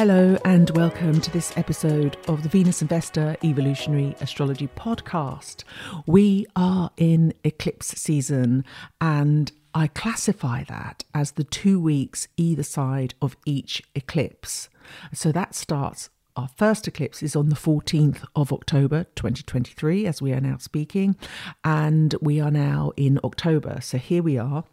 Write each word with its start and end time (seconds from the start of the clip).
Hello, 0.00 0.38
and 0.46 0.70
welcome 0.70 1.20
to 1.20 1.30
this 1.30 1.54
episode 1.58 2.16
of 2.26 2.42
the 2.42 2.48
Venus 2.48 2.80
and 2.80 2.88
Vesta 2.88 3.36
Evolutionary 3.44 4.16
Astrology 4.22 4.66
Podcast. 4.68 5.64
We 6.06 6.46
are 6.56 6.90
in 6.96 7.34
eclipse 7.44 7.88
season, 7.88 8.64
and 9.02 9.52
I 9.74 9.88
classify 9.88 10.64
that 10.64 11.04
as 11.12 11.32
the 11.32 11.44
two 11.44 11.78
weeks 11.78 12.28
either 12.38 12.62
side 12.62 13.12
of 13.20 13.36
each 13.44 13.82
eclipse. 13.94 14.70
So 15.12 15.32
that 15.32 15.54
starts, 15.54 16.08
our 16.34 16.48
first 16.56 16.88
eclipse 16.88 17.22
is 17.22 17.36
on 17.36 17.50
the 17.50 17.54
14th 17.54 18.24
of 18.34 18.54
October 18.54 19.04
2023, 19.16 20.06
as 20.06 20.22
we 20.22 20.32
are 20.32 20.40
now 20.40 20.56
speaking, 20.56 21.14
and 21.62 22.14
we 22.22 22.40
are 22.40 22.50
now 22.50 22.92
in 22.96 23.20
October. 23.22 23.80
So 23.82 23.98
here 23.98 24.22
we 24.22 24.38
are 24.38 24.64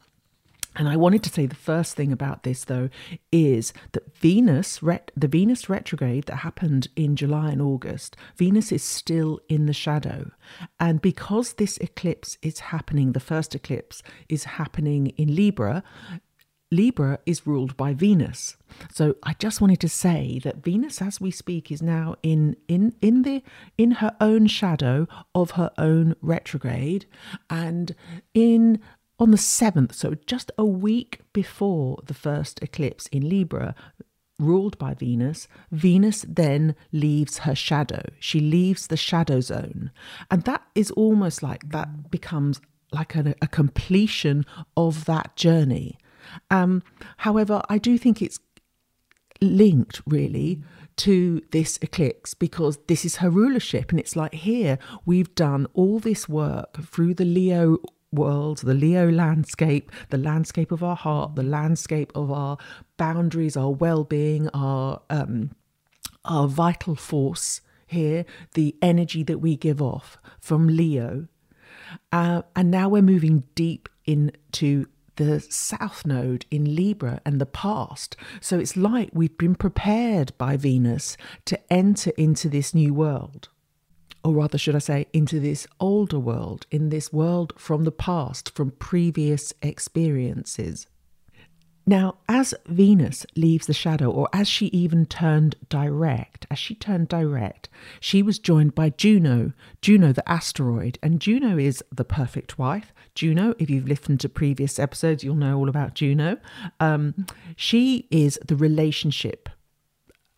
and 0.78 0.88
I 0.88 0.96
wanted 0.96 1.24
to 1.24 1.30
say 1.30 1.48
the 1.48 1.56
first 1.56 1.96
thing 1.96 2.12
about 2.12 2.44
this, 2.44 2.66
though, 2.66 2.90
is 3.32 3.74
that 3.94 4.16
Venus, 4.18 4.80
the 4.80 5.28
Venus 5.28 5.68
retrograde 5.68 6.26
that 6.26 6.38
happened 6.38 6.88
in 6.96 7.16
July 7.16 7.50
and 7.50 7.62
August, 7.62 8.16
Venus 8.36 8.72
is 8.72 8.84
still 8.84 9.40
in 9.50 9.66
the 9.66 9.74
shadow. 9.74 10.32
And 10.80 11.02
because 11.02 11.54
this 11.54 11.78
eclipse 11.80 12.38
is 12.44 12.60
happening, 12.60 13.14
the 13.14 13.20
first 13.20 13.56
eclipse 13.56 14.04
is 14.30 14.44
happening 14.44 15.08
in 15.18 15.36
Libra, 15.36 15.84
Libra 16.70 17.20
is 17.26 17.48
ruled 17.48 17.78
by 17.78 17.94
Venus. 17.94 18.58
So 18.92 19.16
I 19.24 19.34
just 19.36 19.62
wanted 19.62 19.80
to 19.80 19.90
say 19.90 20.40
that 20.44 20.64
Venus 20.64 21.02
as 21.02 21.22
we 21.22 21.32
speak 21.32 21.72
is 21.72 21.82
now 21.82 22.16
in 22.24 22.58
in 22.68 22.94
in 23.02 23.22
the 23.22 23.42
in 23.78 23.92
her 23.92 24.16
own 24.20 24.48
shadow 24.48 25.08
of 25.34 25.52
her 25.52 25.72
own 25.78 26.16
retrograde 26.22 27.06
and 27.50 27.96
in 28.34 28.82
on 29.20 29.32
the 29.32 29.38
7th, 29.38 29.94
so 29.94 30.16
just 30.26 30.52
a 30.58 30.66
week 30.66 31.22
before 31.34 31.98
the 32.06 32.14
first 32.14 32.62
eclipse 32.62 33.08
in 33.08 33.28
Libra, 33.28 33.74
ruled 34.40 34.78
by 34.78 34.94
Venus, 34.94 35.48
Venus 35.72 36.24
then 36.28 36.76
leaves 36.92 37.40
her 37.40 37.56
shadow. 37.56 38.04
She 38.20 38.40
leaves 38.40 38.88
the 38.88 38.98
shadow 38.98 39.42
zone. 39.42 39.92
And 40.30 40.44
that 40.44 40.62
is 40.76 40.92
almost 40.92 41.42
like 41.42 41.70
that 41.70 42.12
becomes 42.12 42.62
like 42.92 43.16
a, 43.16 43.34
a 43.42 43.48
completion 43.48 44.46
of 44.76 45.06
that 45.06 45.36
journey. 45.36 45.98
Um, 46.52 46.84
however, 47.18 47.64
I 47.70 47.78
do 47.80 47.98
think 47.98 48.22
it's 48.22 48.40
linked 49.42 50.02
really 50.06 50.62
to 50.98 51.42
this 51.52 51.78
eclipse 51.82 52.34
because 52.34 52.78
this 52.88 53.06
is 53.06 53.18
her 53.18 53.30
rulership. 53.30 53.92
And 53.92 54.00
it's 54.00 54.16
like 54.16 54.34
here, 54.34 54.78
we've 55.06 55.34
done 55.36 55.68
all 55.74 56.00
this 56.00 56.28
work 56.28 56.82
through 56.84 57.16
the 57.16 57.26
Leo 57.26 57.78
world, 58.12 58.60
the 58.60 58.74
Leo 58.74 59.10
landscape, 59.10 59.92
the 60.10 60.18
landscape 60.18 60.72
of 60.72 60.84
our 60.84 60.96
heart, 60.96 61.36
the 61.36 61.44
landscape 61.44 62.12
of 62.16 62.32
our 62.32 62.58
boundaries, 62.98 63.58
our 63.58 63.72
well-being, 63.72 64.50
our 64.50 65.02
um, 65.10 65.52
our 66.26 66.48
vital 66.48 66.96
force 66.96 67.62
here, 67.86 68.26
the 68.54 68.76
energy 68.82 69.24
that 69.24 69.40
we 69.40 69.56
give 69.56 69.82
off 69.82 70.18
from 70.42 70.68
Leo, 70.68 71.28
uh, 72.12 72.42
and 72.56 72.70
now 72.70 72.90
we're 72.90 73.02
moving 73.02 73.44
deep 73.56 73.88
into 74.06 74.88
the 75.16 75.40
south 75.40 76.06
node 76.06 76.46
in 76.52 76.76
Libra 76.76 77.20
and 77.26 77.42
the 77.42 77.46
past. 77.46 78.16
So 78.40 78.60
it's 78.60 78.78
like 78.78 79.10
we've 79.14 79.38
been 79.38 79.56
prepared 79.56 80.32
by 80.38 80.58
Venus 80.58 81.18
to 81.46 81.60
enter 81.74 82.12
into 82.18 82.50
this 82.50 82.74
new 82.74 82.94
world 82.94 83.50
or 84.24 84.34
rather, 84.34 84.58
should 84.58 84.76
I 84.76 84.80
say, 84.80 85.08
into 85.14 85.40
this 85.40 85.68
older 85.80 86.20
world, 86.20 86.66
in 86.72 86.90
this 86.90 87.14
world 87.14 87.54
from 87.58 87.84
the 87.84 87.92
past, 87.92 88.54
from 88.56 88.72
previous 88.72 89.54
experiences. 89.62 90.88
Now, 91.90 92.18
as 92.28 92.54
Venus 92.66 93.26
leaves 93.38 93.66
the 93.66 93.74
shadow, 93.74 94.12
or 94.12 94.28
as 94.34 94.50
she 94.50 94.66
even 94.68 95.06
turned 95.06 95.56
direct, 95.70 96.46
as 96.52 96.60
she 96.60 96.76
turned 96.76 97.08
direct, 97.08 97.70
she 98.02 98.22
was 98.22 98.40
joined 98.40 98.76
by 98.76 98.90
Juno, 98.90 99.54
Juno 99.82 100.12
the 100.12 100.30
asteroid. 100.30 101.00
And 101.02 101.22
Juno 101.22 101.58
is 101.58 101.82
the 101.90 102.04
perfect 102.04 102.60
wife. 102.60 102.92
Juno, 103.16 103.56
if 103.58 103.70
you've 103.70 103.88
listened 103.88 104.20
to 104.20 104.28
previous 104.28 104.80
episodes, 104.80 105.24
you'll 105.24 105.36
know 105.36 105.58
all 105.58 105.70
about 105.70 105.94
Juno. 105.94 106.36
Um, 106.82 107.26
she 107.56 108.06
is 108.12 108.38
the 108.46 108.58
relationship 108.58 109.48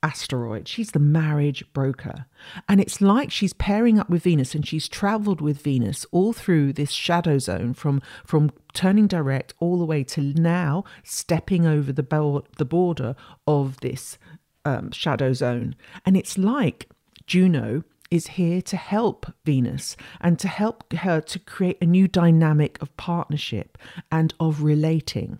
asteroid. 0.01 0.67
She's 0.67 0.91
the 0.91 0.99
marriage 0.99 1.63
broker. 1.73 2.25
And 2.67 2.79
it's 2.79 3.01
like 3.01 3.31
she's 3.31 3.53
pairing 3.53 3.99
up 3.99 4.09
with 4.09 4.23
Venus 4.23 4.55
and 4.55 4.65
she's 4.65 4.87
traveled 4.87 5.41
with 5.41 5.61
Venus 5.61 6.05
all 6.11 6.33
through 6.33 6.73
this 6.73 6.91
shadow 6.91 7.37
zone 7.37 7.73
from 7.73 8.01
from 8.25 8.51
turning 8.73 9.07
direct 9.07 9.53
all 9.59 9.77
the 9.77 9.85
way 9.85 10.03
to 10.05 10.21
now 10.21 10.83
stepping 11.03 11.65
over 11.65 11.91
the 11.91 12.03
bo- 12.03 12.45
the 12.57 12.65
border 12.65 13.15
of 13.47 13.79
this 13.81 14.17
um, 14.65 14.91
shadow 14.91 15.33
zone. 15.33 15.75
And 16.05 16.15
it's 16.15 16.37
like 16.37 16.89
Juno 17.25 17.83
is 18.09 18.27
here 18.27 18.61
to 18.61 18.77
help 18.77 19.27
Venus 19.45 19.95
and 20.19 20.39
to 20.39 20.47
help 20.47 20.91
her 20.93 21.21
to 21.21 21.39
create 21.39 21.77
a 21.81 21.85
new 21.85 22.07
dynamic 22.07 22.81
of 22.81 22.95
partnership 22.97 23.77
and 24.11 24.33
of 24.39 24.63
relating 24.63 25.39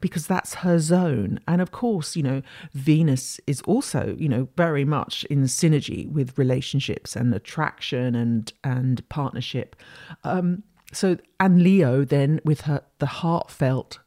because 0.00 0.26
that's 0.26 0.54
her 0.56 0.78
zone. 0.78 1.40
And 1.46 1.60
of 1.60 1.70
course, 1.70 2.16
you 2.16 2.22
know, 2.22 2.42
Venus 2.74 3.40
is 3.46 3.60
also, 3.62 4.16
you 4.18 4.28
know, 4.28 4.48
very 4.56 4.84
much 4.84 5.24
in 5.24 5.44
synergy 5.44 6.10
with 6.10 6.38
relationships 6.38 7.16
and 7.16 7.34
attraction 7.34 8.14
and 8.14 8.52
and 8.64 9.06
partnership. 9.08 9.76
Um, 10.24 10.62
so 10.92 11.16
and 11.38 11.62
Leo 11.62 12.04
then 12.04 12.40
with 12.44 12.62
her 12.62 12.82
the 12.98 13.06
heartfelt 13.06 14.00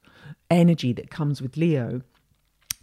energy 0.50 0.94
that 0.94 1.10
comes 1.10 1.42
with 1.42 1.58
Leo. 1.58 2.02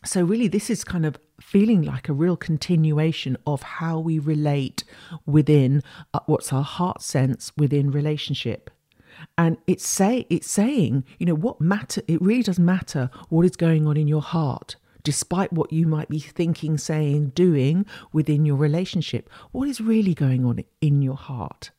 So 0.04 0.24
really 0.24 0.48
this 0.48 0.70
is 0.70 0.84
kind 0.84 1.04
of 1.04 1.18
feeling 1.40 1.82
like 1.82 2.08
a 2.08 2.12
real 2.12 2.36
continuation 2.36 3.36
of 3.46 3.62
how 3.62 3.98
we 3.98 4.18
relate 4.18 4.84
within 5.26 5.82
uh, 6.12 6.20
what's 6.26 6.52
our 6.52 6.62
heart 6.62 7.02
sense 7.02 7.52
within 7.56 7.90
relationship 7.90 8.70
and 9.36 9.56
it's 9.66 9.86
say 9.86 10.26
it's 10.30 10.50
saying 10.50 11.04
you 11.18 11.26
know 11.26 11.34
what 11.34 11.60
matter 11.60 12.02
it 12.08 12.20
really 12.20 12.42
does 12.42 12.58
matter 12.58 13.10
what 13.28 13.44
is 13.44 13.56
going 13.56 13.86
on 13.86 13.96
in 13.96 14.08
your 14.08 14.22
heart 14.22 14.76
despite 15.02 15.52
what 15.52 15.72
you 15.72 15.86
might 15.86 16.08
be 16.08 16.18
thinking 16.18 16.78
saying 16.78 17.30
doing 17.30 17.86
within 18.12 18.44
your 18.44 18.56
relationship. 18.56 19.30
What 19.52 19.68
is 19.68 19.80
really 19.80 20.14
going 20.14 20.44
on 20.44 20.62
in 20.80 21.02
your 21.02 21.16
heart? 21.16 21.70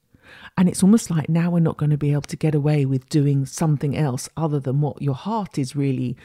And 0.57 0.69
it's 0.69 0.83
almost 0.83 1.11
like 1.11 1.29
now 1.29 1.51
we're 1.51 1.59
not 1.59 1.77
going 1.77 1.89
to 1.89 1.97
be 1.97 2.11
able 2.11 2.21
to 2.21 2.37
get 2.37 2.55
away 2.55 2.85
with 2.85 3.09
doing 3.09 3.45
something 3.45 3.97
else 3.97 4.29
other 4.37 4.59
than 4.59 4.81
what 4.81 5.01
your 5.01 5.15
heart 5.15 5.57
is 5.57 5.75
really 5.75 6.15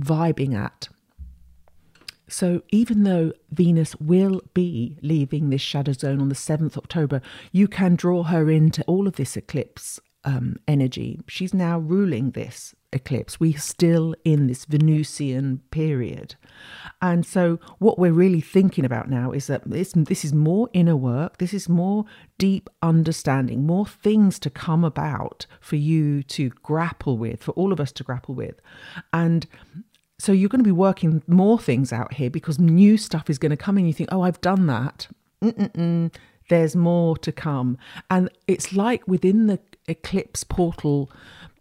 vibing 0.00 0.54
at. 0.54 0.88
So, 2.26 2.62
even 2.70 3.02
though 3.02 3.32
Venus 3.50 3.94
will 3.96 4.40
be 4.54 4.96
leaving 5.02 5.50
this 5.50 5.60
shadow 5.60 5.92
zone 5.92 6.22
on 6.22 6.30
the 6.30 6.34
7th 6.34 6.76
October, 6.78 7.20
you 7.52 7.68
can 7.68 7.96
draw 7.96 8.22
her 8.22 8.50
into 8.50 8.82
all 8.84 9.06
of 9.06 9.16
this 9.16 9.36
eclipse 9.36 10.00
um, 10.24 10.56
energy. 10.66 11.20
She's 11.28 11.54
now 11.54 11.78
ruling 11.78 12.30
this 12.30 12.74
eclipse. 12.92 13.38
We're 13.40 13.58
still 13.58 14.14
in 14.24 14.46
this 14.46 14.64
Venusian 14.64 15.60
period. 15.70 16.36
And 17.02 17.26
so, 17.26 17.58
what 17.78 17.98
we're 17.98 18.12
really 18.12 18.40
thinking 18.40 18.84
about 18.84 19.10
now 19.10 19.32
is 19.32 19.48
that 19.48 19.68
this, 19.68 19.92
this 19.94 20.24
is 20.24 20.32
more 20.32 20.70
inner 20.72 20.96
work, 20.96 21.38
this 21.38 21.52
is 21.52 21.68
more 21.68 22.04
deep 22.38 22.70
understanding, 22.82 23.66
more 23.66 23.86
things 23.86 24.38
to 24.40 24.50
come 24.50 24.84
about 24.84 25.46
for 25.60 25.76
you 25.76 26.22
to 26.24 26.50
grapple 26.62 27.18
with, 27.18 27.42
for 27.42 27.52
all 27.52 27.72
of 27.72 27.80
us 27.80 27.92
to 27.92 28.04
grapple 28.04 28.34
with. 28.34 28.60
And 29.12 29.46
so, 30.18 30.32
you're 30.32 30.48
going 30.48 30.60
to 30.60 30.64
be 30.64 30.72
working 30.72 31.22
more 31.26 31.58
things 31.58 31.92
out 31.92 32.14
here 32.14 32.30
because 32.30 32.58
new 32.58 32.96
stuff 32.96 33.28
is 33.28 33.38
going 33.38 33.50
to 33.50 33.56
come 33.56 33.76
in. 33.76 33.86
You 33.86 33.92
think, 33.92 34.10
oh, 34.12 34.22
I've 34.22 34.40
done 34.40 34.66
that. 34.68 35.08
Mm-mm-mm 35.42 36.10
there's 36.48 36.76
more 36.76 37.16
to 37.18 37.32
come. 37.32 37.78
And 38.10 38.28
it's 38.46 38.74
like 38.74 39.06
within 39.08 39.46
the 39.46 39.58
eclipse 39.88 40.44
portal 40.44 41.10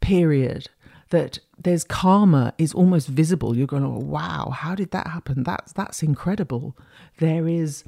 period 0.01 0.69
that 1.09 1.39
there's 1.59 1.83
karma 1.83 2.53
is 2.57 2.73
almost 2.73 3.07
visible. 3.07 3.55
You're 3.55 3.67
going, 3.67 3.85
oh, 3.85 3.99
wow, 3.99 4.49
how 4.49 4.73
did 4.73 4.91
that 4.91 5.07
happen? 5.07 5.43
That's 5.43 5.71
that's 5.71 6.01
incredible. 6.01 6.75
There 7.19 7.47
is 7.47 7.83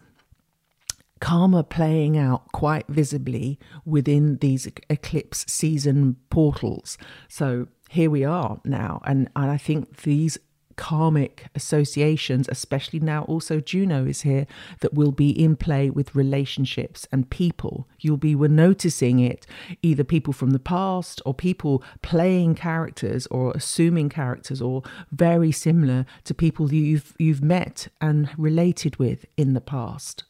karma 1.20 1.64
playing 1.64 2.18
out 2.18 2.52
quite 2.52 2.88
visibly 2.88 3.58
within 3.84 4.38
these 4.38 4.68
eclipse 4.90 5.46
season 5.52 6.18
portals. 6.30 6.98
So 7.28 7.68
here 7.90 8.10
we 8.10 8.24
are 8.24 8.60
now, 8.64 9.02
and, 9.06 9.30
and 9.36 9.50
I 9.50 9.58
think 9.58 10.04
these 10.04 10.38
karmic 10.76 11.48
associations, 11.56 12.48
especially 12.50 13.00
now 13.00 13.24
also 13.24 13.60
Juno 13.60 14.06
is 14.06 14.22
here, 14.22 14.48
that 14.82 14.94
will 14.94 15.12
be 15.12 15.30
in 15.30 15.56
play 15.56 15.90
with 15.90 16.16
relationships 16.16 17.08
and 17.12 17.30
people. 17.30 17.88
You'll 18.00 18.18
be 18.18 18.36
noticing 18.36 19.20
it, 19.20 19.46
either 19.82 20.04
people 20.04 20.34
from 20.34 20.52
the 20.52 20.60
past 20.60 21.22
or 21.26 21.34
people 21.34 21.84
playing 22.02 22.56
characters 22.56 23.28
or 23.28 23.52
assuming 23.52 24.10
characters 24.10 24.62
or 24.62 24.84
very 25.12 25.52
similar 25.52 26.06
to 26.26 26.34
people 26.34 26.74
you've 26.74 27.14
you've 27.18 27.44
met 27.44 27.88
and 28.02 28.30
related 28.38 28.98
with 28.98 29.26
in 29.38 29.54
the 29.54 29.62
past. 29.62 30.24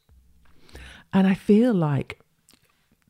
And 1.12 1.26
I 1.26 1.34
feel 1.34 1.72
like 1.72 2.20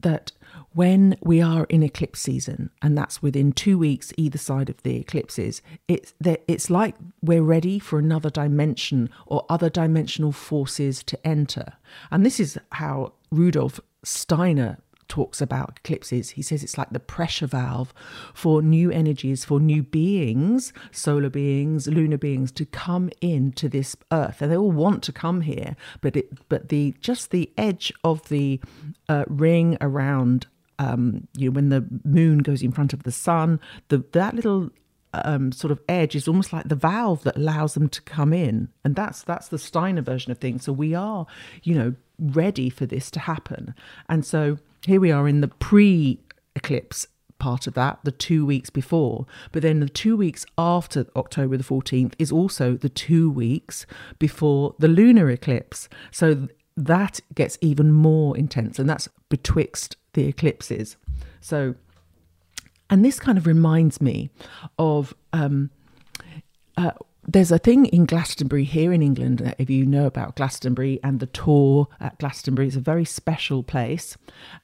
that 0.00 0.32
when 0.76 1.17
we 1.23 1.40
are 1.40 1.64
in 1.70 1.82
eclipse 1.82 2.20
season, 2.20 2.69
and 2.82 2.99
that's 2.99 3.23
within 3.23 3.50
two 3.50 3.78
weeks 3.78 4.12
either 4.19 4.37
side 4.37 4.69
of 4.69 4.82
the 4.82 4.96
eclipses, 4.96 5.62
it's 5.88 6.12
it's 6.23 6.69
like 6.69 6.94
we're 7.23 7.43
ready 7.43 7.78
for 7.78 7.99
another 7.99 8.28
dimension 8.28 9.08
or 9.25 9.46
other 9.49 9.70
dimensional 9.70 10.32
forces 10.32 11.02
to 11.05 11.26
enter. 11.26 11.73
And 12.11 12.26
this 12.26 12.38
is 12.38 12.58
how 12.73 13.14
Rudolf 13.31 13.81
Steiner 14.05 14.76
talks 15.08 15.40
about 15.40 15.78
eclipses. 15.82 16.31
He 16.31 16.43
says 16.43 16.62
it's 16.62 16.76
like 16.76 16.90
the 16.90 17.00
pressure 17.00 17.46
valve 17.46 17.94
for 18.34 18.61
new 18.61 18.90
energies, 18.90 19.46
for 19.46 19.61
new 19.61 19.82
beings, 19.82 20.75
solar 20.90 21.31
beings, 21.31 21.87
lunar 21.87 22.19
beings, 22.19 22.52
to 22.52 22.67
come 22.67 23.08
into 23.22 23.70
this 23.70 23.96
earth. 24.12 24.43
And 24.43 24.52
they 24.52 24.56
all 24.56 24.72
want 24.72 25.02
to 25.05 25.12
come 25.12 25.40
here, 25.40 25.75
but 26.02 26.17
it, 26.17 26.49
but 26.50 26.69
the 26.69 26.94
just 27.00 27.31
the 27.31 27.50
edge 27.56 27.94
of 28.05 28.29
the 28.29 28.61
uh, 29.08 29.25
ring 29.26 29.79
around, 29.81 30.49
um, 30.78 31.26
you 31.37 31.49
know, 31.50 31.55
when 31.55 31.69
the 31.69 31.87
moon 32.05 32.38
goes 32.38 32.62
in 32.62 32.73
front 32.73 32.93
of 32.93 33.02
the 33.02 33.12
sun, 33.12 33.61
the 33.88 34.05
that 34.12 34.34
little 34.34 34.70
um, 35.12 35.52
sort 35.52 35.70
of 35.70 35.81
edge 35.88 36.14
is 36.14 36.28
almost 36.28 36.52
like 36.52 36.69
the 36.69 36.75
valve 36.75 37.23
that 37.25 37.37
allows 37.37 37.75
them 37.75 37.88
to 37.88 38.02
come 38.02 38.32
in, 38.32 38.69
and 38.84 38.94
that's 38.94 39.23
that's 39.23 39.49
the 39.49 39.58
Steiner 39.58 40.02
version 40.02 40.32
of 40.32 40.38
things. 40.38 40.64
So 40.64 40.73
we 40.73 40.94
are, 40.94 41.26
you 41.62 41.75
know, 41.75 41.94
ready 42.19 42.70
for 42.70 42.87
this 42.87 43.11
to 43.12 43.20
happen, 43.20 43.75
and 44.08 44.25
so 44.25 44.58
here 44.84 45.00
we 45.00 45.11
are 45.11 45.26
in 45.26 45.40
the 45.40 45.49
pre 45.49 46.20
eclipse 46.55 47.06
part 47.38 47.67
of 47.67 47.75
that, 47.75 47.99
the 48.02 48.12
two 48.12 48.46
weeks 48.46 48.70
before. 48.70 49.26
But 49.52 49.62
then 49.62 49.81
the 49.81 49.88
two 49.88 50.17
weeks 50.17 50.46
after 50.56 51.06
October 51.17 51.56
the 51.56 51.64
14th 51.64 52.14
is 52.19 52.32
also 52.32 52.76
the 52.76 52.88
two 52.88 53.31
weeks 53.31 53.84
before 54.19 54.75
the 54.79 54.88
lunar 54.88 55.29
eclipse. 55.31 55.88
So 56.11 56.49
that 56.76 57.20
gets 57.34 57.58
even 57.61 57.93
more 57.93 58.37
intense, 58.37 58.79
and 58.79 58.88
that's 58.88 59.08
betwixt 59.29 59.96
the 60.16 60.26
eclipses. 60.26 60.96
So, 61.40 61.76
and 62.90 63.04
this 63.04 63.20
kind 63.20 63.38
of 63.38 63.46
reminds 63.46 64.00
me 64.00 64.30
of 64.78 65.14
um, 65.32 65.70
uh, 66.76 66.92
there's 67.28 67.50
a 67.50 67.58
thing 67.58 67.86
in 67.86 68.04
Glastonbury 68.04 68.64
here 68.64 68.92
in 68.92 69.02
England, 69.02 69.54
if 69.58 69.68
you 69.68 69.84
know 69.84 70.06
about 70.06 70.36
Glastonbury 70.36 71.00
and 71.02 71.18
the 71.18 71.26
Tor 71.26 71.88
at 72.00 72.18
Glastonbury, 72.18 72.68
it's 72.68 72.76
a 72.76 72.80
very 72.80 73.04
special 73.04 73.62
place 73.62 74.16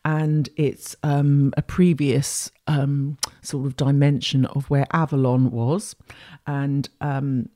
and 0.05 0.49
it's 0.57 0.95
um, 1.03 1.53
a 1.57 1.63
previous 1.63 2.53
um, 2.69 3.19
sort 3.43 3.67
of 3.67 3.77
dimension 3.77 4.45
of 4.47 4.71
where 4.71 4.87
Avalon 4.93 5.51
was. 5.51 5.97
And 6.47 6.89
um, 7.01 7.49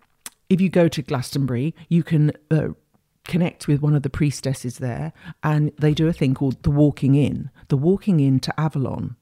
if 0.48 0.60
you 0.60 0.68
go 0.68 0.88
to 0.88 1.02
Glastonbury, 1.02 1.74
you 1.88 2.02
can. 2.02 2.32
Uh, 2.50 2.68
connect 3.26 3.66
with 3.68 3.80
one 3.80 3.94
of 3.94 4.02
the 4.02 4.10
priestesses 4.10 4.78
there 4.78 5.12
and 5.42 5.72
they 5.78 5.94
do 5.94 6.08
a 6.08 6.12
thing 6.12 6.34
called 6.34 6.62
the 6.62 6.70
walking 6.70 7.14
in 7.14 7.50
the 7.68 7.76
walking 7.76 8.20
in 8.20 8.40
to 8.40 8.60
avalon 8.60 9.16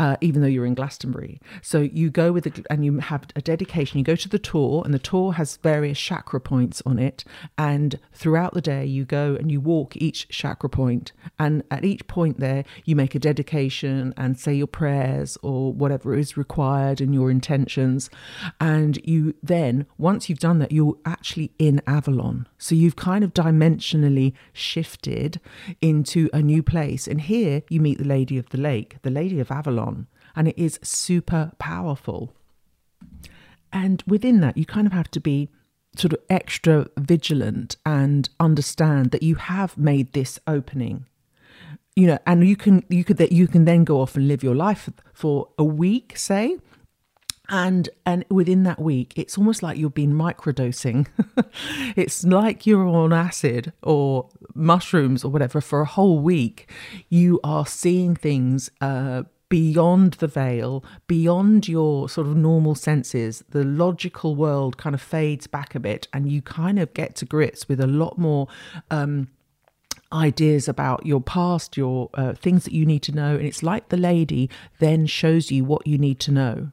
uh, 0.00 0.16
even 0.22 0.40
though 0.40 0.48
you're 0.48 0.64
in 0.64 0.74
Glastonbury. 0.74 1.42
So 1.60 1.80
you 1.80 2.08
go 2.08 2.32
with 2.32 2.46
a, 2.46 2.64
and 2.70 2.86
you 2.86 3.00
have 3.00 3.26
a 3.36 3.42
dedication. 3.42 3.98
You 3.98 4.04
go 4.04 4.16
to 4.16 4.30
the 4.30 4.38
Tor, 4.38 4.82
and 4.82 4.94
the 4.94 4.98
Tor 4.98 5.34
has 5.34 5.58
various 5.58 6.00
chakra 6.00 6.40
points 6.40 6.82
on 6.86 6.98
it. 6.98 7.22
And 7.58 8.00
throughout 8.14 8.54
the 8.54 8.62
day, 8.62 8.86
you 8.86 9.04
go 9.04 9.36
and 9.38 9.52
you 9.52 9.60
walk 9.60 9.98
each 9.98 10.26
chakra 10.30 10.70
point. 10.70 11.12
And 11.38 11.62
at 11.70 11.84
each 11.84 12.06
point 12.06 12.40
there, 12.40 12.64
you 12.86 12.96
make 12.96 13.14
a 13.14 13.18
dedication 13.18 14.14
and 14.16 14.38
say 14.38 14.54
your 14.54 14.66
prayers 14.66 15.36
or 15.42 15.74
whatever 15.74 16.16
is 16.16 16.34
required 16.34 17.02
and 17.02 17.12
your 17.14 17.30
intentions. 17.30 18.08
And 18.58 18.98
you 19.06 19.34
then, 19.42 19.84
once 19.98 20.30
you've 20.30 20.38
done 20.38 20.60
that, 20.60 20.72
you're 20.72 20.96
actually 21.04 21.52
in 21.58 21.82
Avalon. 21.86 22.48
So 22.56 22.74
you've 22.74 22.96
kind 22.96 23.22
of 23.22 23.34
dimensionally 23.34 24.32
shifted 24.54 25.42
into 25.82 26.30
a 26.32 26.40
new 26.40 26.62
place. 26.62 27.06
And 27.06 27.20
here 27.20 27.64
you 27.68 27.82
meet 27.82 27.98
the 27.98 28.04
Lady 28.04 28.38
of 28.38 28.48
the 28.48 28.58
Lake, 28.58 28.96
the 29.02 29.10
Lady 29.10 29.40
of 29.40 29.50
Avalon 29.50 29.89
on, 29.89 29.89
and 30.34 30.48
it 30.48 30.58
is 30.58 30.78
super 30.82 31.52
powerful. 31.58 32.32
And 33.72 34.02
within 34.06 34.40
that, 34.40 34.56
you 34.56 34.66
kind 34.66 34.86
of 34.86 34.92
have 34.92 35.10
to 35.12 35.20
be 35.20 35.48
sort 35.96 36.12
of 36.12 36.20
extra 36.28 36.86
vigilant 36.98 37.76
and 37.84 38.28
understand 38.38 39.10
that 39.10 39.22
you 39.22 39.34
have 39.36 39.76
made 39.76 40.12
this 40.12 40.38
opening. 40.46 41.06
You 41.96 42.06
know 42.06 42.18
and 42.24 42.46
you 42.46 42.56
can 42.56 42.84
you 42.88 43.04
could 43.04 43.16
that 43.16 43.32
you 43.32 43.48
can 43.48 43.64
then 43.64 43.84
go 43.84 44.00
off 44.00 44.16
and 44.16 44.28
live 44.28 44.44
your 44.44 44.54
life 44.54 44.88
for 45.12 45.48
a 45.58 45.64
week 45.64 46.16
say 46.16 46.56
and 47.50 47.88
and 48.06 48.24
within 48.30 48.62
that 48.62 48.80
week 48.80 49.12
it's 49.16 49.36
almost 49.36 49.62
like 49.62 49.76
you've 49.76 49.94
been 49.94 50.14
microdosing. 50.14 51.06
It's 51.96 52.24
like 52.24 52.66
you're 52.66 52.86
on 52.86 53.12
acid 53.12 53.72
or 53.82 54.28
mushrooms 54.54 55.24
or 55.24 55.30
whatever 55.30 55.60
for 55.60 55.80
a 55.80 55.84
whole 55.84 56.20
week. 56.20 56.70
You 57.08 57.40
are 57.42 57.66
seeing 57.66 58.14
things 58.14 58.70
uh, 58.80 59.24
beyond 59.50 60.14
the 60.14 60.28
veil, 60.28 60.82
beyond 61.06 61.68
your 61.68 62.08
sort 62.08 62.26
of 62.26 62.34
normal 62.34 62.74
senses, 62.74 63.44
the 63.50 63.64
logical 63.64 64.34
world 64.34 64.78
kind 64.78 64.94
of 64.94 65.02
fades 65.02 65.46
back 65.46 65.74
a 65.74 65.80
bit, 65.80 66.08
and 66.14 66.32
you 66.32 66.40
kind 66.40 66.78
of 66.78 66.94
get 66.94 67.14
to 67.16 67.26
grips 67.26 67.68
with 67.68 67.80
a 67.80 67.86
lot 67.86 68.16
more. 68.16 68.48
Um, 68.90 69.28
ideas 70.12 70.66
about 70.66 71.06
your 71.06 71.20
past, 71.20 71.76
your 71.76 72.10
uh, 72.14 72.32
things 72.32 72.64
that 72.64 72.72
you 72.72 72.84
need 72.84 73.00
to 73.00 73.12
know. 73.12 73.36
And 73.36 73.46
it's 73.46 73.62
like 73.62 73.90
the 73.90 73.96
lady 73.96 74.50
then 74.80 75.06
shows 75.06 75.52
you 75.52 75.62
what 75.62 75.86
you 75.86 75.98
need 75.98 76.18
to 76.20 76.32
know. 76.32 76.72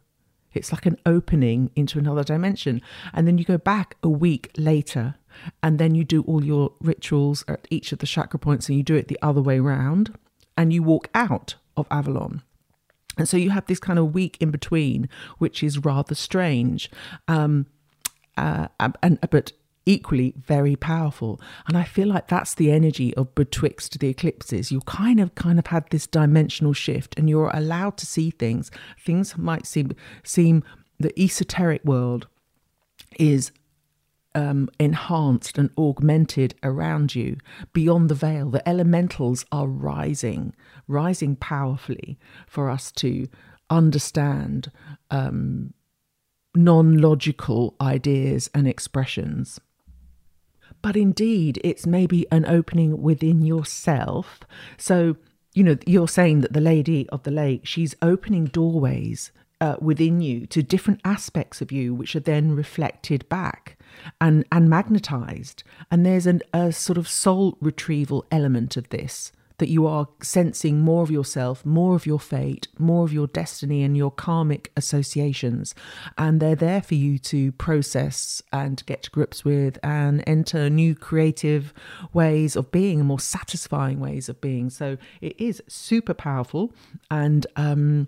It's 0.55 0.71
like 0.71 0.87
an 0.87 0.97
opening 1.05 1.69
into 1.75 1.99
another 1.99 2.23
dimension. 2.23 2.81
And 3.13 3.27
then 3.27 3.37
you 3.37 3.45
go 3.45 3.59
back 3.59 3.95
a 4.01 4.09
week 4.09 4.49
later 4.57 5.17
and 5.61 5.77
then 5.77 5.93
you 5.93 6.03
do 6.03 6.23
all 6.23 6.43
your 6.43 6.71
rituals 6.81 7.45
at 7.47 7.67
each 7.69 7.91
of 7.91 7.99
the 7.99 8.07
chakra 8.07 8.39
points 8.39 8.69
and 8.69 8.77
you 8.77 8.83
do 8.83 8.95
it 8.95 9.07
the 9.07 9.19
other 9.21 9.41
way 9.41 9.59
around 9.59 10.17
and 10.57 10.73
you 10.73 10.81
walk 10.81 11.07
out 11.13 11.55
of 11.75 11.85
Avalon. 11.91 12.41
And 13.17 13.27
so 13.27 13.37
you 13.37 13.49
have 13.51 13.65
this 13.65 13.79
kind 13.79 13.99
of 13.99 14.13
week 14.13 14.37
in 14.39 14.51
between, 14.51 15.09
which 15.37 15.63
is 15.63 15.79
rather 15.79 16.15
strange, 16.15 16.89
um, 17.27 17.65
uh, 18.37 18.67
and 19.01 19.19
but 19.29 19.53
equally 19.85 20.33
very 20.37 20.75
powerful. 20.75 21.39
And 21.67 21.77
I 21.77 21.83
feel 21.83 22.09
like 22.09 22.27
that's 22.27 22.53
the 22.53 22.71
energy 22.71 23.15
of 23.15 23.33
betwixt 23.33 23.97
the 23.99 24.09
eclipses. 24.09 24.71
You 24.71 24.81
kind 24.81 25.19
of 25.19 25.33
kind 25.35 25.57
of 25.57 25.67
had 25.67 25.89
this 25.89 26.05
dimensional 26.05 26.73
shift, 26.73 27.17
and 27.17 27.29
you're 27.29 27.51
allowed 27.53 27.97
to 27.97 28.05
see 28.05 28.29
things. 28.29 28.69
Things 29.03 29.37
might 29.37 29.65
seem 29.65 29.91
seem 30.23 30.63
the 30.99 31.17
esoteric 31.19 31.83
world 31.85 32.27
is 33.19 33.51
um, 34.37 34.69
enhanced 34.79 35.57
and 35.57 35.71
augmented 35.79 36.53
around 36.61 37.15
you 37.15 37.37
beyond 37.73 38.07
the 38.07 38.15
veil. 38.15 38.51
The 38.51 38.67
elementals 38.69 39.43
are 39.51 39.65
rising, 39.65 40.53
rising 40.87 41.35
powerfully 41.35 42.19
for 42.45 42.69
us 42.69 42.91
to 42.93 43.27
understand 43.71 44.71
um, 45.09 45.73
non 46.53 46.99
logical 46.99 47.75
ideas 47.81 48.47
and 48.53 48.67
expressions. 48.67 49.59
But 50.83 50.95
indeed, 50.95 51.59
it's 51.63 51.87
maybe 51.87 52.27
an 52.31 52.45
opening 52.45 53.01
within 53.01 53.41
yourself. 53.41 54.41
So, 54.77 55.17
you 55.55 55.63
know, 55.63 55.77
you're 55.87 56.07
saying 56.07 56.41
that 56.41 56.53
the 56.53 56.61
Lady 56.61 57.09
of 57.09 57.23
the 57.23 57.31
Lake, 57.31 57.65
she's 57.65 57.95
opening 58.03 58.45
doorways 58.45 59.31
uh, 59.59 59.77
within 59.81 60.21
you 60.21 60.45
to 60.45 60.61
different 60.61 61.01
aspects 61.03 61.59
of 61.59 61.71
you, 61.71 61.95
which 61.95 62.15
are 62.15 62.19
then 62.19 62.55
reflected 62.55 63.27
back 63.29 63.76
and 64.19 64.45
and 64.51 64.69
magnetized 64.69 65.63
and 65.91 66.05
there's 66.05 66.27
an, 66.27 66.41
a 66.53 66.71
sort 66.71 66.97
of 66.97 67.07
soul 67.07 67.57
retrieval 67.61 68.25
element 68.31 68.77
of 68.77 68.89
this 68.89 69.31
that 69.57 69.69
you 69.69 69.87
are 69.87 70.07
sensing 70.21 70.81
more 70.81 71.01
of 71.01 71.09
yourself, 71.09 71.65
more 71.65 71.95
of 71.95 72.05
your 72.05 72.19
fate, 72.19 72.67
more 72.77 73.03
of 73.03 73.11
your 73.11 73.27
destiny 73.27 73.83
and 73.83 73.97
your 73.97 74.11
karmic 74.11 74.71
associations. 74.77 75.73
And 76.17 76.39
they're 76.39 76.55
there 76.55 76.81
for 76.81 76.95
you 76.95 77.17
to 77.19 77.51
process 77.53 78.41
and 78.53 78.85
get 78.85 79.03
to 79.03 79.11
grips 79.11 79.43
with 79.43 79.79
and 79.83 80.23
enter 80.27 80.69
new 80.69 80.93
creative 80.93 81.73
ways 82.13 82.55
of 82.55 82.71
being 82.71 82.99
and 82.99 83.07
more 83.07 83.19
satisfying 83.19 83.99
ways 83.99 84.29
of 84.29 84.39
being. 84.41 84.69
So 84.69 84.97
it 85.21 85.39
is 85.39 85.61
super 85.67 86.13
powerful. 86.13 86.73
And 87.09 87.47
um, 87.55 88.07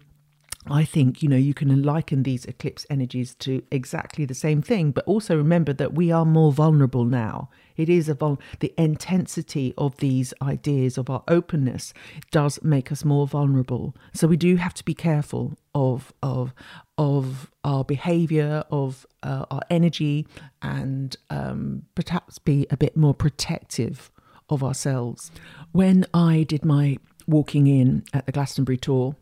I 0.69 0.85
think, 0.85 1.23
you 1.23 1.29
know, 1.29 1.35
you 1.35 1.53
can 1.53 1.83
liken 1.83 2.23
these 2.23 2.45
eclipse 2.45 2.85
energies 2.89 3.33
to 3.35 3.63
exactly 3.71 4.25
the 4.25 4.33
same 4.33 4.61
thing, 4.61 4.91
but 4.91 5.05
also 5.05 5.35
remember 5.35 5.73
that 5.73 5.93
we 5.93 6.11
are 6.11 6.25
more 6.25 6.51
vulnerable 6.51 7.05
now. 7.05 7.49
It 7.75 7.89
is 7.89 8.07
a 8.09 8.13
vul- 8.13 8.39
the 8.59 8.73
intensity 8.77 9.73
of 9.77 9.97
these 9.97 10.33
ideas 10.41 10.97
of 10.97 11.09
our 11.09 11.23
openness 11.27 11.93
does 12.31 12.59
make 12.61 12.91
us 12.91 13.03
more 13.03 13.25
vulnerable. 13.27 13.95
So 14.13 14.27
we 14.27 14.37
do 14.37 14.57
have 14.57 14.73
to 14.75 14.85
be 14.85 14.93
careful 14.93 15.57
of 15.73 16.13
of 16.21 16.53
of 16.97 17.49
our 17.63 17.83
behavior, 17.85 18.63
of 18.69 19.05
uh, 19.23 19.45
our 19.49 19.61
energy, 19.69 20.27
and 20.61 21.15
um, 21.29 21.83
perhaps 21.95 22.37
be 22.37 22.67
a 22.69 22.77
bit 22.77 22.97
more 22.97 23.13
protective 23.13 24.11
of 24.49 24.63
ourselves. 24.63 25.31
When 25.71 26.05
I 26.13 26.43
did 26.43 26.65
my 26.65 26.97
walking 27.27 27.67
in 27.67 28.03
at 28.13 28.25
the 28.25 28.31
Glastonbury 28.31 28.77
Tor, 28.77 29.15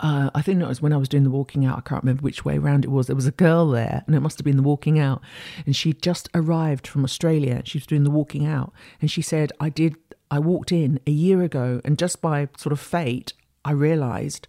uh, 0.00 0.30
I 0.34 0.42
think 0.42 0.60
it 0.60 0.66
was 0.66 0.82
when 0.82 0.92
I 0.92 0.96
was 0.96 1.08
doing 1.08 1.24
the 1.24 1.30
walking 1.30 1.64
out. 1.64 1.78
I 1.78 1.82
can't 1.82 2.02
remember 2.02 2.22
which 2.22 2.44
way 2.44 2.58
around 2.58 2.84
it 2.84 2.88
was. 2.88 3.06
There 3.06 3.16
was 3.16 3.26
a 3.26 3.32
girl 3.32 3.68
there, 3.70 4.02
and 4.06 4.16
it 4.16 4.20
must 4.20 4.38
have 4.38 4.44
been 4.44 4.56
the 4.56 4.62
walking 4.62 4.98
out. 4.98 5.22
And 5.66 5.76
she'd 5.76 6.02
just 6.02 6.28
arrived 6.34 6.86
from 6.86 7.04
Australia. 7.04 7.62
She 7.64 7.78
was 7.78 7.86
doing 7.86 8.04
the 8.04 8.10
walking 8.10 8.46
out, 8.46 8.72
and 9.00 9.10
she 9.10 9.22
said, 9.22 9.52
"I 9.60 9.68
did 9.68 9.96
I 10.30 10.38
walked 10.38 10.70
in 10.70 11.00
a 11.06 11.10
year 11.10 11.42
ago, 11.42 11.80
and 11.84 11.98
just 11.98 12.20
by 12.20 12.48
sort 12.56 12.72
of 12.72 12.80
fate, 12.80 13.32
I 13.64 13.72
realised 13.72 14.46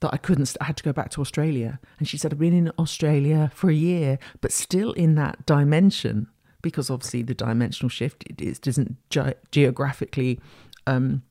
that 0.00 0.12
I 0.12 0.16
couldn't, 0.16 0.56
I 0.60 0.64
had 0.64 0.76
to 0.78 0.82
go 0.82 0.92
back 0.92 1.10
to 1.10 1.20
Australia. 1.20 1.78
And 1.98 2.08
she 2.08 2.16
said, 2.18 2.32
I've 2.32 2.38
been 2.38 2.54
in 2.54 2.72
Australia 2.78 3.50
for 3.54 3.70
a 3.70 3.74
year, 3.74 4.18
but 4.40 4.50
still 4.50 4.92
in 4.92 5.14
that 5.16 5.46
dimension, 5.46 6.26
because 6.62 6.90
obviously 6.90 7.22
the 7.22 7.34
dimensional 7.34 7.90
shift 7.90 8.24
it 8.28 8.40
is, 8.40 8.58
isn't 8.66 8.96
ge- 9.10 9.36
geographically. 9.52 10.40
Um, 10.86 11.22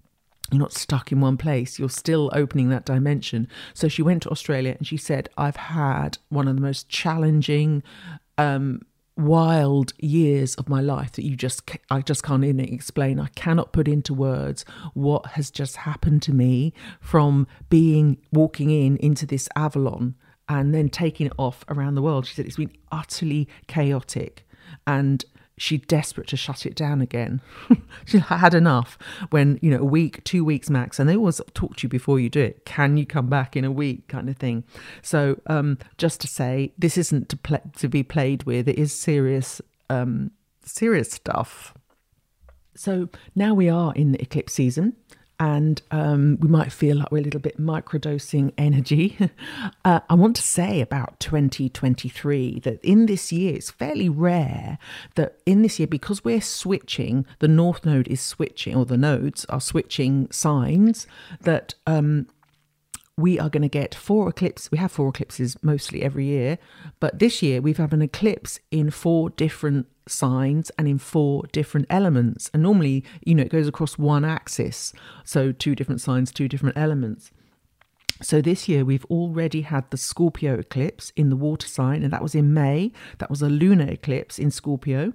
you're 0.52 0.60
not 0.60 0.74
stuck 0.74 1.12
in 1.12 1.22
one 1.22 1.38
place. 1.38 1.80
You're 1.80 1.90
still 1.90 2.30
opening 2.34 2.70
that 2.70 2.86
dimension. 2.86 3.48
So 3.74 3.88
she 3.88 4.02
went 4.02 4.24
to 4.24 4.30
Australia 4.30 4.76
and 4.78 4.88
she 4.88 4.98
said, 4.98 5.30
I've 5.38 5.56
had 5.56 6.18
one 6.30 6.48
of 6.48 6.56
the 6.56 6.62
most 6.62 6.90
challenging 6.90 7.84
um, 8.38 8.82
wild 9.20 9.92
years 10.00 10.56
of 10.56 10.70
my 10.70 10.80
life 10.80 11.12
that 11.12 11.26
you 11.26 11.36
just 11.36 11.70
I 11.92 12.02
just 12.02 12.24
can't 12.24 12.44
even 12.44 12.62
explain. 12.62 13.20
I 13.20 13.28
cannot 13.36 13.74
put 13.74 13.88
into 13.88 14.14
words 14.14 14.64
what 14.94 15.26
has 15.28 15.52
just 15.52 15.78
happened 15.78 16.22
to 16.24 16.34
me 16.34 16.74
from 17.02 17.46
being 17.70 18.18
walking 18.32 18.72
in 18.72 18.98
into 18.98 19.26
this 19.26 19.50
Avalon 19.56 20.16
and 20.48 20.74
then 20.74 20.90
taking 20.90 21.28
it 21.28 21.34
off 21.38 21.66
around 21.68 21.96
the 21.96 22.02
world. 22.02 22.26
She 22.26 22.34
said 22.34 22.46
it's 22.46 22.56
been 22.56 22.76
utterly 22.92 23.48
chaotic 23.68 24.48
and 24.88 25.24
she's 25.60 25.82
desperate 25.82 26.28
to 26.28 26.38
shut 26.38 26.66
it 26.66 26.76
down 26.76 27.02
again. 27.02 27.42
she 28.06 28.20
had 28.20 28.54
enough 28.54 28.98
when, 29.30 29.60
you 29.62 29.70
know, 29.70 29.80
a 29.80 29.86
week, 29.86 30.24
two 30.24 30.44
weeks 30.44 30.70
max, 30.70 31.00
and 31.00 31.08
they 31.08 31.16
always 31.16 31.42
talk 31.54 31.76
to 31.78 31.84
you 31.84 31.90
before 31.90 32.20
you 32.20 32.30
do 32.30 32.42
it. 32.42 32.66
Can 32.66 32.98
you 32.98 33.06
come 33.06 33.28
back 33.28 33.56
in 33.56 33.66
a 33.66 33.72
week 33.72 34.08
kind 34.08 34.30
of 34.30 34.38
thing? 34.38 34.64
So 35.02 35.40
um, 35.48 35.78
just 35.98 36.22
to 36.22 36.28
say, 36.28 36.74
this 36.78 36.98
isn't 36.98 37.30
to, 37.30 37.38
play, 37.38 37.62
to 37.78 37.88
be 37.88 38.04
played 38.04 38.44
with. 38.44 38.68
It 38.68 38.80
is 38.80 38.98
serious, 38.98 39.62
um, 39.90 40.32
serious 40.64 41.12
stuff. 41.12 41.74
So 42.76 43.10
now 43.36 43.54
we 43.54 43.70
are 43.70 43.94
in 43.94 44.14
the 44.14 44.22
eclipse 44.22 44.54
season 44.54 44.96
and 45.40 45.82
um, 45.92 46.38
we 46.42 46.50
might 46.50 46.72
feel 46.72 46.98
like 46.98 47.12
we're 47.12 47.20
a 47.20 47.24
little 47.24 47.40
bit 47.40 47.60
microdosing 47.60 48.52
energy. 48.58 49.18
uh, 49.86 50.02
I 50.10 50.14
want 50.14 50.36
to 50.36 50.42
say 50.42 50.82
about 50.82 51.20
2023 51.22 52.60
that 52.60 52.84
in 52.84 53.06
this 53.06 53.32
year, 53.32 53.56
it's 53.56 53.72
fairly 53.72 54.10
rare 54.10 54.78
that 55.16 55.40
in 55.46 55.62
this 55.62 55.80
year, 55.80 55.88
because 55.88 56.26
we're 56.26 56.42
switching, 56.42 57.26
the 57.40 57.48
North 57.48 57.86
Node 57.86 58.08
is 58.10 58.20
switching, 58.20 58.76
or 58.76 58.86
the 58.86 58.98
nodes 58.98 59.46
are 59.46 59.62
switching 59.62 60.30
signs, 60.30 61.08
that 61.42 61.74
um, 61.88 62.28
we 63.20 63.40
are 63.40 63.50
going 63.50 63.64
to 63.64 63.70
get 63.70 63.94
four 63.94 64.30
eclipses. 64.30 64.72
We 64.72 64.78
have 64.78 64.92
four 64.92 65.10
eclipses 65.10 65.58
mostly 65.62 66.02
every 66.02 66.26
year, 66.26 66.58
but 67.00 67.20
this 67.20 67.42
year 67.42 67.62
we've 67.62 67.78
had 67.78 67.94
an 67.94 68.02
eclipse 68.02 68.60
in 68.72 68.90
four 68.90 69.30
different 69.32 69.88
signs 70.08 70.72
and 70.72 70.88
in 70.88 70.98
four 70.98 71.44
different 71.52 71.88
elements. 71.90 72.50
And 72.54 72.64
normally, 72.64 73.04
you 73.26 73.36
know, 73.36 73.44
it 73.44 73.50
goes 73.50 73.68
across 73.68 73.98
one 73.98 74.26
axis. 74.26 74.94
So 75.24 75.52
two 75.52 75.76
different 75.76 76.02
signs, 76.02 76.32
two 76.32 76.48
different 76.48 76.78
elements. 76.78 77.32
So 78.22 78.42
this 78.42 78.68
year 78.68 78.84
we've 78.84 79.06
already 79.06 79.62
had 79.62 79.90
the 79.92 79.98
Scorpio 79.98 80.60
eclipse 80.60 81.12
in 81.16 81.30
the 81.30 81.38
water 81.38 81.68
sign, 81.68 82.04
and 82.04 82.12
that 82.12 82.24
was 82.24 82.36
in 82.36 82.54
May. 82.54 82.92
That 83.20 83.30
was 83.30 83.42
a 83.42 83.50
lunar 83.50 83.88
eclipse 83.88 84.40
in 84.40 84.52
Scorpio. 84.52 85.14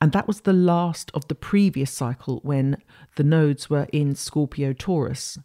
And 0.00 0.12
that 0.12 0.26
was 0.26 0.40
the 0.40 0.52
last 0.52 1.10
of 1.14 1.28
the 1.28 1.34
previous 1.34 1.90
cycle 1.90 2.40
when 2.42 2.78
the 3.16 3.22
nodes 3.22 3.70
were 3.70 3.86
in 3.92 4.14
Scorpio 4.14 4.72
Taurus. 4.72 5.38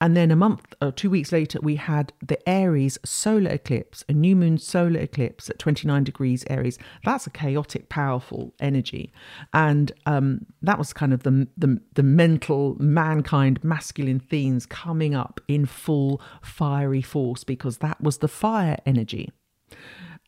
And 0.00 0.16
then 0.16 0.30
a 0.30 0.36
month 0.36 0.74
or 0.80 0.92
two 0.92 1.10
weeks 1.10 1.32
later, 1.32 1.58
we 1.62 1.76
had 1.76 2.12
the 2.20 2.38
Aries 2.48 2.98
solar 3.04 3.50
eclipse, 3.50 4.04
a 4.08 4.12
new 4.12 4.36
moon 4.36 4.58
solar 4.58 5.00
eclipse 5.00 5.48
at 5.50 5.58
29 5.58 6.04
degrees 6.04 6.44
Aries. 6.48 6.78
That's 7.04 7.26
a 7.26 7.30
chaotic, 7.30 7.88
powerful 7.88 8.54
energy. 8.60 9.12
And 9.52 9.92
um, 10.06 10.46
that 10.62 10.78
was 10.78 10.92
kind 10.92 11.12
of 11.12 11.22
the, 11.22 11.48
the, 11.56 11.80
the 11.94 12.02
mental, 12.02 12.76
mankind, 12.78 13.62
masculine 13.62 14.20
themes 14.20 14.66
coming 14.66 15.14
up 15.14 15.40
in 15.48 15.66
full 15.66 16.20
fiery 16.42 17.02
force 17.02 17.44
because 17.44 17.78
that 17.78 18.00
was 18.00 18.18
the 18.18 18.28
fire 18.28 18.78
energy. 18.86 19.30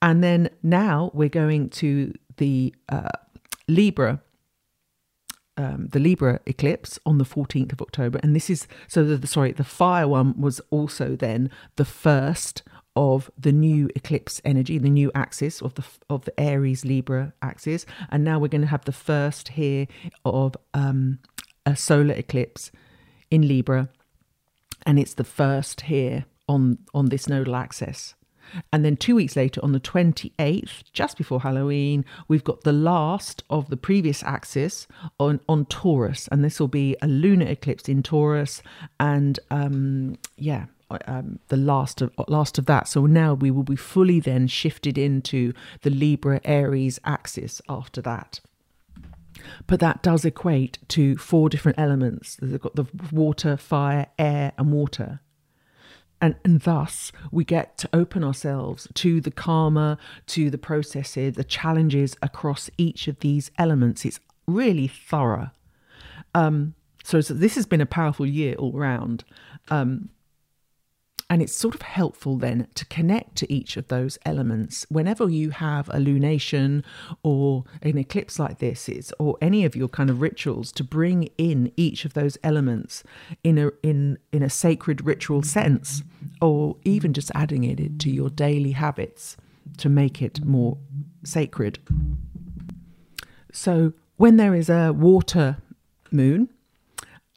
And 0.00 0.22
then 0.22 0.50
now 0.62 1.10
we're 1.14 1.28
going 1.28 1.70
to 1.70 2.12
the 2.36 2.74
uh, 2.88 3.08
Libra 3.68 4.20
um, 5.56 5.88
the 5.88 5.98
Libra 5.98 6.40
eclipse 6.46 6.98
on 7.04 7.18
the 7.18 7.24
14th 7.24 7.72
of 7.72 7.82
October. 7.82 8.18
And 8.22 8.34
this 8.34 8.48
is 8.48 8.66
so 8.88 9.04
the, 9.04 9.26
sorry, 9.26 9.52
the 9.52 9.64
fire 9.64 10.08
one 10.08 10.40
was 10.40 10.60
also 10.70 11.16
then 11.16 11.50
the 11.76 11.84
first 11.84 12.62
of 12.94 13.30
the 13.38 13.52
new 13.52 13.88
eclipse 13.94 14.40
energy, 14.44 14.78
the 14.78 14.90
new 14.90 15.10
axis 15.14 15.62
of 15.62 15.74
the 15.74 15.84
of 16.10 16.24
the 16.24 16.38
Aries 16.38 16.84
Libra 16.84 17.32
axis, 17.40 17.86
and 18.10 18.24
now 18.24 18.38
we're 18.38 18.48
going 18.48 18.62
to 18.62 18.66
have 18.66 18.84
the 18.84 18.92
first 18.92 19.48
here 19.48 19.86
of 20.24 20.56
um, 20.74 21.18
a 21.64 21.74
solar 21.74 22.14
eclipse 22.14 22.70
in 23.30 23.48
Libra, 23.48 23.88
and 24.84 24.98
it's 24.98 25.14
the 25.14 25.24
first 25.24 25.82
here 25.82 26.26
on 26.48 26.78
on 26.92 27.06
this 27.06 27.28
nodal 27.28 27.56
axis. 27.56 28.14
And 28.72 28.84
then 28.84 28.96
two 28.96 29.14
weeks 29.14 29.36
later, 29.36 29.60
on 29.62 29.72
the 29.72 29.80
28th, 29.80 30.84
just 30.92 31.16
before 31.16 31.40
Halloween, 31.40 32.04
we've 32.28 32.44
got 32.44 32.62
the 32.62 32.72
last 32.72 33.42
of 33.50 33.68
the 33.70 33.76
previous 33.76 34.22
axis 34.22 34.86
on, 35.18 35.40
on 35.48 35.66
Taurus. 35.66 36.28
And 36.30 36.44
this 36.44 36.60
will 36.60 36.68
be 36.68 36.96
a 37.02 37.08
lunar 37.08 37.46
eclipse 37.46 37.88
in 37.88 38.02
Taurus. 38.02 38.62
And 39.00 39.38
um, 39.50 40.18
yeah, 40.36 40.66
um, 41.06 41.38
the 41.48 41.56
last 41.56 42.02
of 42.02 42.12
last 42.28 42.58
of 42.58 42.66
that. 42.66 42.88
So 42.88 43.06
now 43.06 43.34
we 43.34 43.50
will 43.50 43.62
be 43.62 43.76
fully 43.76 44.20
then 44.20 44.46
shifted 44.46 44.98
into 44.98 45.52
the 45.82 45.90
Libra 45.90 46.40
Aries 46.44 46.98
axis 47.04 47.62
after 47.68 48.02
that. 48.02 48.40
But 49.66 49.80
that 49.80 50.02
does 50.02 50.24
equate 50.24 50.78
to 50.88 51.16
four 51.16 51.48
different 51.48 51.78
elements. 51.78 52.36
They've 52.40 52.60
got 52.60 52.76
the 52.76 52.86
water, 53.10 53.56
fire, 53.56 54.06
air, 54.18 54.52
and 54.58 54.72
water. 54.72 55.20
And, 56.22 56.36
and 56.44 56.60
thus, 56.60 57.10
we 57.32 57.44
get 57.44 57.76
to 57.78 57.90
open 57.92 58.22
ourselves 58.22 58.86
to 58.94 59.20
the 59.20 59.32
karma, 59.32 59.98
to 60.28 60.50
the 60.50 60.56
processes, 60.56 61.34
the 61.34 61.42
challenges 61.42 62.16
across 62.22 62.70
each 62.78 63.08
of 63.08 63.18
these 63.18 63.50
elements. 63.58 64.04
It's 64.04 64.20
really 64.46 64.86
thorough. 64.86 65.50
Um, 66.32 66.74
so, 67.02 67.20
so, 67.20 67.34
this 67.34 67.56
has 67.56 67.66
been 67.66 67.80
a 67.80 67.86
powerful 67.86 68.24
year 68.24 68.54
all 68.54 68.72
round. 68.72 69.24
Um, 69.68 70.10
and 71.32 71.40
it's 71.40 71.54
sort 71.54 71.74
of 71.74 71.80
helpful 71.80 72.36
then 72.36 72.68
to 72.74 72.84
connect 72.84 73.36
to 73.36 73.50
each 73.50 73.78
of 73.78 73.88
those 73.88 74.18
elements. 74.26 74.84
Whenever 74.90 75.30
you 75.30 75.48
have 75.48 75.88
a 75.88 75.96
lunation 75.96 76.84
or 77.22 77.64
an 77.80 77.96
eclipse 77.96 78.38
like 78.38 78.58
this, 78.58 78.86
it's 78.86 79.14
or 79.18 79.38
any 79.40 79.64
of 79.64 79.74
your 79.74 79.88
kind 79.88 80.10
of 80.10 80.20
rituals 80.20 80.70
to 80.72 80.84
bring 80.84 81.30
in 81.38 81.72
each 81.74 82.04
of 82.04 82.12
those 82.12 82.36
elements 82.44 83.02
in 83.42 83.56
a 83.56 83.70
in 83.82 84.18
in 84.30 84.42
a 84.42 84.50
sacred 84.50 85.06
ritual 85.06 85.42
sense, 85.42 86.02
or 86.42 86.76
even 86.84 87.14
just 87.14 87.30
adding 87.34 87.64
it 87.64 87.98
to 87.98 88.10
your 88.10 88.28
daily 88.28 88.72
habits 88.72 89.38
to 89.78 89.88
make 89.88 90.20
it 90.20 90.44
more 90.44 90.76
sacred. 91.24 91.78
So 93.50 93.94
when 94.18 94.36
there 94.36 94.54
is 94.54 94.68
a 94.68 94.92
water 94.92 95.56
moon, 96.10 96.50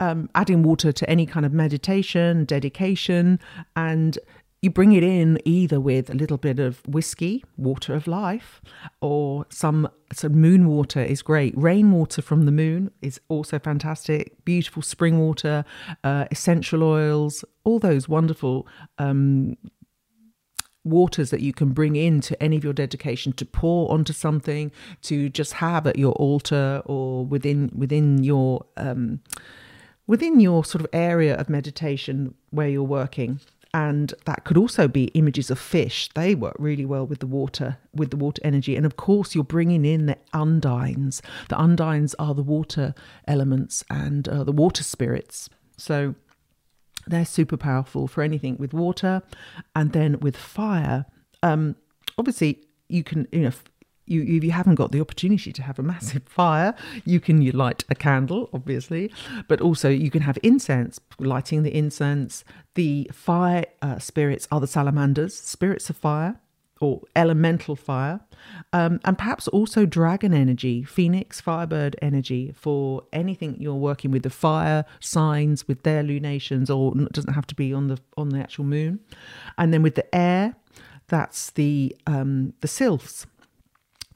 um, 0.00 0.28
adding 0.34 0.62
water 0.62 0.92
to 0.92 1.10
any 1.10 1.26
kind 1.26 1.46
of 1.46 1.52
meditation, 1.52 2.44
dedication, 2.44 3.38
and 3.74 4.18
you 4.62 4.70
bring 4.70 4.92
it 4.92 5.02
in 5.02 5.38
either 5.44 5.80
with 5.80 6.10
a 6.10 6.14
little 6.14 6.38
bit 6.38 6.58
of 6.58 6.80
whiskey, 6.86 7.44
water 7.56 7.94
of 7.94 8.06
life, 8.06 8.60
or 9.00 9.46
some 9.48 9.88
some 10.12 10.32
moon 10.32 10.66
water 10.66 11.00
is 11.00 11.22
great. 11.22 11.56
Rainwater 11.56 12.22
from 12.22 12.46
the 12.46 12.52
moon 12.52 12.90
is 13.02 13.20
also 13.28 13.58
fantastic. 13.58 14.44
Beautiful 14.44 14.82
spring 14.82 15.18
water, 15.18 15.64
uh, 16.04 16.26
essential 16.30 16.82
oils, 16.82 17.44
all 17.64 17.78
those 17.78 18.08
wonderful 18.08 18.66
um, 18.98 19.56
waters 20.84 21.30
that 21.30 21.40
you 21.40 21.52
can 21.52 21.70
bring 21.70 21.96
into 21.96 22.40
any 22.42 22.56
of 22.56 22.64
your 22.64 22.72
dedication 22.72 23.32
to 23.34 23.44
pour 23.44 23.92
onto 23.92 24.12
something, 24.12 24.72
to 25.02 25.28
just 25.28 25.54
have 25.54 25.86
at 25.86 25.98
your 25.98 26.12
altar 26.12 26.82
or 26.86 27.26
within 27.26 27.70
within 27.74 28.24
your 28.24 28.64
um, 28.76 29.20
within 30.06 30.40
your 30.40 30.64
sort 30.64 30.82
of 30.82 30.88
area 30.92 31.36
of 31.36 31.48
meditation 31.48 32.34
where 32.50 32.68
you're 32.68 32.82
working 32.82 33.40
and 33.74 34.14
that 34.24 34.44
could 34.44 34.56
also 34.56 34.88
be 34.88 35.04
images 35.08 35.50
of 35.50 35.58
fish. 35.58 36.08
They 36.14 36.34
work 36.34 36.56
really 36.58 36.86
well 36.86 37.06
with 37.06 37.18
the 37.18 37.26
water 37.26 37.76
with 37.92 38.10
the 38.10 38.16
water 38.16 38.40
energy 38.44 38.74
and 38.74 38.86
of 38.86 38.96
course 38.96 39.34
you're 39.34 39.44
bringing 39.44 39.84
in 39.84 40.06
the 40.06 40.16
undines. 40.32 41.20
The 41.50 41.56
undines 41.56 42.14
are 42.18 42.34
the 42.34 42.42
water 42.42 42.94
elements 43.28 43.84
and 43.90 44.26
uh, 44.28 44.44
the 44.44 44.52
water 44.52 44.82
spirits. 44.82 45.50
So 45.76 46.14
they're 47.06 47.26
super 47.26 47.58
powerful 47.58 48.08
for 48.08 48.22
anything 48.22 48.56
with 48.56 48.72
water 48.72 49.22
and 49.74 49.92
then 49.92 50.20
with 50.20 50.36
fire. 50.36 51.04
Um, 51.42 51.76
obviously 52.16 52.64
you 52.88 53.04
can 53.04 53.28
you 53.30 53.40
know 53.40 53.52
you 54.06 54.22
if 54.22 54.44
you 54.44 54.52
haven't 54.52 54.76
got 54.76 54.92
the 54.92 55.00
opportunity 55.00 55.52
to 55.52 55.62
have 55.62 55.78
a 55.78 55.82
massive 55.82 56.22
fire, 56.26 56.74
you 57.04 57.20
can 57.20 57.42
you 57.42 57.52
light 57.52 57.84
a 57.90 57.94
candle, 57.94 58.48
obviously, 58.52 59.12
but 59.48 59.60
also 59.60 59.88
you 59.88 60.10
can 60.10 60.22
have 60.22 60.38
incense, 60.42 61.00
lighting 61.18 61.62
the 61.62 61.74
incense. 61.76 62.44
The 62.74 63.10
fire 63.12 63.64
uh, 63.82 63.98
spirits 63.98 64.46
are 64.50 64.60
the 64.60 64.66
salamanders, 64.66 65.34
spirits 65.34 65.90
of 65.90 65.96
fire. 65.96 66.40
or 66.78 67.00
elemental 67.14 67.74
fire, 67.74 68.20
um, 68.74 69.00
and 69.06 69.16
perhaps 69.16 69.48
also 69.48 69.86
dragon 69.86 70.34
energy, 70.34 70.84
phoenix, 70.84 71.40
firebird 71.40 71.96
energy 72.02 72.52
for 72.54 73.02
anything 73.14 73.56
you're 73.58 73.74
working 73.74 74.10
with 74.10 74.22
the 74.22 74.30
fire 74.30 74.84
signs 75.00 75.66
with 75.66 75.82
their 75.84 76.02
lunations, 76.02 76.68
or 76.68 76.92
it 77.00 77.12
doesn't 77.12 77.32
have 77.32 77.46
to 77.46 77.54
be 77.54 77.72
on 77.72 77.88
the 77.88 77.98
on 78.18 78.28
the 78.28 78.38
actual 78.38 78.64
moon. 78.64 79.00
And 79.56 79.72
then 79.72 79.82
with 79.82 79.94
the 79.94 80.14
air, 80.14 80.54
that's 81.08 81.50
the 81.52 81.96
um, 82.06 82.52
the 82.60 82.68
sylphs 82.68 83.26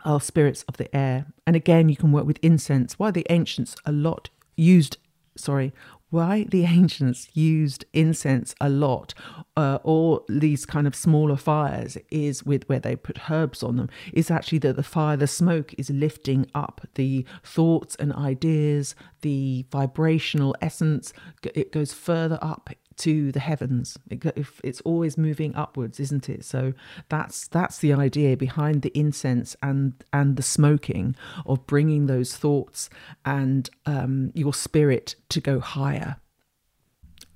are 0.04 0.20
spirits 0.20 0.64
of 0.68 0.76
the 0.76 0.94
air. 0.94 1.26
And 1.46 1.56
again, 1.56 1.88
you 1.88 1.96
can 1.96 2.12
work 2.12 2.26
with 2.26 2.38
incense. 2.42 2.98
Why 2.98 3.10
the 3.10 3.26
ancients 3.30 3.74
a 3.84 3.92
lot 3.92 4.30
used, 4.56 4.98
sorry, 5.36 5.72
why 6.10 6.44
the 6.44 6.64
ancients 6.64 7.28
used 7.34 7.84
incense 7.92 8.54
a 8.60 8.68
lot 8.68 9.14
uh, 9.56 9.78
or 9.82 10.22
these 10.28 10.66
kind 10.66 10.86
of 10.86 10.94
smaller 10.94 11.36
fires 11.36 11.96
is 12.10 12.44
with 12.44 12.68
where 12.68 12.80
they 12.80 12.96
put 12.96 13.30
herbs 13.30 13.62
on 13.62 13.76
them 13.76 13.88
is 14.12 14.30
actually 14.30 14.58
that 14.58 14.76
the 14.76 14.82
fire 14.82 15.16
the 15.16 15.26
smoke 15.26 15.74
is 15.78 15.90
lifting 15.90 16.46
up 16.54 16.86
the 16.94 17.24
thoughts 17.42 17.96
and 17.96 18.12
ideas 18.12 18.94
the 19.22 19.64
vibrational 19.70 20.54
essence 20.60 21.12
it 21.54 21.72
goes 21.72 21.92
further 21.92 22.38
up 22.42 22.70
to 23.00 23.32
the 23.32 23.40
heavens. 23.40 23.98
It's 24.10 24.80
always 24.82 25.16
moving 25.18 25.54
upwards, 25.54 25.98
isn't 26.00 26.28
it? 26.28 26.44
So 26.44 26.74
that's 27.08 27.48
that's 27.48 27.78
the 27.78 27.92
idea 27.92 28.36
behind 28.36 28.82
the 28.82 28.96
incense 28.98 29.56
and 29.62 29.92
and 30.12 30.36
the 30.36 30.42
smoking 30.42 31.16
of 31.46 31.66
bringing 31.66 32.06
those 32.06 32.36
thoughts 32.36 32.90
and 33.24 33.68
um, 33.86 34.32
your 34.34 34.54
spirit 34.54 35.16
to 35.30 35.40
go 35.40 35.60
higher. 35.60 36.16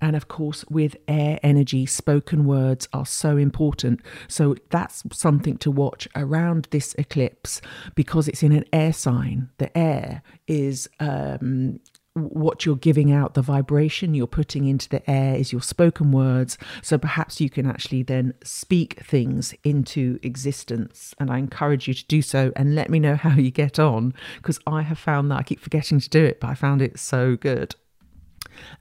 And 0.00 0.16
of 0.16 0.28
course, 0.28 0.66
with 0.68 0.96
air 1.08 1.38
energy, 1.42 1.86
spoken 1.86 2.44
words 2.44 2.88
are 2.92 3.06
so 3.06 3.38
important. 3.38 4.00
So 4.28 4.54
that's 4.68 5.02
something 5.12 5.56
to 5.58 5.70
watch 5.70 6.06
around 6.14 6.68
this 6.72 6.94
eclipse 6.98 7.62
because 7.94 8.28
it's 8.28 8.42
in 8.42 8.52
an 8.52 8.66
air 8.70 8.92
sign. 8.92 9.48
The 9.56 9.76
air 9.76 10.22
is 10.46 10.90
um, 11.00 11.80
what 12.14 12.64
you're 12.64 12.76
giving 12.76 13.12
out, 13.12 13.34
the 13.34 13.42
vibration 13.42 14.14
you're 14.14 14.26
putting 14.26 14.66
into 14.66 14.88
the 14.88 15.08
air 15.10 15.34
is 15.34 15.52
your 15.52 15.60
spoken 15.60 16.12
words. 16.12 16.56
So 16.80 16.96
perhaps 16.96 17.40
you 17.40 17.50
can 17.50 17.66
actually 17.66 18.04
then 18.04 18.34
speak 18.44 19.00
things 19.04 19.52
into 19.64 20.18
existence. 20.22 21.14
And 21.18 21.30
I 21.30 21.38
encourage 21.38 21.88
you 21.88 21.94
to 21.94 22.04
do 22.06 22.22
so 22.22 22.52
and 22.54 22.74
let 22.74 22.88
me 22.88 23.00
know 23.00 23.16
how 23.16 23.34
you 23.34 23.50
get 23.50 23.78
on 23.78 24.14
because 24.36 24.60
I 24.66 24.82
have 24.82 24.98
found 24.98 25.30
that 25.30 25.38
I 25.38 25.42
keep 25.42 25.60
forgetting 25.60 26.00
to 26.00 26.08
do 26.08 26.24
it, 26.24 26.40
but 26.40 26.48
I 26.48 26.54
found 26.54 26.82
it 26.82 26.98
so 26.98 27.36
good. 27.36 27.74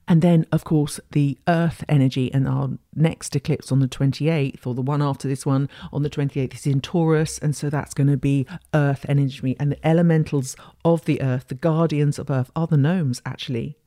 And 0.08 0.22
then, 0.22 0.46
of 0.51 0.63
course, 0.63 1.00
the 1.12 1.38
Earth 1.48 1.84
energy 1.88 2.34
and 2.34 2.48
our 2.48 2.70
next 2.96 3.36
eclipse 3.36 3.72
on 3.72 3.80
the 3.80 3.88
28th, 3.88 4.65
or 4.68 4.74
the 4.74 4.82
one 4.82 5.01
after 5.01 5.27
this 5.27 5.46
one 5.46 5.70
on 5.92 6.03
the 6.03 6.10
28th, 6.10 6.56
is 6.56 6.68
in 6.68 6.82
Taurus. 6.82 7.38
And 7.39 7.56
so 7.56 7.70
that's 7.70 7.94
going 7.94 8.08
to 8.08 8.18
be 8.18 8.46
Earth 8.74 9.06
energy. 9.08 9.56
And 9.60 9.72
the 9.72 9.88
elementals 9.88 10.56
of 10.84 11.06
the 11.06 11.22
Earth, 11.22 11.48
the 11.48 11.56
guardians 11.56 12.20
of 12.20 12.30
Earth, 12.30 12.51
are 12.56 12.68
the 12.68 12.77
gnomes, 12.77 13.22
actually. 13.25 13.77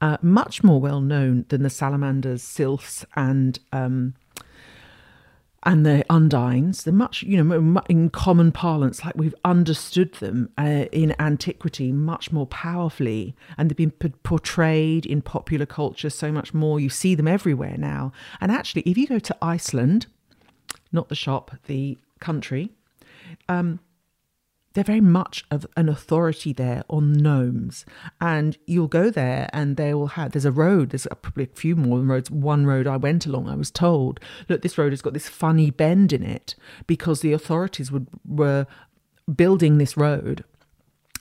Uh, 0.00 0.18
much 0.20 0.62
more 0.62 0.80
well 0.80 1.00
known 1.00 1.46
than 1.48 1.62
the 1.62 1.70
salamanders, 1.70 2.42
sylphs, 2.42 3.06
and 3.16 3.58
um, 3.72 4.14
and 5.64 5.86
the 5.86 6.04
undines, 6.10 6.82
they're 6.82 6.92
much, 6.92 7.22
you 7.22 7.42
know, 7.42 7.80
in 7.88 8.10
common 8.10 8.50
parlance, 8.50 9.04
like 9.04 9.14
we've 9.16 9.34
understood 9.44 10.12
them 10.14 10.50
uh, 10.58 10.86
in 10.90 11.14
antiquity 11.20 11.92
much 11.92 12.32
more 12.32 12.46
powerfully, 12.46 13.36
and 13.56 13.70
they've 13.70 13.76
been 13.76 13.92
p- 13.92 14.12
portrayed 14.24 15.06
in 15.06 15.22
popular 15.22 15.66
culture 15.66 16.10
so 16.10 16.32
much 16.32 16.52
more. 16.52 16.80
You 16.80 16.88
see 16.88 17.14
them 17.14 17.28
everywhere 17.28 17.76
now. 17.78 18.12
And 18.40 18.50
actually, 18.50 18.82
if 18.82 18.98
you 18.98 19.06
go 19.06 19.20
to 19.20 19.36
Iceland, 19.40 20.06
not 20.90 21.08
the 21.08 21.14
shop, 21.14 21.52
the 21.66 21.96
country, 22.18 22.72
um, 23.48 23.78
they're 24.72 24.84
very 24.84 25.00
much 25.00 25.44
of 25.50 25.66
an 25.76 25.88
authority 25.88 26.52
there 26.52 26.82
on 26.88 27.12
gnomes. 27.12 27.84
And 28.20 28.56
you'll 28.66 28.88
go 28.88 29.10
there 29.10 29.48
and 29.52 29.76
they 29.76 29.94
will 29.94 30.08
have, 30.08 30.32
there's 30.32 30.44
a 30.44 30.52
road, 30.52 30.90
there's 30.90 31.06
probably 31.22 31.44
a 31.44 31.56
few 31.56 31.76
more 31.76 32.00
roads. 32.00 32.30
One 32.30 32.66
road 32.66 32.86
I 32.86 32.96
went 32.96 33.26
along, 33.26 33.48
I 33.48 33.54
was 33.54 33.70
told, 33.70 34.20
look, 34.48 34.62
this 34.62 34.78
road 34.78 34.92
has 34.92 35.02
got 35.02 35.12
this 35.12 35.28
funny 35.28 35.70
bend 35.70 36.12
in 36.12 36.22
it 36.22 36.54
because 36.86 37.20
the 37.20 37.32
authorities 37.32 37.92
would, 37.92 38.08
were 38.26 38.66
building 39.34 39.78
this 39.78 39.96
road 39.96 40.44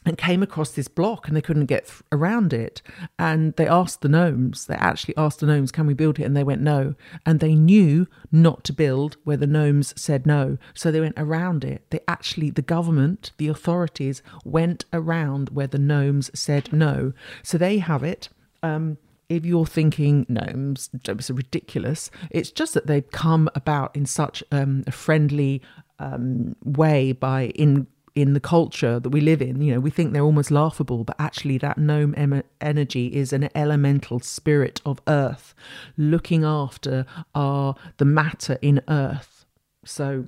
and 0.06 0.18
came 0.18 0.42
across 0.42 0.72
this 0.72 0.88
block 0.88 1.28
and 1.28 1.38
they 1.38 1.42
couldn't 1.42 1.68
get 1.68 1.88
th- 1.88 2.02
around 2.12 2.54
it. 2.54 2.82
And 3.20 3.56
they 3.56 3.68
asked 3.68 4.02
the 4.02 4.10
gnomes, 4.10 4.66
they 4.66 4.76
actually 4.76 5.16
asked 5.16 5.40
the 5.40 5.46
gnomes, 5.46 5.72
can 5.72 5.86
we 5.86 5.94
build 5.94 6.20
it? 6.20 6.24
And 6.24 6.36
they 6.36 6.44
went 6.44 6.62
no. 6.62 6.96
And 7.26 7.40
they 7.40 7.56
knew 7.56 8.08
not 8.32 8.64
to 8.66 8.74
build 8.74 9.18
where 9.24 9.38
the 9.38 9.48
gnomes 9.48 9.94
said 10.00 10.26
no. 10.26 10.58
So 10.74 10.92
they 10.92 11.02
went 11.02 11.16
around 11.18 11.64
it. 11.64 11.86
They 11.92 12.00
actually, 12.08 12.50
the 12.50 12.62
government, 12.62 13.32
the 13.38 13.48
authorities 13.48 14.24
went 14.44 14.86
around 14.92 15.50
where 15.50 15.68
the 15.68 15.80
gnomes 15.80 16.32
said 16.34 16.74
no. 16.74 17.14
So 17.44 17.58
they 17.58 17.78
have 17.78 18.04
it. 18.04 18.30
Um, 18.64 18.98
if 19.30 19.46
you're 19.46 19.66
thinking 19.66 20.26
gnomes, 20.28 20.90
it's 20.94 21.30
ridiculous. 21.30 22.12
It's 22.32 22.52
just 22.52 22.74
that 22.74 22.88
they've 22.88 23.10
come 23.12 23.50
about 23.56 23.96
in 23.96 24.06
such 24.06 24.44
um, 24.52 24.84
a 24.88 24.92
friendly 24.92 25.62
um, 26.00 26.56
way 26.66 27.14
by 27.14 27.48
in 27.50 27.88
in 28.16 28.34
the 28.34 28.40
culture 28.40 29.00
that 29.00 29.10
we 29.10 29.22
live 29.22 29.42
in. 29.42 29.62
You 29.62 29.76
know, 29.76 29.80
we 29.80 29.90
think 29.90 30.14
they're 30.14 30.22
almost 30.24 30.52
laughable, 30.52 31.04
but 31.04 31.16
actually, 31.20 31.58
that 31.60 31.78
gnome 31.78 32.14
em- 32.18 32.44
energy 32.60 33.08
is 33.08 33.34
an 33.34 33.50
elemental 33.56 34.20
spirit 34.20 34.82
of 34.86 35.02
earth, 35.08 35.54
looking 35.98 36.44
after 36.44 37.06
our 37.34 37.76
the 37.98 38.06
matter 38.06 38.58
in 38.62 38.82
earth. 38.88 39.46
So, 39.86 40.26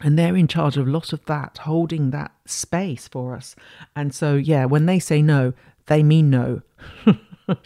and 0.00 0.18
they're 0.18 0.36
in 0.36 0.48
charge 0.48 0.76
of 0.76 0.86
a 0.86 0.90
lot 0.90 1.12
of 1.12 1.24
that, 1.26 1.58
holding 1.58 2.10
that 2.10 2.32
space 2.44 3.08
for 3.08 3.34
us. 3.34 3.54
And 3.94 4.14
so, 4.14 4.34
yeah, 4.34 4.64
when 4.64 4.86
they 4.86 4.98
say 4.98 5.22
no, 5.22 5.52
they 5.86 6.02
mean 6.02 6.30
no. 6.30 6.62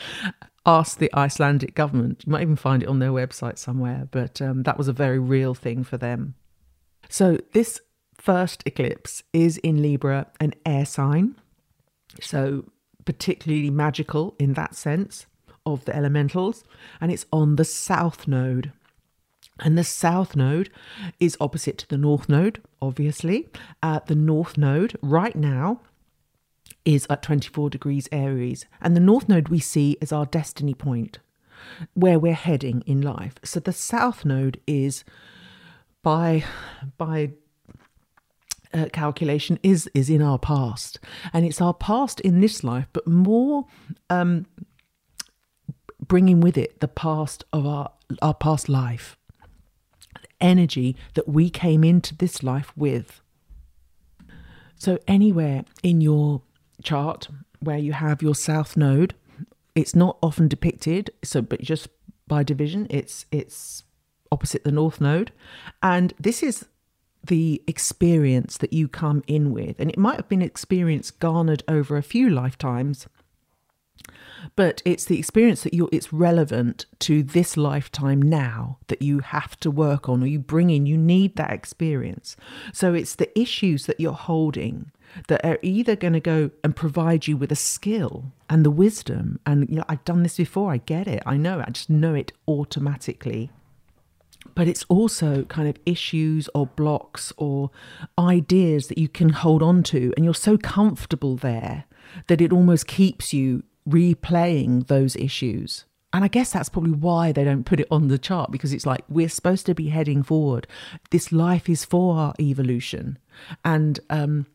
Ask 0.66 0.98
the 0.98 1.12
Icelandic 1.14 1.74
government. 1.74 2.22
You 2.26 2.32
might 2.32 2.42
even 2.42 2.56
find 2.56 2.82
it 2.82 2.88
on 2.88 2.98
their 2.98 3.10
website 3.10 3.58
somewhere, 3.58 4.06
but 4.10 4.42
um, 4.42 4.62
that 4.64 4.76
was 4.76 4.88
a 4.88 4.92
very 4.92 5.18
real 5.18 5.54
thing 5.54 5.84
for 5.84 5.96
them. 5.96 6.34
So, 7.08 7.38
this 7.52 7.80
first 8.20 8.62
eclipse 8.66 9.22
is 9.32 9.56
in 9.58 9.82
Libra, 9.82 10.26
an 10.38 10.54
air 10.66 10.84
sign. 10.84 11.36
So, 12.20 12.64
particularly 13.04 13.70
magical 13.70 14.34
in 14.38 14.52
that 14.54 14.74
sense 14.74 15.26
of 15.64 15.84
the 15.84 15.96
elementals. 15.96 16.64
And 17.00 17.10
it's 17.10 17.26
on 17.32 17.56
the 17.56 17.64
south 17.64 18.28
node. 18.28 18.72
And 19.58 19.76
the 19.76 19.84
south 19.84 20.36
node 20.36 20.70
is 21.18 21.36
opposite 21.40 21.78
to 21.78 21.88
the 21.88 21.98
north 21.98 22.28
node, 22.28 22.62
obviously. 22.80 23.48
Uh, 23.82 24.00
the 24.06 24.14
north 24.14 24.56
node 24.56 24.96
right 25.02 25.36
now 25.36 25.80
is 26.84 27.06
at 27.10 27.22
24 27.22 27.70
degrees 27.70 28.08
Aries. 28.10 28.66
And 28.80 28.96
the 28.96 29.00
north 29.00 29.28
node 29.28 29.48
we 29.48 29.60
see 29.60 29.96
as 30.00 30.12
our 30.12 30.26
destiny 30.26 30.74
point, 30.74 31.18
where 31.94 32.18
we're 32.18 32.32
heading 32.32 32.82
in 32.86 33.00
life. 33.02 33.34
So 33.44 33.60
the 33.60 33.72
south 33.72 34.24
node 34.24 34.60
is 34.66 35.04
by 36.02 36.44
by 36.96 37.32
uh, 38.72 38.86
calculation 38.92 39.58
is 39.62 39.88
is 39.94 40.08
in 40.10 40.22
our 40.22 40.38
past, 40.38 40.98
and 41.32 41.44
it's 41.44 41.60
our 41.60 41.74
past 41.74 42.20
in 42.20 42.40
this 42.40 42.62
life, 42.62 42.86
but 42.92 43.06
more 43.06 43.66
um, 44.08 44.46
bringing 46.00 46.40
with 46.40 46.56
it 46.56 46.80
the 46.80 46.88
past 46.88 47.44
of 47.52 47.66
our 47.66 47.90
our 48.22 48.34
past 48.34 48.68
life, 48.68 49.16
energy 50.40 50.96
that 51.14 51.28
we 51.28 51.50
came 51.50 51.84
into 51.84 52.14
this 52.16 52.42
life 52.42 52.72
with. 52.76 53.20
So 54.76 54.98
anywhere 55.06 55.64
in 55.82 56.00
your 56.00 56.42
chart 56.82 57.28
where 57.60 57.76
you 57.76 57.92
have 57.92 58.22
your 58.22 58.34
south 58.34 58.76
node, 58.76 59.14
it's 59.74 59.94
not 59.94 60.16
often 60.22 60.48
depicted. 60.48 61.10
So, 61.22 61.42
but 61.42 61.60
just 61.60 61.88
by 62.26 62.42
division, 62.42 62.86
it's 62.88 63.26
it's 63.30 63.84
opposite 64.32 64.64
the 64.64 64.72
north 64.72 65.00
node, 65.00 65.32
and 65.82 66.14
this 66.18 66.42
is 66.42 66.66
the 67.22 67.62
experience 67.66 68.56
that 68.58 68.72
you 68.72 68.88
come 68.88 69.22
in 69.26 69.52
with. 69.52 69.78
And 69.78 69.90
it 69.90 69.98
might 69.98 70.16
have 70.16 70.28
been 70.28 70.42
experience 70.42 71.10
garnered 71.10 71.62
over 71.68 71.96
a 71.96 72.02
few 72.02 72.30
lifetimes, 72.30 73.06
but 74.56 74.82
it's 74.84 75.04
the 75.04 75.18
experience 75.18 75.62
that 75.62 75.74
you're 75.74 75.88
it's 75.92 76.12
relevant 76.12 76.86
to 76.98 77.22
this 77.22 77.56
lifetime 77.56 78.20
now 78.20 78.78
that 78.88 79.02
you 79.02 79.20
have 79.20 79.58
to 79.60 79.70
work 79.70 80.08
on 80.08 80.22
or 80.22 80.26
you 80.26 80.38
bring 80.38 80.70
in 80.70 80.86
you 80.86 80.96
need 80.96 81.36
that 81.36 81.52
experience 81.52 82.36
so 82.72 82.94
it's 82.94 83.14
the 83.14 83.38
issues 83.38 83.86
that 83.86 84.00
you're 84.00 84.12
holding 84.12 84.90
that 85.28 85.44
are 85.44 85.58
either 85.62 85.96
going 85.96 86.12
to 86.12 86.20
go 86.20 86.50
and 86.62 86.76
provide 86.76 87.26
you 87.26 87.36
with 87.36 87.50
a 87.50 87.56
skill 87.56 88.32
and 88.48 88.64
the 88.64 88.70
wisdom 88.70 89.38
and 89.44 89.68
you 89.68 89.76
know 89.76 89.84
I've 89.88 90.04
done 90.04 90.22
this 90.22 90.36
before 90.36 90.72
I 90.72 90.78
get 90.78 91.06
it 91.06 91.22
I 91.26 91.36
know 91.36 91.62
I 91.66 91.70
just 91.70 91.90
know 91.90 92.14
it 92.14 92.32
automatically 92.46 93.50
but 94.54 94.68
it's 94.68 94.84
also 94.88 95.44
kind 95.44 95.68
of 95.68 95.76
issues 95.86 96.48
or 96.54 96.66
blocks 96.66 97.32
or 97.36 97.70
ideas 98.18 98.88
that 98.88 98.98
you 98.98 99.08
can 99.08 99.30
hold 99.30 99.62
on 99.62 99.82
to 99.82 100.12
and 100.16 100.24
you're 100.24 100.34
so 100.34 100.56
comfortable 100.58 101.36
there 101.36 101.84
that 102.26 102.40
it 102.40 102.52
almost 102.52 102.86
keeps 102.86 103.32
you 103.32 103.62
replaying 103.88 104.86
those 104.88 105.16
issues 105.16 105.84
and 106.12 106.24
I 106.24 106.28
guess 106.28 106.52
that's 106.52 106.68
probably 106.68 106.92
why 106.92 107.32
they 107.32 107.44
don't 107.44 107.64
put 107.64 107.80
it 107.80 107.86
on 107.90 108.08
the 108.08 108.18
chart 108.18 108.50
because 108.50 108.72
it's 108.72 108.86
like 108.86 109.04
we're 109.08 109.28
supposed 109.28 109.66
to 109.66 109.74
be 109.74 109.88
heading 109.90 110.22
forward. 110.22 110.66
This 111.10 111.30
life 111.30 111.68
is 111.68 111.84
for 111.84 112.16
our 112.16 112.34
evolution, 112.40 113.16
and 113.64 114.00
um, 114.10 114.46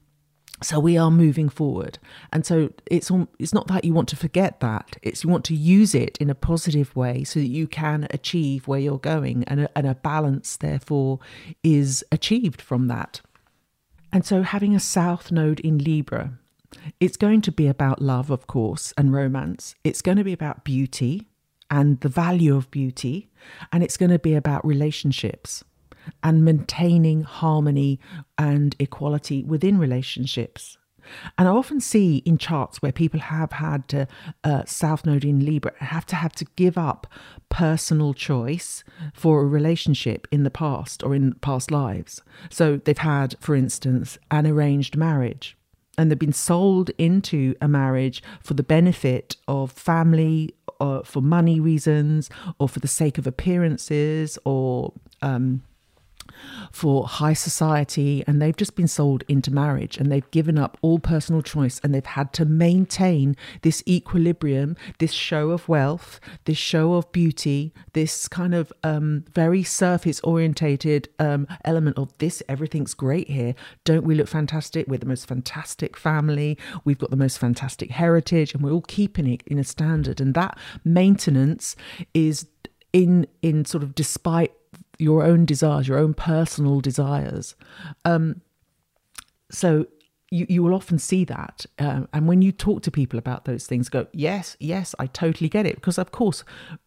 so 0.64 0.80
we 0.80 0.98
are 0.98 1.12
moving 1.12 1.50
forward. 1.50 2.00
And 2.32 2.46
so 2.46 2.72
it's 2.86 3.12
it's 3.40 3.54
not 3.54 3.68
that 3.68 3.84
you 3.84 3.94
want 3.94 4.08
to 4.10 4.16
forget 4.16 4.62
that; 4.62 4.98
it's 5.02 5.24
you 5.24 5.30
want 5.30 5.46
to 5.46 5.56
use 5.56 5.94
it 5.94 6.18
in 6.20 6.30
a 6.30 6.36
positive 6.36 6.96
way 6.96 7.24
so 7.24 7.40
that 7.40 7.48
you 7.48 7.68
can 7.68 8.08
achieve 8.12 8.68
where 8.68 8.80
you're 8.80 8.98
going, 8.98 9.44
and 9.46 9.62
a, 9.62 9.78
and 9.78 9.88
a 9.88 9.96
balance 9.96 10.56
therefore 10.56 11.20
is 11.64 12.04
achieved 12.12 12.62
from 12.62 12.88
that. 12.88 13.22
And 14.14 14.26
so 14.26 14.44
having 14.44 14.76
a 14.76 14.80
South 14.80 15.32
Node 15.32 15.60
in 15.60 15.78
Libra. 15.78 16.38
It's 17.00 17.16
going 17.16 17.40
to 17.42 17.54
be 17.54 17.68
about 17.68 18.02
love, 18.02 18.30
of 18.30 18.48
course, 18.48 18.94
and 18.98 19.14
romance. 19.14 19.76
It's 19.86 20.02
going 20.02 20.18
to 20.18 20.26
be 20.26 20.34
about 20.34 20.66
beauty 20.66 21.30
and 21.70 22.02
the 22.02 22.10
value 22.10 22.56
of 22.56 22.70
beauty, 22.70 23.30
and 23.72 23.82
it's 23.82 23.96
going 23.98 24.12
to 24.12 24.20
be 24.20 24.36
about 24.36 24.66
relationships 24.66 25.64
and 26.24 26.46
maintaining 26.46 27.22
harmony 27.22 28.00
and 28.38 28.76
equality 28.80 29.44
within 29.44 29.78
relationships. 29.78 30.78
And 31.38 31.48
I 31.48 31.52
often 31.52 31.80
see 31.80 32.18
in 32.26 32.38
charts 32.38 32.82
where 32.82 32.92
people 32.92 33.20
have 33.20 33.54
had 33.54 33.88
to, 33.90 34.08
uh, 34.44 34.64
South 34.66 35.06
Node 35.06 35.24
in 35.24 35.46
Libra 35.46 35.72
have 35.78 36.06
to 36.08 36.16
have 36.16 36.34
to 36.34 36.46
give 36.56 36.78
up 36.78 37.06
personal 37.50 38.14
choice 38.14 38.84
for 39.14 39.42
a 39.42 39.46
relationship 39.46 40.28
in 40.32 40.44
the 40.44 40.50
past 40.50 41.04
or 41.04 41.14
in 41.14 41.34
past 41.36 41.70
lives. 41.70 42.22
So 42.50 42.78
they've 42.78 42.98
had, 42.98 43.36
for 43.40 43.56
instance, 43.56 44.18
an 44.32 44.48
arranged 44.48 44.98
marriage 44.98 45.56
and 45.98 46.12
they've 46.12 46.20
been 46.20 46.34
sold 46.34 46.92
into 46.98 47.56
a 47.62 47.68
marriage 47.68 48.22
for 48.42 48.54
the 48.54 48.64
benefit 48.64 49.38
of 49.48 49.72
family 49.72 50.54
or 50.80 51.04
for 51.04 51.22
money 51.22 51.60
reasons 51.60 52.30
or 52.60 52.68
for 52.68 52.80
the 52.80 52.88
sake 52.88 53.18
of 53.18 53.26
appearances 53.26 54.38
or 54.44 54.94
um, 55.22 55.62
for 56.72 57.08
high 57.08 57.34
society 57.34 58.24
and 58.28 58.42
they've 58.42 58.56
just 58.56 58.76
been 58.76 58.88
sold 58.88 59.24
into 59.28 59.52
marriage 59.52 59.98
and 59.98 60.12
they've 60.12 60.30
given 60.32 60.58
up 60.58 60.78
all 60.82 61.00
personal 61.00 61.42
choice 61.42 61.80
and 61.84 61.94
they've 61.94 62.06
had 62.06 62.34
to 62.34 62.46
maintain 62.46 63.36
this 63.62 63.84
equilibrium, 63.88 64.76
this 65.00 65.12
show 65.12 65.52
of 65.52 65.68
wealth, 65.70 66.20
this 66.46 66.58
show 66.58 66.94
of 66.94 67.12
beauty, 67.12 67.74
this 67.94 68.28
kind 68.28 68.54
of 68.54 68.72
um, 68.84 69.26
very 69.34 69.64
surface 69.64 70.20
orientated 70.22 71.10
um, 71.20 71.48
element 71.64 71.98
of 71.98 72.16
this, 72.18 72.44
everything's 72.48 72.94
great 72.94 73.30
here. 73.30 73.56
Don't 73.84 74.06
we 74.06 74.16
look 74.16 74.28
fantastic? 74.28 74.88
We're 74.88 74.98
the 74.98 75.06
most 75.06 75.28
fantastic 75.28 75.98
family. 75.98 76.58
We've 76.84 77.00
got 77.00 77.10
the 77.10 77.16
most 77.16 77.40
fantastic 77.40 77.92
heritage 77.92 78.54
and 78.54 78.64
we're 78.64 78.72
all 78.72 78.82
keeping 78.82 79.28
it 79.28 79.44
in 79.46 79.60
a 79.60 79.64
standard. 79.64 80.20
And 80.20 80.34
that 80.34 80.58
maintenance 80.84 81.76
is 82.14 82.48
in 82.94 83.28
in 83.42 83.66
sort 83.66 83.84
of 83.84 83.94
despite 83.94 84.54
your 84.98 85.24
own 85.24 85.46
desires, 85.46 85.88
your 85.88 85.98
own 85.98 86.14
personal 86.14 86.82
desires. 86.82 87.56
Um, 88.04 88.42
so 89.52 89.86
you, 90.32 90.46
you 90.50 90.64
will 90.64 90.74
often 90.74 90.98
see 91.00 91.24
that. 91.26 91.66
Uh, 91.78 92.02
and 92.12 92.28
when 92.28 92.42
you 92.42 92.52
talk 92.52 92.82
to 92.82 92.92
people 92.92 93.20
about 93.20 93.46
those 93.46 93.68
things, 93.68 93.90
go, 93.90 94.08
yes, 94.12 94.58
yes, 94.60 94.96
I 94.98 95.06
totally 95.08 95.50
get 95.50 95.66
it. 95.66 95.76
Because, 95.76 95.98
of 95.98 96.12
course, 96.12 96.44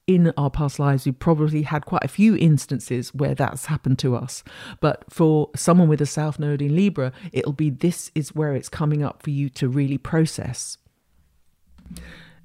in 0.06 0.32
our 0.36 0.50
past 0.50 0.78
lives, 0.78 1.06
we 1.06 1.12
probably 1.12 1.62
had 1.62 1.86
quite 1.86 2.04
a 2.04 2.08
few 2.08 2.36
instances 2.36 3.14
where 3.14 3.34
that's 3.34 3.66
happened 3.66 3.98
to 4.00 4.16
us. 4.16 4.42
But 4.80 5.04
for 5.08 5.50
someone 5.54 5.88
with 5.88 6.00
a 6.00 6.06
South 6.06 6.38
Node 6.38 6.60
in 6.60 6.74
Libra, 6.74 7.12
it'll 7.32 7.52
be 7.52 7.70
this 7.70 8.10
is 8.14 8.34
where 8.34 8.54
it's 8.54 8.68
coming 8.68 9.02
up 9.02 9.22
for 9.22 9.30
you 9.30 9.48
to 9.50 9.68
really 9.68 9.98
process. 9.98 10.76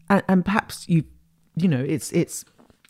And, 0.09 0.23
and 0.27 0.45
perhaps 0.45 0.87
you, 0.87 1.05
you 1.55 1.67
know, 1.67 1.83
it's, 1.83 2.11
it's, 2.13 2.45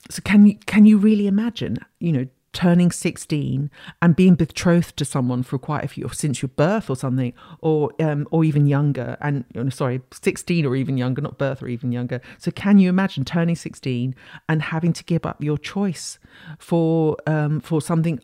so 0.10 0.22
can 0.24 0.46
you, 0.46 0.58
can 0.66 0.86
you 0.86 0.98
really 0.98 1.28
imagine, 1.28 1.78
you 2.00 2.12
know, 2.12 2.28
turning 2.54 2.92
16 2.92 3.70
and 4.02 4.16
being 4.16 4.36
betrothed 4.36 4.96
to 4.98 5.04
someone 5.04 5.44
for 5.44 5.58
quite 5.58 5.84
a 5.84 5.88
few 5.88 6.08
since 6.10 6.42
your 6.42 6.50
birth 6.50 6.90
or 6.90 6.96
something 6.96 7.34
or 7.62 7.92
um, 8.00 8.28
or 8.32 8.46
even 8.46 8.68
younger 8.68 9.18
and 9.22 9.44
you 9.54 9.64
know, 9.64 9.70
sorry 9.70 10.02
16 10.12 10.66
or 10.66 10.76
even 10.76 10.96
younger 10.96 11.22
not 11.22 11.38
birth 11.38 11.62
or 11.62 11.68
even 11.68 11.92
younger. 11.92 12.22
So 12.38 12.52
can 12.52 12.78
you 12.78 12.90
imagine 12.90 13.26
turning 13.26 13.56
16 13.56 14.16
and 14.48 14.62
having 14.62 14.94
to 14.94 15.04
give 15.04 15.26
up 15.26 15.44
your 15.44 15.58
choice 15.58 16.20
for 16.60 17.18
um, 17.28 17.60
for 17.60 17.82
something 17.82 18.20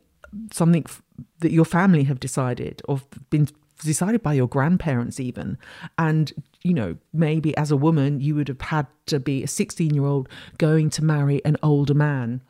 something 0.53 0.85
that 1.39 1.51
your 1.51 1.65
family 1.65 2.03
have 2.03 2.19
decided 2.19 2.81
or 2.87 3.01
been 3.31 3.47
decided 3.79 4.21
by 4.21 4.33
your 4.33 4.47
grandparents 4.47 5.19
even? 5.19 5.57
And 5.97 6.31
you 6.61 6.73
know 6.73 6.97
maybe 7.13 7.55
as 7.57 7.71
a 7.71 7.77
woman 7.77 8.19
you 8.21 8.35
would 8.35 8.47
have 8.47 8.61
had 8.61 8.85
to 9.07 9.19
be 9.19 9.43
a 9.43 9.47
16 9.47 9.93
year 9.93 10.05
old 10.05 10.29
going 10.57 10.89
to 10.91 11.03
marry 11.03 11.43
an 11.45 11.57
older 11.63 11.93
man 11.93 12.41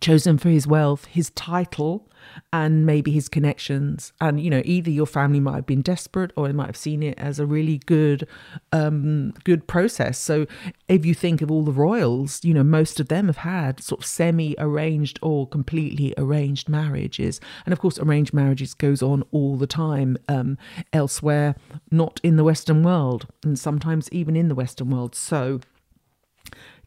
chosen 0.00 0.38
for 0.38 0.48
his 0.48 0.66
wealth, 0.66 1.06
his 1.06 1.30
title, 1.30 2.08
and 2.52 2.86
maybe 2.86 3.10
his 3.10 3.28
connections. 3.28 4.12
And 4.20 4.40
you 4.40 4.50
know, 4.50 4.62
either 4.64 4.90
your 4.90 5.06
family 5.06 5.40
might 5.40 5.56
have 5.56 5.66
been 5.66 5.82
desperate, 5.82 6.32
or 6.36 6.46
they 6.46 6.52
might 6.54 6.66
have 6.66 6.76
seen 6.76 7.02
it 7.02 7.18
as 7.18 7.38
a 7.38 7.46
really 7.46 7.78
good, 7.86 8.26
um, 8.72 9.32
good 9.44 9.66
process. 9.66 10.18
So, 10.18 10.46
if 10.88 11.04
you 11.04 11.14
think 11.14 11.42
of 11.42 11.50
all 11.50 11.62
the 11.62 11.72
royals, 11.72 12.44
you 12.44 12.54
know, 12.54 12.64
most 12.64 13.00
of 13.00 13.08
them 13.08 13.26
have 13.26 13.38
had 13.38 13.82
sort 13.82 14.02
of 14.02 14.06
semi-arranged 14.06 15.18
or 15.22 15.46
completely 15.46 16.14
arranged 16.16 16.68
marriages. 16.68 17.40
And 17.66 17.72
of 17.72 17.78
course, 17.78 17.98
arranged 17.98 18.34
marriages 18.34 18.74
goes 18.74 19.02
on 19.02 19.24
all 19.30 19.56
the 19.56 19.66
time 19.66 20.16
um, 20.28 20.58
elsewhere, 20.92 21.56
not 21.90 22.20
in 22.22 22.36
the 22.36 22.44
Western 22.44 22.82
world, 22.82 23.26
and 23.42 23.58
sometimes 23.58 24.08
even 24.12 24.36
in 24.36 24.48
the 24.48 24.54
Western 24.54 24.90
world. 24.90 25.14
So. 25.14 25.60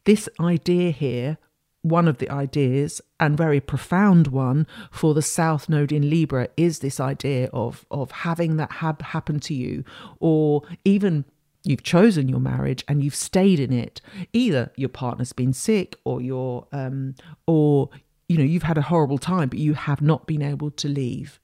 This 0.04 0.26
idea 0.40 0.90
here 0.90 1.36
one 1.82 2.08
of 2.08 2.18
the 2.18 2.28
ideas 2.30 3.00
and 3.20 3.36
very 3.36 3.60
profound 3.60 4.26
one 4.28 4.66
for 4.90 5.14
the 5.14 5.22
south 5.22 5.68
node 5.68 5.92
in 5.92 6.10
libra 6.10 6.48
is 6.56 6.80
this 6.80 6.98
idea 6.98 7.48
of 7.52 7.86
of 7.90 8.10
having 8.10 8.56
that 8.56 8.72
have 8.72 9.00
happen 9.00 9.38
to 9.38 9.54
you 9.54 9.84
or 10.18 10.62
even 10.84 11.24
you've 11.64 11.82
chosen 11.82 12.28
your 12.28 12.40
marriage 12.40 12.84
and 12.88 13.02
you've 13.04 13.14
stayed 13.14 13.60
in 13.60 13.72
it. 13.72 14.00
Either 14.32 14.72
your 14.76 14.88
partner's 14.88 15.32
been 15.32 15.52
sick 15.52 15.96
or 16.04 16.20
you're 16.20 16.66
um 16.72 17.14
or 17.46 17.90
you 18.28 18.38
know 18.38 18.44
you've 18.44 18.62
had 18.62 18.78
a 18.78 18.82
horrible 18.82 19.18
time 19.18 19.48
but 19.48 19.58
you 19.58 19.74
have 19.74 20.00
not 20.00 20.26
been 20.26 20.42
able 20.42 20.70
to 20.70 20.88
leave 20.88 21.40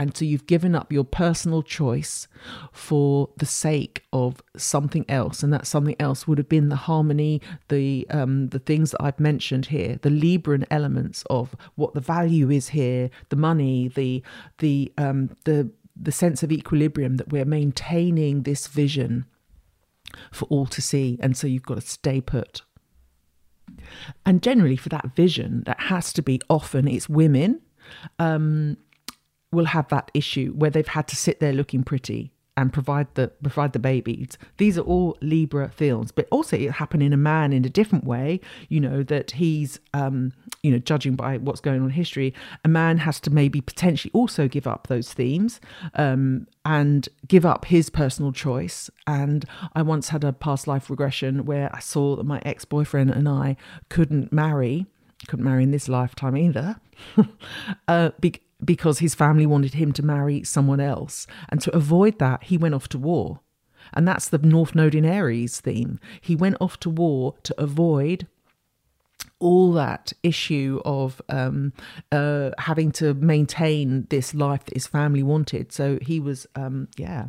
and 0.00 0.16
so 0.16 0.24
you've 0.24 0.46
given 0.46 0.74
up 0.74 0.90
your 0.90 1.04
personal 1.04 1.62
choice 1.62 2.26
for 2.72 3.28
the 3.36 3.44
sake 3.44 4.02
of 4.14 4.42
something 4.56 5.04
else. 5.10 5.42
And 5.42 5.52
that 5.52 5.66
something 5.66 5.94
else 6.00 6.26
would 6.26 6.38
have 6.38 6.48
been 6.48 6.70
the 6.70 6.76
harmony, 6.76 7.42
the 7.68 8.06
um, 8.08 8.48
the 8.48 8.60
things 8.60 8.92
that 8.92 9.02
I've 9.02 9.20
mentioned 9.20 9.66
here, 9.66 9.98
the 10.00 10.08
Libran 10.08 10.64
elements 10.70 11.22
of 11.28 11.54
what 11.74 11.92
the 11.92 12.00
value 12.00 12.50
is 12.50 12.70
here, 12.70 13.10
the 13.28 13.36
money, 13.36 13.88
the 13.88 14.22
the 14.56 14.90
um, 14.96 15.36
the 15.44 15.70
the 15.94 16.12
sense 16.12 16.42
of 16.42 16.50
equilibrium 16.50 17.18
that 17.18 17.30
we're 17.30 17.44
maintaining 17.44 18.44
this 18.44 18.68
vision 18.68 19.26
for 20.32 20.46
all 20.46 20.64
to 20.64 20.80
see. 20.80 21.18
And 21.20 21.36
so 21.36 21.46
you've 21.46 21.64
got 21.64 21.74
to 21.74 21.82
stay 21.82 22.22
put. 22.22 22.62
And 24.24 24.42
generally, 24.42 24.76
for 24.76 24.88
that 24.88 25.14
vision, 25.14 25.62
that 25.66 25.78
has 25.78 26.14
to 26.14 26.22
be 26.22 26.40
often 26.48 26.88
it's 26.88 27.06
women 27.06 27.60
um, 28.18 28.78
will 29.52 29.66
have 29.66 29.88
that 29.88 30.10
issue 30.14 30.52
where 30.52 30.70
they've 30.70 30.86
had 30.86 31.08
to 31.08 31.16
sit 31.16 31.40
there 31.40 31.52
looking 31.52 31.82
pretty 31.82 32.32
and 32.60 32.72
provide 32.74 33.06
the 33.14 33.28
provide 33.42 33.72
the 33.72 33.78
babies. 33.78 34.36
These 34.58 34.76
are 34.76 34.82
all 34.82 35.16
Libra 35.22 35.70
films, 35.70 36.12
but 36.12 36.28
also 36.30 36.56
it 36.56 36.72
happen 36.72 37.00
in 37.00 37.12
a 37.12 37.16
man 37.16 37.52
in 37.54 37.64
a 37.64 37.70
different 37.70 38.04
way. 38.04 38.40
You 38.68 38.80
know 38.80 39.02
that 39.04 39.32
he's, 39.32 39.80
um, 39.94 40.32
you 40.62 40.70
know, 40.70 40.78
judging 40.78 41.16
by 41.16 41.38
what's 41.38 41.60
going 41.60 41.80
on 41.80 41.86
in 41.86 41.92
history, 41.92 42.34
a 42.62 42.68
man 42.68 42.98
has 42.98 43.18
to 43.20 43.30
maybe 43.30 43.62
potentially 43.62 44.10
also 44.12 44.46
give 44.46 44.66
up 44.66 44.88
those 44.88 45.12
themes 45.12 45.60
um, 45.94 46.46
and 46.64 47.08
give 47.26 47.46
up 47.46 47.64
his 47.64 47.88
personal 47.88 48.32
choice. 48.32 48.90
And 49.06 49.46
I 49.74 49.80
once 49.80 50.10
had 50.10 50.22
a 50.22 50.32
past 50.32 50.66
life 50.66 50.90
regression 50.90 51.46
where 51.46 51.74
I 51.74 51.80
saw 51.80 52.16
that 52.16 52.24
my 52.24 52.42
ex 52.44 52.66
boyfriend 52.66 53.10
and 53.10 53.26
I 53.26 53.56
couldn't 53.88 54.32
marry, 54.32 54.86
couldn't 55.28 55.46
marry 55.46 55.62
in 55.62 55.70
this 55.70 55.88
lifetime 55.88 56.36
either, 56.36 56.76
uh, 57.88 58.10
because 58.64 58.98
his 58.98 59.14
family 59.14 59.46
wanted 59.46 59.74
him 59.74 59.92
to 59.92 60.02
marry 60.02 60.42
someone 60.44 60.80
else. 60.80 61.26
And 61.48 61.60
to 61.62 61.74
avoid 61.74 62.18
that, 62.18 62.44
he 62.44 62.56
went 62.56 62.74
off 62.74 62.88
to 62.90 62.98
war. 62.98 63.40
And 63.92 64.06
that's 64.06 64.28
the 64.28 64.38
North 64.38 64.74
Node 64.74 64.94
in 64.94 65.04
Aries 65.04 65.60
theme. 65.60 65.98
He 66.20 66.36
went 66.36 66.56
off 66.60 66.78
to 66.80 66.90
war 66.90 67.34
to 67.44 67.60
avoid 67.60 68.26
all 69.38 69.72
that 69.72 70.12
issue 70.22 70.80
of 70.84 71.20
um, 71.28 71.72
uh, 72.12 72.50
having 72.58 72.92
to 72.92 73.14
maintain 73.14 74.06
this 74.10 74.34
life 74.34 74.64
that 74.66 74.74
his 74.74 74.86
family 74.86 75.22
wanted. 75.22 75.72
So 75.72 75.98
he 76.02 76.20
was, 76.20 76.46
um, 76.54 76.88
yeah, 76.96 77.28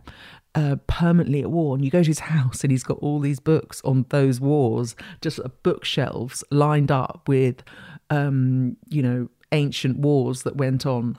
uh, 0.54 0.76
permanently 0.88 1.42
at 1.42 1.50
war. 1.50 1.76
And 1.76 1.86
you 1.86 1.90
go 1.92 2.04
to 2.04 2.08
his 2.08 2.20
house 2.20 2.64
and 2.64 2.72
he's 2.72 2.84
got 2.84 2.98
all 3.00 3.20
these 3.20 3.40
books 3.40 3.82
on 3.86 4.06
those 4.10 4.40
wars, 4.42 4.96
just 5.22 5.40
bookshelves 5.64 6.44
lined 6.52 6.92
up 6.92 7.24
with, 7.28 7.64
um, 8.10 8.76
you 8.90 9.02
know, 9.02 9.30
ancient 9.52 10.00
wars 10.00 10.44
that 10.44 10.56
went 10.56 10.86
on, 10.86 11.18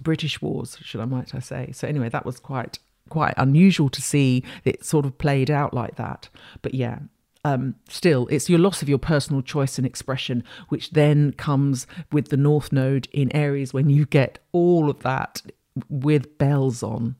British 0.00 0.40
wars, 0.42 0.76
should 0.82 1.00
I 1.00 1.04
might 1.04 1.34
I 1.34 1.40
say. 1.40 1.72
So 1.72 1.88
anyway, 1.88 2.08
that 2.10 2.26
was 2.26 2.38
quite 2.38 2.78
quite 3.08 3.34
unusual 3.36 3.88
to 3.88 4.02
see 4.02 4.42
it 4.64 4.84
sort 4.84 5.06
of 5.06 5.16
played 5.18 5.50
out 5.50 5.72
like 5.72 5.94
that. 5.96 6.28
But 6.62 6.74
yeah, 6.74 6.98
um, 7.44 7.76
still, 7.88 8.26
it's 8.26 8.50
your 8.50 8.58
loss 8.58 8.82
of 8.82 8.88
your 8.88 8.98
personal 8.98 9.40
choice 9.42 9.78
and 9.78 9.86
expression, 9.86 10.42
which 10.68 10.90
then 10.90 11.32
comes 11.32 11.86
with 12.10 12.28
the 12.28 12.36
North 12.36 12.72
Node 12.72 13.06
in 13.12 13.34
Aries 13.36 13.72
when 13.72 13.88
you 13.88 14.04
get 14.04 14.40
all 14.50 14.90
of 14.90 15.00
that 15.04 15.42
with 15.88 16.38
bells 16.38 16.82
on. 16.82 17.14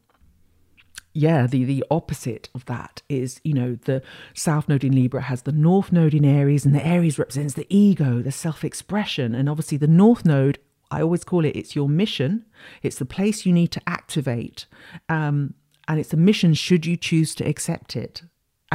Yeah, 1.16 1.46
the, 1.46 1.64
the 1.64 1.82
opposite 1.90 2.50
of 2.54 2.66
that 2.66 3.00
is, 3.08 3.40
you 3.42 3.54
know, 3.54 3.78
the 3.86 4.02
South 4.34 4.68
Node 4.68 4.84
in 4.84 4.94
Libra 4.94 5.22
has 5.22 5.42
the 5.42 5.52
North 5.52 5.90
Node 5.90 6.12
in 6.12 6.26
Aries, 6.26 6.66
and 6.66 6.74
the 6.74 6.86
Aries 6.86 7.18
represents 7.18 7.54
the 7.54 7.66
ego, 7.74 8.20
the 8.20 8.30
self 8.30 8.62
expression. 8.64 9.34
And 9.34 9.48
obviously, 9.48 9.78
the 9.78 9.86
North 9.86 10.26
Node, 10.26 10.58
I 10.90 11.00
always 11.00 11.24
call 11.24 11.46
it, 11.46 11.56
it's 11.56 11.74
your 11.74 11.88
mission, 11.88 12.44
it's 12.82 12.98
the 12.98 13.06
place 13.06 13.46
you 13.46 13.54
need 13.54 13.68
to 13.68 13.80
activate. 13.86 14.66
Um, 15.08 15.54
and 15.88 15.98
it's 15.98 16.12
a 16.12 16.18
mission 16.18 16.52
should 16.52 16.84
you 16.84 16.98
choose 16.98 17.34
to 17.36 17.48
accept 17.48 17.96
it. 17.96 18.20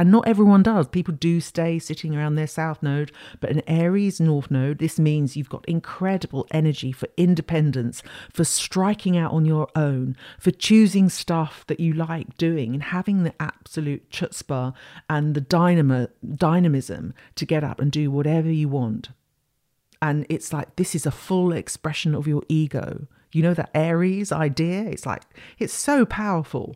And 0.02 0.10
not 0.10 0.26
everyone 0.26 0.64
does. 0.64 0.88
People 0.88 1.14
do 1.14 1.40
stay 1.40 1.78
sitting 1.78 2.16
around 2.16 2.34
their 2.34 2.48
south 2.48 2.82
node, 2.82 3.12
but 3.38 3.50
an 3.50 3.62
Aries 3.68 4.18
north 4.18 4.50
node, 4.50 4.78
this 4.78 4.98
means 4.98 5.36
you've 5.36 5.48
got 5.48 5.64
incredible 5.68 6.44
energy 6.50 6.90
for 6.90 7.08
independence, 7.16 8.02
for 8.32 8.42
striking 8.42 9.16
out 9.16 9.30
on 9.30 9.44
your 9.44 9.68
own, 9.76 10.16
for 10.40 10.50
choosing 10.50 11.08
stuff 11.08 11.64
that 11.68 11.78
you 11.78 11.92
like 11.92 12.36
doing 12.36 12.74
and 12.74 12.82
having 12.82 13.22
the 13.22 13.32
absolute 13.38 14.10
chutzpah 14.10 14.74
and 15.08 15.36
the 15.36 15.40
dynamo, 15.40 16.08
dynamism 16.34 17.14
to 17.36 17.46
get 17.46 17.62
up 17.62 17.78
and 17.78 17.92
do 17.92 18.10
whatever 18.10 18.50
you 18.50 18.68
want. 18.68 19.10
And 20.00 20.26
it's 20.28 20.52
like 20.52 20.74
this 20.74 20.96
is 20.96 21.06
a 21.06 21.12
full 21.12 21.52
expression 21.52 22.16
of 22.16 22.26
your 22.26 22.42
ego. 22.48 23.06
You 23.30 23.44
know 23.44 23.54
that 23.54 23.70
Aries 23.72 24.32
idea? 24.32 24.82
It's 24.82 25.06
like 25.06 25.22
it's 25.60 25.72
so 25.72 26.04
powerful. 26.04 26.74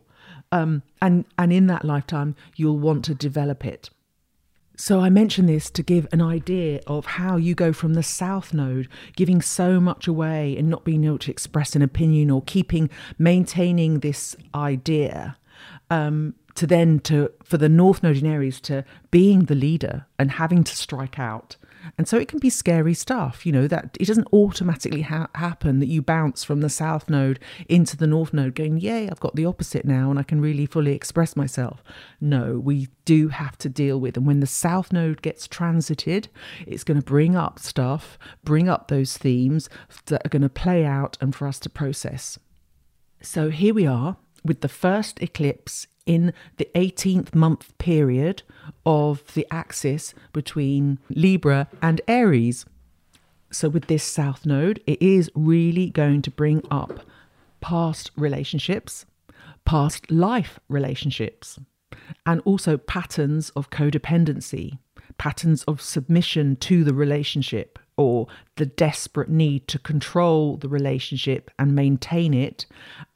Um, 0.51 0.83
and, 1.01 1.25
and 1.37 1.51
in 1.51 1.67
that 1.67 1.83
lifetime, 1.83 2.35
you'll 2.55 2.79
want 2.79 3.03
to 3.05 3.15
develop 3.15 3.65
it. 3.65 3.89
So 4.79 4.99
I 4.99 5.09
mention 5.09 5.47
this 5.47 5.71
to 5.71 5.81
give 5.81 6.07
an 6.11 6.21
idea 6.21 6.81
of 6.85 7.05
how 7.05 7.35
you 7.35 7.55
go 7.55 7.73
from 7.73 7.95
the 7.95 8.03
south 8.03 8.53
node, 8.53 8.87
giving 9.15 9.41
so 9.41 9.79
much 9.79 10.07
away 10.07 10.55
and 10.55 10.69
not 10.69 10.85
being 10.85 11.03
able 11.03 11.17
to 11.19 11.31
express 11.31 11.75
an 11.75 11.81
opinion 11.81 12.29
or 12.29 12.43
keeping 12.43 12.91
maintaining 13.17 14.01
this 14.01 14.35
idea, 14.53 15.35
um, 15.89 16.35
to 16.53 16.67
then 16.67 16.99
to 16.99 17.31
for 17.43 17.57
the 17.57 17.69
north 17.69 18.03
node 18.03 18.17
in 18.17 18.27
Aries 18.27 18.61
to 18.61 18.85
being 19.09 19.45
the 19.45 19.55
leader 19.55 20.05
and 20.19 20.31
having 20.31 20.63
to 20.63 20.75
strike 20.75 21.17
out 21.17 21.55
and 21.97 22.07
so 22.07 22.17
it 22.17 22.27
can 22.27 22.39
be 22.39 22.49
scary 22.49 22.93
stuff, 22.93 23.45
you 23.45 23.51
know, 23.51 23.67
that 23.67 23.97
it 23.99 24.05
doesn't 24.05 24.27
automatically 24.33 25.01
ha- 25.01 25.29
happen 25.35 25.79
that 25.79 25.87
you 25.87 26.01
bounce 26.01 26.43
from 26.43 26.61
the 26.61 26.69
south 26.69 27.09
node 27.09 27.39
into 27.67 27.95
the 27.95 28.07
north 28.07 28.33
node 28.33 28.55
going, 28.55 28.77
yay, 28.77 29.09
I've 29.09 29.19
got 29.19 29.35
the 29.35 29.45
opposite 29.45 29.85
now 29.85 30.09
and 30.09 30.19
I 30.19 30.23
can 30.23 30.41
really 30.41 30.65
fully 30.65 30.93
express 30.93 31.35
myself. 31.35 31.83
No, 32.19 32.59
we 32.59 32.87
do 33.05 33.29
have 33.29 33.57
to 33.59 33.69
deal 33.69 33.99
with. 33.99 34.17
And 34.17 34.25
when 34.25 34.39
the 34.39 34.47
south 34.47 34.91
node 34.91 35.21
gets 35.21 35.47
transited, 35.47 36.29
it's 36.65 36.83
going 36.83 36.99
to 36.99 37.05
bring 37.05 37.35
up 37.35 37.59
stuff, 37.59 38.17
bring 38.43 38.69
up 38.69 38.87
those 38.87 39.17
themes 39.17 39.69
that 40.05 40.25
are 40.25 40.29
going 40.29 40.41
to 40.41 40.49
play 40.49 40.85
out 40.85 41.17
and 41.21 41.35
for 41.35 41.47
us 41.47 41.59
to 41.59 41.69
process. 41.69 42.37
So 43.21 43.49
here 43.49 43.73
we 43.73 43.85
are 43.85 44.17
with 44.43 44.61
the 44.61 44.69
first 44.69 45.21
eclipse 45.21 45.87
in 46.07 46.33
the 46.57 46.67
18th 46.73 47.35
month 47.35 47.77
period 47.77 48.41
of 48.85 49.23
the 49.35 49.45
axis 49.51 50.15
between 50.33 50.97
Libra 51.09 51.67
and 51.81 52.01
Aries. 52.07 52.65
So, 53.51 53.69
with 53.69 53.85
this 53.85 54.03
South 54.03 54.45
Node, 54.45 54.81
it 54.87 55.01
is 55.01 55.29
really 55.35 55.89
going 55.89 56.21
to 56.23 56.31
bring 56.31 56.63
up 56.71 57.01
past 57.61 58.11
relationships, 58.17 59.05
past 59.65 60.09
life 60.09 60.59
relationships, 60.67 61.59
and 62.25 62.41
also 62.45 62.77
patterns 62.77 63.49
of 63.51 63.69
codependency, 63.69 64.79
patterns 65.17 65.63
of 65.63 65.81
submission 65.81 66.55
to 66.57 66.83
the 66.83 66.93
relationship, 66.93 67.79
or 67.97 68.27
the 68.55 68.65
desperate 68.65 69.29
need 69.29 69.67
to 69.67 69.79
control 69.79 70.55
the 70.57 70.69
relationship 70.69 71.49
and 71.57 71.75
maintain 71.75 72.33
it, 72.33 72.65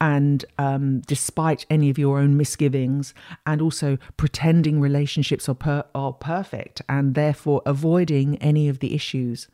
and 0.00 0.44
um, 0.58 1.00
despite 1.06 1.64
any 1.70 1.88
of 1.88 1.98
your 1.98 2.18
own 2.18 2.36
misgivings, 2.36 3.14
and 3.46 3.62
also 3.62 3.96
pretending 4.16 4.80
relationships 4.80 5.48
are 5.48 5.54
per- 5.54 5.84
are 5.94 6.12
perfect, 6.12 6.82
and 6.88 7.14
therefore 7.14 7.62
avoiding 7.64 8.36
any 8.38 8.68
of 8.68 8.80
the 8.80 8.94
issues, 8.94 9.48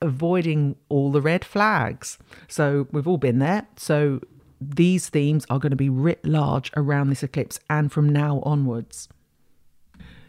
avoiding 0.00 0.76
all 0.88 1.12
the 1.12 1.22
red 1.22 1.44
flags. 1.44 2.18
So 2.48 2.88
we've 2.92 3.08
all 3.08 3.18
been 3.18 3.38
there. 3.38 3.66
So 3.76 4.20
these 4.60 5.10
themes 5.10 5.44
are 5.50 5.58
going 5.58 5.70
to 5.70 5.76
be 5.76 5.90
writ 5.90 6.24
large 6.24 6.70
around 6.76 7.10
this 7.10 7.22
eclipse 7.22 7.60
and 7.68 7.92
from 7.92 8.08
now 8.08 8.40
onwards. 8.42 9.08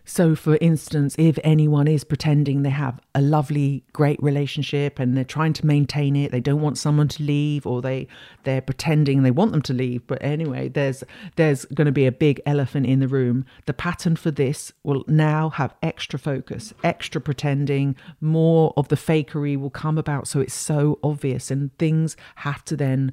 So, 0.10 0.36
for 0.36 0.58
instance, 0.62 1.16
if 1.20 1.38
anyone 1.44 1.86
is 1.86 2.06
pretending 2.06 2.64
they 2.64 2.70
have 2.70 2.98
a 3.14 3.22
lovely, 3.22 3.84
great 3.92 4.24
relationship 4.24 5.00
and 5.00 5.18
they're 5.18 5.26
trying 5.26 5.52
to 5.54 5.66
maintain 5.66 6.16
it, 6.16 6.32
they 6.32 6.40
don't 6.40 6.62
want 6.62 6.78
someone 6.78 7.10
to 7.10 7.24
leave, 7.24 7.68
or 7.68 7.82
they 7.82 8.08
they're 8.46 8.62
pretending 8.62 9.22
they 9.22 9.32
want 9.32 9.52
them 9.52 9.62
to 9.64 9.74
leave. 9.74 10.08
But 10.08 10.20
anyway, 10.22 10.70
there's 10.70 11.04
there's 11.36 11.66
going 11.66 11.88
to 11.88 11.92
be 11.92 12.06
a 12.06 12.12
big 12.14 12.40
elephant 12.46 12.86
in 12.86 13.02
the 13.02 13.08
room. 13.10 13.46
The 13.66 13.74
pattern 13.74 14.16
for 14.16 14.32
this 14.32 14.72
will 14.82 15.04
now 15.08 15.50
have 15.50 15.76
extra 15.84 16.18
focus, 16.18 16.74
extra 16.86 17.20
pretending. 17.20 17.98
More 18.22 18.74
of 18.78 18.88
the 18.88 18.96
fakery 18.96 19.60
will 19.60 19.70
come 19.70 19.98
about, 19.98 20.30
so 20.30 20.40
it's 20.40 20.54
so 20.54 21.00
obvious, 21.04 21.52
and 21.52 21.78
things 21.78 22.16
have 22.36 22.64
to 22.66 22.78
then 22.78 23.12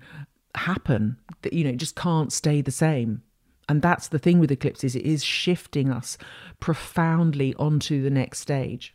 happen. 0.54 1.16
That 1.42 1.52
you 1.52 1.64
know, 1.64 1.70
it 1.70 1.78
just 1.78 1.96
can't 1.96 2.32
stay 2.32 2.60
the 2.60 2.70
same 2.70 3.22
and 3.68 3.82
that's 3.82 4.08
the 4.08 4.18
thing 4.18 4.38
with 4.38 4.50
eclipses 4.50 4.94
it 4.94 5.04
is 5.04 5.24
shifting 5.24 5.90
us 5.90 6.18
profoundly 6.60 7.54
onto 7.54 8.02
the 8.02 8.10
next 8.10 8.40
stage. 8.40 8.94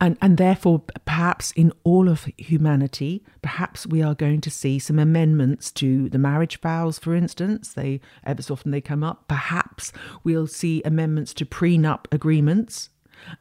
And 0.00 0.18
and 0.20 0.36
therefore 0.36 0.82
perhaps 1.04 1.52
in 1.52 1.72
all 1.84 2.08
of 2.08 2.28
humanity 2.36 3.24
perhaps 3.42 3.86
we 3.86 4.02
are 4.02 4.14
going 4.14 4.40
to 4.42 4.50
see 4.50 4.78
some 4.78 4.98
amendments 4.98 5.70
to 5.72 6.08
the 6.08 6.18
marriage 6.18 6.60
vows 6.60 6.98
for 6.98 7.14
instance. 7.14 7.72
They 7.72 8.00
ever 8.24 8.42
so 8.42 8.54
often 8.54 8.70
they 8.70 8.80
come 8.80 9.04
up. 9.04 9.28
Perhaps 9.28 9.92
we'll 10.24 10.46
see 10.46 10.82
amendments 10.84 11.32
to 11.34 11.46
prenup 11.46 12.06
agreements. 12.12 12.90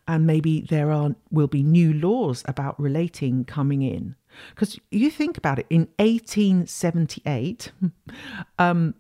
And 0.08 0.26
maybe 0.26 0.62
there 0.62 0.92
are 0.92 1.16
will 1.32 1.48
be 1.48 1.64
new 1.64 1.92
laws 1.94 2.44
about 2.48 2.80
relating 2.80 3.44
coming 3.44 3.82
in. 3.82 4.16
Because 4.52 4.80
you 4.92 5.10
think 5.12 5.38
about 5.38 5.60
it 5.60 5.66
in 5.70 5.90
1878 5.98 7.72
um, 8.60 8.96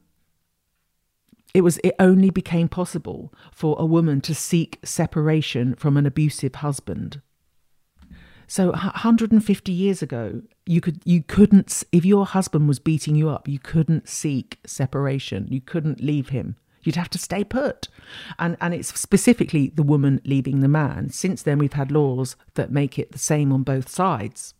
it 1.53 1.61
was 1.61 1.79
it 1.83 1.95
only 1.99 2.29
became 2.29 2.67
possible 2.67 3.33
for 3.51 3.75
a 3.79 3.85
woman 3.85 4.21
to 4.21 4.33
seek 4.33 4.79
separation 4.83 5.75
from 5.75 5.97
an 5.97 6.05
abusive 6.05 6.55
husband. 6.55 7.21
So 8.47 8.71
150 8.71 9.71
years 9.71 10.01
ago, 10.01 10.41
you 10.65 10.81
could 10.81 11.01
you 11.05 11.23
couldn't 11.23 11.83
if 11.91 12.05
your 12.05 12.25
husband 12.25 12.67
was 12.67 12.79
beating 12.79 13.15
you 13.15 13.29
up, 13.29 13.47
you 13.47 13.59
couldn't 13.59 14.09
seek 14.09 14.59
separation. 14.65 15.47
You 15.49 15.61
couldn't 15.61 16.01
leave 16.01 16.29
him. 16.29 16.55
You'd 16.83 16.97
have 16.97 17.09
to 17.11 17.17
stay 17.17 17.43
put. 17.43 17.87
And 18.39 18.57
and 18.59 18.73
it's 18.73 18.99
specifically 18.99 19.71
the 19.75 19.83
woman 19.83 20.21
leaving 20.25 20.59
the 20.59 20.67
man. 20.67 21.09
Since 21.09 21.43
then 21.43 21.59
we've 21.59 21.73
had 21.73 21.91
laws 21.91 22.35
that 22.55 22.71
make 22.71 22.97
it 22.97 23.11
the 23.11 23.19
same 23.19 23.53
on 23.53 23.63
both 23.63 23.89
sides. 23.89 24.53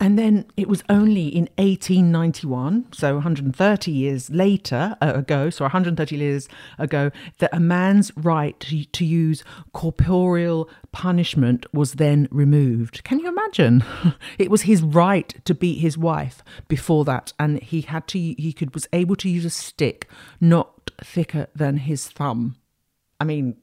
And 0.00 0.16
then 0.16 0.46
it 0.56 0.68
was 0.68 0.84
only 0.88 1.26
in 1.26 1.48
1891, 1.56 2.92
so 2.92 3.14
130 3.14 3.90
years 3.90 4.30
later 4.30 4.96
uh, 5.00 5.12
ago, 5.16 5.50
so 5.50 5.64
130 5.64 6.16
years 6.16 6.48
ago, 6.78 7.10
that 7.38 7.50
a 7.52 7.58
man's 7.58 8.12
right 8.16 8.58
to, 8.60 8.84
to 8.84 9.04
use 9.04 9.42
corporeal 9.72 10.70
punishment 10.92 11.66
was 11.74 11.94
then 11.94 12.28
removed. 12.30 13.02
Can 13.02 13.18
you 13.18 13.28
imagine? 13.28 13.84
it 14.38 14.50
was 14.50 14.62
his 14.62 14.82
right 14.82 15.34
to 15.44 15.52
beat 15.52 15.80
his 15.80 15.98
wife 15.98 16.44
before 16.68 17.04
that, 17.06 17.32
and 17.38 17.60
he 17.60 17.80
had 17.80 18.06
to 18.08 18.18
he 18.18 18.52
could 18.52 18.74
was 18.74 18.88
able 18.92 19.16
to 19.16 19.28
use 19.28 19.44
a 19.44 19.50
stick 19.50 20.08
not 20.40 20.90
thicker 21.02 21.48
than 21.56 21.78
his 21.78 22.08
thumb. 22.08 22.56
I 23.18 23.24
mean, 23.24 23.56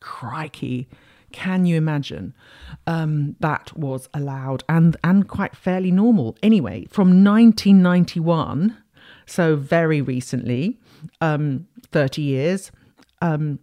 crikey 0.00 0.88
can 1.36 1.66
you 1.66 1.76
imagine? 1.76 2.32
Um, 2.86 3.36
that 3.40 3.76
was 3.76 4.08
allowed 4.14 4.64
and 4.70 4.96
and 5.04 5.28
quite 5.28 5.54
fairly 5.54 5.90
normal. 5.90 6.34
Anyway, 6.42 6.86
from 6.90 7.22
1991, 7.22 8.74
so 9.26 9.54
very 9.54 10.00
recently, 10.00 10.78
um, 11.20 11.66
30 11.92 12.22
years, 12.22 12.72
um, 13.20 13.58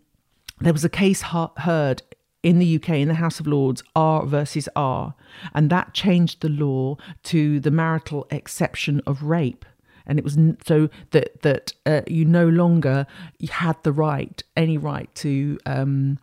there 0.61 0.71
was 0.71 0.85
a 0.85 0.89
case 0.89 1.23
heard 1.57 2.03
in 2.43 2.59
the 2.59 2.75
UK 2.75 2.89
in 2.89 3.07
the 3.07 3.15
House 3.15 3.39
of 3.39 3.47
Lords, 3.47 3.81
R 3.95 4.23
versus 4.27 4.69
R, 4.75 5.15
and 5.55 5.71
that 5.71 5.95
changed 5.95 6.41
the 6.41 6.49
law 6.49 6.97
to 7.23 7.59
the 7.59 7.71
marital 7.71 8.27
exception 8.29 9.01
of 9.07 9.23
rape 9.23 9.65
and 10.05 10.19
it 10.19 10.23
was 10.23 10.37
so 10.65 10.89
that 11.11 11.41
that 11.41 11.73
uh, 11.85 12.01
you 12.07 12.25
no 12.25 12.47
longer 12.47 13.07
had 13.49 13.81
the 13.83 13.91
right 13.91 14.43
any 14.57 14.77
right 14.77 15.13
to 15.15 15.57
um, 15.65 16.19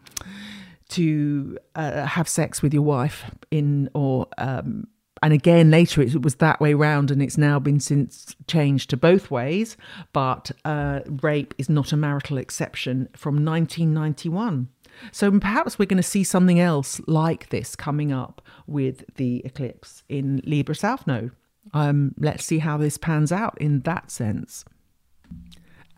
to 0.90 1.59
uh, 1.74 2.05
have 2.05 2.29
sex 2.29 2.62
with 2.62 2.74
your 2.74 2.83
wife 2.83 3.24
in 3.50 3.88
or 3.94 4.26
um, 4.38 4.87
and 5.22 5.33
again 5.33 5.70
later 5.70 6.00
it 6.00 6.22
was 6.22 6.37
that 6.37 6.61
way 6.61 6.74
round 6.74 7.11
and 7.11 7.22
it's 7.22 7.38
now 7.38 7.59
been 7.59 7.81
since 7.81 8.35
changed 8.46 8.90
to 8.90 8.96
both 8.96 9.31
ways 9.31 9.76
but 10.12 10.50
uh, 10.64 11.00
rape 11.22 11.55
is 11.59 11.68
not 11.68 11.92
a 11.92 11.96
marital 11.96 12.38
exception 12.38 13.09
from 13.14 13.44
1991 13.44 14.68
so 15.12 15.31
perhaps 15.38 15.79
we're 15.79 15.87
going 15.87 15.96
to 15.96 16.03
see 16.03 16.24
something 16.24 16.61
else 16.61 17.00
like 17.07 17.48
this 17.50 17.74
coming 17.76 18.12
up 18.12 18.42
with 18.66 19.05
the 19.16 19.42
eclipse 19.44 20.03
in 20.09 20.40
libra 20.44 20.74
south 20.74 21.07
node. 21.07 21.33
Um, 21.72 22.14
let's 22.18 22.44
see 22.44 22.59
how 22.59 22.76
this 22.76 22.98
pans 22.98 23.33
out 23.33 23.57
in 23.61 23.81
that 23.81 24.11
sense 24.11 24.64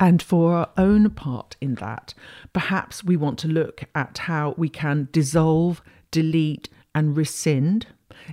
and 0.02 0.20
for 0.20 0.52
our 0.56 0.68
own 0.76 1.10
part 1.10 1.54
in 1.60 1.76
that, 1.76 2.12
perhaps 2.52 3.04
we 3.04 3.16
want 3.16 3.38
to 3.38 3.46
look 3.46 3.84
at 3.94 4.18
how 4.18 4.52
we 4.58 4.68
can 4.68 5.08
dissolve, 5.12 5.80
delete, 6.10 6.68
and 6.92 7.16
rescind 7.16 7.86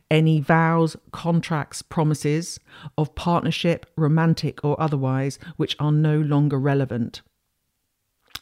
any 0.10 0.41
vows, 0.41 0.97
contracts, 1.12 1.84
promises 1.84 2.60
of 2.97 3.13
partnership, 3.13 3.86
romantic 3.95 4.65
or 4.65 4.82
otherwise, 4.82 5.38
which 5.58 5.75
are 5.79 5.91
no 5.91 6.19
longer 6.19 6.58
relevant. 6.58 7.21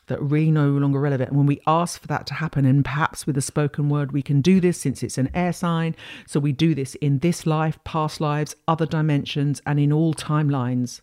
That 0.07 0.19
are 0.19 0.23
really 0.23 0.51
no 0.51 0.69
longer 0.69 1.01
relevant. 1.01 1.31
And 1.31 1.37
when 1.37 1.47
we 1.47 1.59
ask 1.67 1.99
for 1.99 2.07
that 2.07 2.27
to 2.27 2.33
happen, 2.35 2.63
and 2.63 2.85
perhaps 2.85 3.27
with 3.27 3.37
a 3.37 3.41
spoken 3.41 3.89
word, 3.89 4.13
we 4.13 4.21
can 4.21 4.39
do 4.39 4.61
this 4.61 4.79
since 4.79 5.03
it's 5.03 5.17
an 5.17 5.29
air 5.33 5.51
sign. 5.51 5.97
So 6.27 6.39
we 6.39 6.53
do 6.53 6.73
this 6.73 6.95
in 6.95 7.19
this 7.19 7.45
life, 7.45 7.77
past 7.83 8.21
lives, 8.21 8.55
other 8.69 8.85
dimensions, 8.85 9.61
and 9.65 9.81
in 9.81 9.91
all 9.91 10.13
timelines 10.13 11.01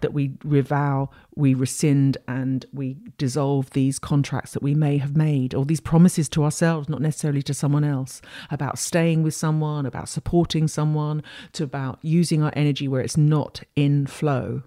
that 0.00 0.12
we 0.12 0.30
revow, 0.44 1.08
we 1.34 1.54
rescind, 1.54 2.16
and 2.28 2.66
we 2.72 2.96
dissolve 3.18 3.70
these 3.70 3.98
contracts 3.98 4.52
that 4.52 4.62
we 4.62 4.74
may 4.74 4.98
have 4.98 5.16
made, 5.16 5.54
or 5.54 5.64
these 5.64 5.80
promises 5.80 6.28
to 6.30 6.44
ourselves, 6.44 6.88
not 6.88 7.00
necessarily 7.00 7.42
to 7.42 7.54
someone 7.54 7.84
else, 7.84 8.22
about 8.50 8.78
staying 8.78 9.22
with 9.22 9.34
someone, 9.34 9.86
about 9.86 10.08
supporting 10.08 10.68
someone, 10.68 11.22
to 11.52 11.64
about 11.64 11.98
using 12.02 12.42
our 12.42 12.52
energy 12.54 12.88
where 12.88 13.00
it's 13.00 13.16
not 13.16 13.62
in 13.76 14.06
flow, 14.06 14.62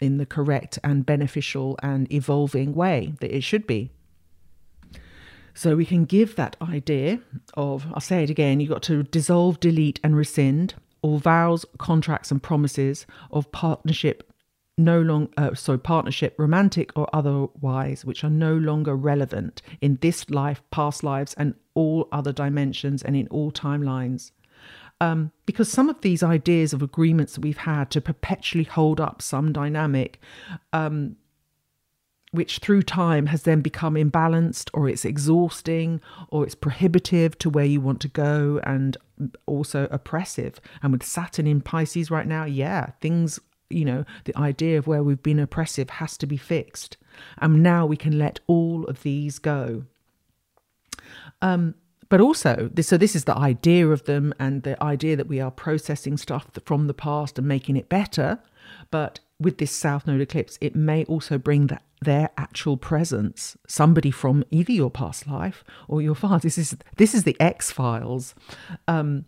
in 0.00 0.18
the 0.18 0.26
correct 0.26 0.78
and 0.82 1.04
beneficial 1.04 1.78
and 1.82 2.10
evolving 2.12 2.74
way 2.74 3.12
that 3.20 3.34
it 3.34 3.42
should 3.42 3.66
be. 3.66 3.90
So 5.52 5.76
we 5.76 5.84
can 5.84 6.04
give 6.04 6.36
that 6.36 6.56
idea 6.62 7.20
of, 7.54 7.86
I'll 7.92 8.00
say 8.00 8.22
it 8.22 8.30
again, 8.30 8.60
you've 8.60 8.70
got 8.70 8.82
to 8.84 9.02
dissolve, 9.02 9.60
delete, 9.60 10.00
and 10.02 10.16
rescind 10.16 10.74
all 11.02 11.18
vows, 11.18 11.64
contracts, 11.78 12.30
and 12.30 12.42
promises 12.42 13.06
of 13.30 13.50
partnership, 13.52 14.29
no 14.84 15.00
long 15.00 15.28
uh, 15.36 15.54
sorry 15.54 15.78
partnership 15.78 16.34
romantic 16.38 16.90
or 16.96 17.08
otherwise 17.12 18.04
which 18.04 18.24
are 18.24 18.30
no 18.30 18.54
longer 18.54 18.96
relevant 18.96 19.62
in 19.80 19.96
this 20.00 20.28
life 20.30 20.62
past 20.70 21.02
lives 21.02 21.34
and 21.34 21.54
all 21.74 22.08
other 22.12 22.32
dimensions 22.32 23.02
and 23.02 23.16
in 23.16 23.28
all 23.28 23.50
timelines 23.52 24.32
um, 25.02 25.32
because 25.46 25.70
some 25.70 25.88
of 25.88 26.00
these 26.02 26.22
ideas 26.22 26.72
of 26.72 26.82
agreements 26.82 27.34
that 27.34 27.40
we've 27.40 27.56
had 27.56 27.90
to 27.90 28.00
perpetually 28.00 28.64
hold 28.64 29.00
up 29.00 29.22
some 29.22 29.52
dynamic 29.52 30.20
um, 30.72 31.16
which 32.32 32.58
through 32.58 32.82
time 32.82 33.26
has 33.26 33.42
then 33.42 33.60
become 33.60 33.94
imbalanced 33.94 34.70
or 34.72 34.88
it's 34.88 35.04
exhausting 35.04 36.00
or 36.28 36.44
it's 36.44 36.54
prohibitive 36.54 37.36
to 37.38 37.50
where 37.50 37.64
you 37.64 37.80
want 37.80 38.00
to 38.00 38.08
go 38.08 38.60
and 38.62 38.96
also 39.46 39.88
oppressive. 39.90 40.60
And 40.82 40.92
with 40.92 41.02
Saturn 41.02 41.46
in 41.46 41.60
Pisces 41.60 42.10
right 42.10 42.26
now, 42.26 42.44
yeah, 42.44 42.90
things 43.00 43.40
you 43.70 43.84
know, 43.84 44.04
the 44.24 44.36
idea 44.36 44.78
of 44.78 44.86
where 44.86 45.02
we've 45.02 45.22
been 45.22 45.38
oppressive 45.38 45.90
has 45.90 46.16
to 46.18 46.26
be 46.26 46.36
fixed. 46.36 46.96
And 47.38 47.62
now 47.62 47.86
we 47.86 47.96
can 47.96 48.18
let 48.18 48.40
all 48.46 48.84
of 48.86 49.02
these 49.02 49.38
go. 49.38 49.84
Um, 51.40 51.74
but 52.08 52.20
also, 52.20 52.68
this, 52.72 52.88
so 52.88 52.96
this 52.96 53.14
is 53.14 53.24
the 53.24 53.36
idea 53.36 53.88
of 53.88 54.04
them 54.04 54.34
and 54.38 54.64
the 54.64 54.82
idea 54.82 55.16
that 55.16 55.28
we 55.28 55.40
are 55.40 55.50
processing 55.50 56.16
stuff 56.16 56.48
from 56.64 56.88
the 56.88 56.94
past 56.94 57.38
and 57.38 57.46
making 57.46 57.76
it 57.76 57.88
better. 57.88 58.40
But 58.90 59.20
with 59.38 59.58
this 59.58 59.70
South 59.70 60.06
Node 60.06 60.20
eclipse, 60.20 60.58
it 60.60 60.74
may 60.74 61.04
also 61.04 61.38
bring 61.38 61.68
that 61.68 61.84
their 62.02 62.30
actual 62.36 62.76
presence, 62.76 63.56
somebody 63.68 64.10
from 64.10 64.44
either 64.50 64.72
your 64.72 64.90
past 64.90 65.28
life 65.28 65.62
or 65.86 66.02
your 66.02 66.14
father. 66.14 66.40
This 66.40 66.58
is 66.58 66.76
this 66.96 67.14
is 67.14 67.24
the 67.24 67.36
X 67.40 67.70
Files. 67.70 68.34
Um, 68.88 69.26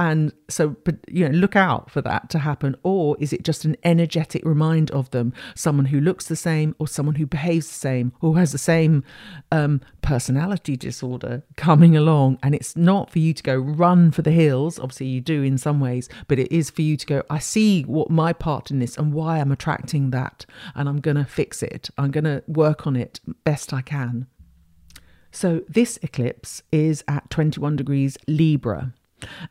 and 0.00 0.32
so 0.48 0.70
but 0.84 0.96
you 1.08 1.28
know 1.28 1.36
look 1.36 1.54
out 1.54 1.90
for 1.90 2.00
that 2.00 2.30
to 2.30 2.38
happen. 2.38 2.74
Or 2.82 3.18
is 3.20 3.34
it 3.34 3.44
just 3.44 3.66
an 3.66 3.76
energetic 3.84 4.42
reminder 4.46 4.94
of 4.94 5.10
them? 5.10 5.34
Someone 5.54 5.84
who 5.84 6.00
looks 6.00 6.26
the 6.26 6.36
same 6.36 6.74
or 6.78 6.88
someone 6.88 7.16
who 7.16 7.26
behaves 7.26 7.68
the 7.68 7.74
same 7.74 8.14
or 8.22 8.38
has 8.38 8.52
the 8.52 8.58
same 8.58 9.04
um, 9.52 9.82
personality 10.00 10.74
disorder 10.74 11.42
coming 11.56 11.98
along. 11.98 12.38
And 12.42 12.54
it's 12.54 12.74
not 12.74 13.10
for 13.10 13.18
you 13.18 13.34
to 13.34 13.42
go 13.42 13.54
run 13.54 14.10
for 14.10 14.22
the 14.22 14.30
hills. 14.30 14.78
Obviously 14.78 15.08
you 15.08 15.20
do 15.20 15.42
in 15.42 15.58
some 15.58 15.80
ways 15.80 16.08
but 16.26 16.38
it 16.38 16.50
is 16.50 16.70
for 16.70 16.80
you 16.80 16.96
to 16.96 17.06
go 17.06 17.22
i 17.28 17.38
see 17.38 17.82
what 17.82 18.08
my 18.08 18.32
part 18.32 18.70
in 18.70 18.78
this 18.78 18.96
and 18.96 19.12
why 19.12 19.38
i'm 19.38 19.52
attracting 19.52 20.10
that 20.10 20.46
and 20.74 20.88
i'm 20.88 21.00
going 21.00 21.16
to 21.16 21.24
fix 21.24 21.62
it. 21.62 21.90
I'm 21.98 22.10
going 22.10 22.24
to 22.24 22.42
work 22.46 22.86
on 22.86 22.96
it 22.96 23.20
best 23.44 23.74
i 23.74 23.82
can. 23.82 24.28
So 25.30 25.60
this 25.68 25.98
eclipse 26.02 26.62
is 26.72 27.04
at 27.06 27.28
21 27.28 27.76
degrees 27.76 28.16
libra 28.26 28.94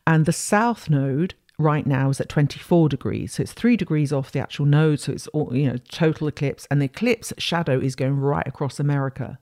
and 0.05 0.25
the 0.25 0.33
south 0.33 0.89
node 0.89 1.35
right 1.59 1.85
now 1.85 2.09
is 2.09 2.19
at 2.19 2.29
24 2.29 2.89
degrees. 2.89 3.33
So 3.33 3.43
it's 3.43 3.53
three 3.53 3.77
degrees 3.77 4.11
off 4.11 4.31
the 4.31 4.39
actual 4.39 4.65
node. 4.65 4.99
So 5.01 5.11
it's 5.11 5.27
all, 5.27 5.55
you 5.55 5.67
know, 5.67 5.77
total 5.91 6.27
eclipse. 6.27 6.65
And 6.71 6.81
the 6.81 6.85
eclipse 6.85 7.33
shadow 7.37 7.79
is 7.79 7.95
going 7.95 8.17
right 8.17 8.47
across 8.47 8.79
America. 8.79 9.37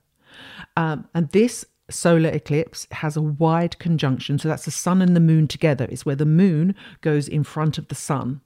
Um, 0.76 1.08
and 1.14 1.30
this 1.30 1.64
solar 1.90 2.28
eclipse 2.28 2.86
has 2.90 3.16
a 3.16 3.22
wide 3.22 3.78
conjunction. 3.78 4.38
So 4.38 4.48
that's 4.48 4.66
the 4.66 4.70
sun 4.70 5.00
and 5.00 5.16
the 5.16 5.20
moon 5.20 5.46
together. 5.46 5.86
It's 5.90 6.04
where 6.04 6.16
the 6.16 6.26
moon 6.26 6.74
goes 7.00 7.28
in 7.28 7.44
front 7.44 7.78
of 7.78 7.88
the 7.88 7.94
sun. 7.94 8.40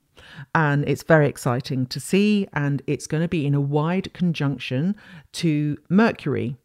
And 0.55 0.87
it's 0.87 1.03
very 1.03 1.27
exciting 1.27 1.87
to 1.87 1.99
see. 1.99 2.47
And 2.53 2.83
it's 2.87 3.07
going 3.07 3.23
to 3.23 3.29
be 3.29 3.47
in 3.47 3.55
a 3.55 3.61
wide 3.61 4.13
conjunction 4.13 4.95
to 5.33 5.79
Mercury. 5.89 6.57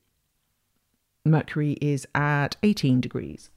Mercury 1.26 1.78
is 1.82 2.06
at 2.14 2.58
18 2.64 3.02
degrees 3.02 3.50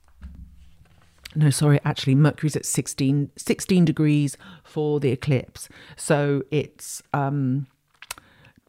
no 1.35 1.51
sorry 1.51 1.81
actually 1.85 2.15
mercury's 2.15 2.57
at 2.57 2.67
16 2.67 3.31
16 3.37 3.85
degrees 3.85 4.37
for 4.65 5.01
the 5.01 5.11
eclipse. 5.11 5.69
So 5.97 6.43
it's 6.51 7.03
um 7.13 7.67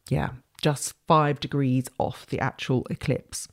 yeah 0.10 0.32
just 0.62 0.94
5 1.08 1.40
degrees 1.40 1.88
off 1.98 2.26
the 2.28 2.40
actual 2.40 2.86
eclipse 2.90 3.48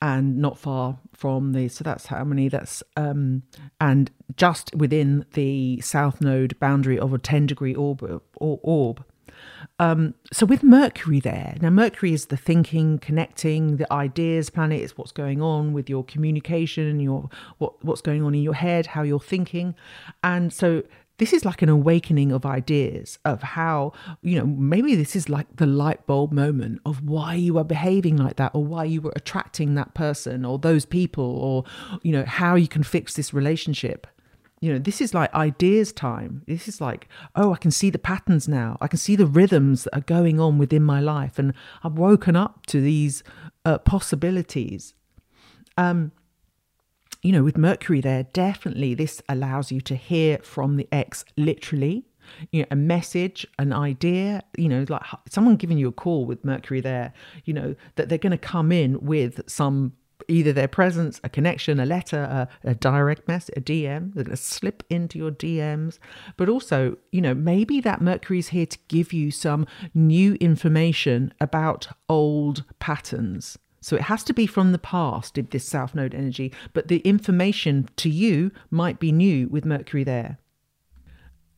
and 0.00 0.38
not 0.38 0.58
far 0.58 0.98
from 1.12 1.52
the 1.52 1.68
so 1.68 1.84
that's 1.84 2.06
how 2.06 2.24
many 2.24 2.48
that's 2.48 2.82
um 2.96 3.42
and 3.80 4.10
just 4.36 4.74
within 4.74 5.24
the 5.34 5.80
south 5.80 6.20
node 6.20 6.58
boundary 6.58 6.98
of 6.98 7.12
a 7.12 7.18
10 7.18 7.46
degree 7.46 7.74
orb 7.74 8.02
or 8.36 8.60
orb 8.62 9.04
um, 9.78 10.14
so 10.32 10.46
with 10.46 10.62
Mercury 10.62 11.20
there, 11.20 11.56
now 11.60 11.70
Mercury 11.70 12.12
is 12.12 12.26
the 12.26 12.36
thinking, 12.36 12.98
connecting, 12.98 13.76
the 13.76 13.92
ideas 13.92 14.50
planet. 14.50 14.80
It's 14.80 14.96
what's 14.96 15.12
going 15.12 15.42
on 15.42 15.72
with 15.72 15.90
your 15.90 16.04
communication, 16.04 17.00
your 17.00 17.28
what 17.58 17.84
what's 17.84 18.00
going 18.00 18.22
on 18.22 18.34
in 18.34 18.42
your 18.42 18.54
head, 18.54 18.86
how 18.86 19.02
you're 19.02 19.20
thinking, 19.20 19.74
and 20.22 20.52
so 20.52 20.82
this 21.18 21.32
is 21.32 21.44
like 21.44 21.62
an 21.62 21.68
awakening 21.68 22.32
of 22.32 22.44
ideas 22.44 23.18
of 23.24 23.42
how 23.42 23.92
you 24.22 24.38
know 24.38 24.46
maybe 24.46 24.94
this 24.94 25.14
is 25.14 25.28
like 25.28 25.56
the 25.56 25.66
light 25.66 26.06
bulb 26.06 26.32
moment 26.32 26.80
of 26.84 27.04
why 27.04 27.34
you 27.34 27.56
are 27.58 27.64
behaving 27.64 28.16
like 28.16 28.36
that 28.36 28.50
or 28.54 28.64
why 28.64 28.84
you 28.84 29.00
were 29.00 29.12
attracting 29.14 29.74
that 29.74 29.94
person 29.94 30.44
or 30.44 30.58
those 30.58 30.84
people 30.84 31.24
or 31.24 31.64
you 32.02 32.12
know 32.12 32.24
how 32.26 32.54
you 32.54 32.68
can 32.68 32.82
fix 32.82 33.14
this 33.14 33.32
relationship 33.32 34.06
you 34.64 34.72
know 34.72 34.78
this 34.78 35.02
is 35.02 35.12
like 35.12 35.32
ideas 35.34 35.92
time. 35.92 36.42
This 36.46 36.68
is 36.68 36.80
like 36.80 37.06
oh 37.36 37.52
i 37.52 37.58
can 37.58 37.70
see 37.70 37.90
the 37.90 37.98
patterns 37.98 38.48
now. 38.48 38.78
I 38.80 38.88
can 38.88 38.96
see 38.96 39.14
the 39.14 39.26
rhythms 39.26 39.84
that 39.84 39.94
are 39.94 40.00
going 40.00 40.40
on 40.40 40.56
within 40.56 40.82
my 40.82 41.00
life. 41.00 41.38
And 41.38 41.52
i've 41.82 41.98
woken 41.98 42.34
up 42.34 42.64
to 42.68 42.80
these 42.80 43.22
uh, 43.66 43.76
possibilities. 43.76 44.94
Um 45.76 46.12
you 47.22 47.30
know 47.30 47.42
with 47.42 47.58
mercury 47.58 48.00
there 48.00 48.22
definitely 48.22 48.94
this 48.94 49.20
allows 49.28 49.70
you 49.70 49.82
to 49.82 49.96
hear 49.96 50.38
from 50.38 50.76
the 50.76 50.88
ex 50.90 51.26
literally. 51.36 52.06
You 52.50 52.62
know 52.62 52.68
a 52.70 52.76
message 52.76 53.46
an 53.58 53.74
idea 53.74 54.44
you 54.56 54.70
know 54.70 54.86
like 54.88 55.02
someone 55.28 55.56
giving 55.56 55.76
you 55.76 55.88
a 55.88 55.92
call 55.92 56.24
with 56.24 56.42
mercury 56.42 56.80
there 56.80 57.12
you 57.44 57.52
know 57.52 57.74
that 57.96 58.08
they're 58.08 58.24
going 58.26 58.38
to 58.40 58.48
come 58.54 58.72
in 58.72 58.98
with 59.04 59.42
some 59.46 59.92
either 60.28 60.52
their 60.52 60.68
presence, 60.68 61.20
a 61.24 61.28
connection, 61.28 61.80
a 61.80 61.86
letter, 61.86 62.48
a, 62.64 62.70
a 62.70 62.74
direct 62.74 63.26
message, 63.28 63.54
a 63.56 63.60
DM. 63.60 64.14
They're 64.14 64.24
going 64.24 64.36
to 64.36 64.42
slip 64.42 64.82
into 64.88 65.18
your 65.18 65.30
DMs. 65.30 65.98
But 66.36 66.48
also, 66.48 66.96
you 67.12 67.20
know, 67.20 67.34
maybe 67.34 67.80
that 67.80 68.00
Mercury 68.00 68.38
is 68.38 68.48
here 68.48 68.66
to 68.66 68.78
give 68.88 69.12
you 69.12 69.30
some 69.30 69.66
new 69.94 70.34
information 70.34 71.32
about 71.40 71.88
old 72.08 72.64
patterns. 72.78 73.58
So 73.80 73.96
it 73.96 74.02
has 74.02 74.24
to 74.24 74.32
be 74.32 74.46
from 74.46 74.72
the 74.72 74.78
past, 74.78 75.36
if 75.36 75.50
this 75.50 75.66
South 75.66 75.94
Node 75.94 76.14
energy, 76.14 76.52
but 76.72 76.88
the 76.88 77.00
information 77.00 77.88
to 77.96 78.08
you 78.08 78.50
might 78.70 78.98
be 78.98 79.12
new 79.12 79.46
with 79.48 79.66
Mercury 79.66 80.04
there. 80.04 80.38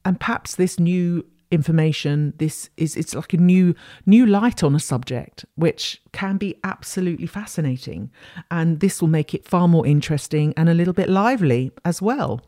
And 0.04 0.18
perhaps 0.18 0.56
this 0.56 0.80
new 0.80 1.24
information 1.50 2.34
this 2.38 2.70
is 2.76 2.96
it's 2.96 3.14
like 3.14 3.32
a 3.32 3.36
new 3.36 3.74
new 4.04 4.26
light 4.26 4.62
on 4.64 4.74
a 4.74 4.80
subject 4.80 5.44
which 5.54 6.02
can 6.12 6.36
be 6.36 6.56
absolutely 6.64 7.26
fascinating. 7.26 8.10
And 8.50 8.80
this 8.80 9.00
will 9.00 9.08
make 9.08 9.34
it 9.34 9.46
far 9.46 9.68
more 9.68 9.86
interesting 9.86 10.52
and 10.56 10.68
a 10.68 10.74
little 10.74 10.94
bit 10.94 11.08
lively 11.08 11.72
as 11.84 12.02
well. 12.02 12.40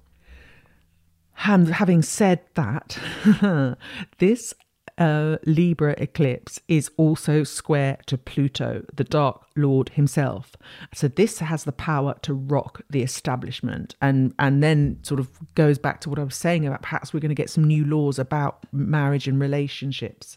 And 1.44 1.68
having 1.68 2.02
said 2.02 2.40
that, 2.54 2.98
this 4.18 4.54
uh, 4.98 5.38
Libra 5.46 5.94
eclipse 5.98 6.60
is 6.68 6.90
also 6.96 7.44
square 7.44 7.98
to 8.06 8.18
Pluto, 8.18 8.84
the 8.92 9.04
Dark 9.04 9.46
Lord 9.56 9.90
himself. 9.90 10.56
So 10.92 11.08
this 11.08 11.38
has 11.38 11.64
the 11.64 11.72
power 11.72 12.16
to 12.22 12.34
rock 12.34 12.82
the 12.90 13.02
establishment, 13.02 13.94
and 14.02 14.34
and 14.38 14.62
then 14.62 14.98
sort 15.02 15.20
of 15.20 15.54
goes 15.54 15.78
back 15.78 16.00
to 16.02 16.10
what 16.10 16.18
I 16.18 16.24
was 16.24 16.34
saying 16.34 16.66
about 16.66 16.82
perhaps 16.82 17.14
we're 17.14 17.20
going 17.20 17.28
to 17.30 17.34
get 17.34 17.50
some 17.50 17.64
new 17.64 17.84
laws 17.84 18.18
about 18.18 18.66
marriage 18.72 19.28
and 19.28 19.40
relationships, 19.40 20.36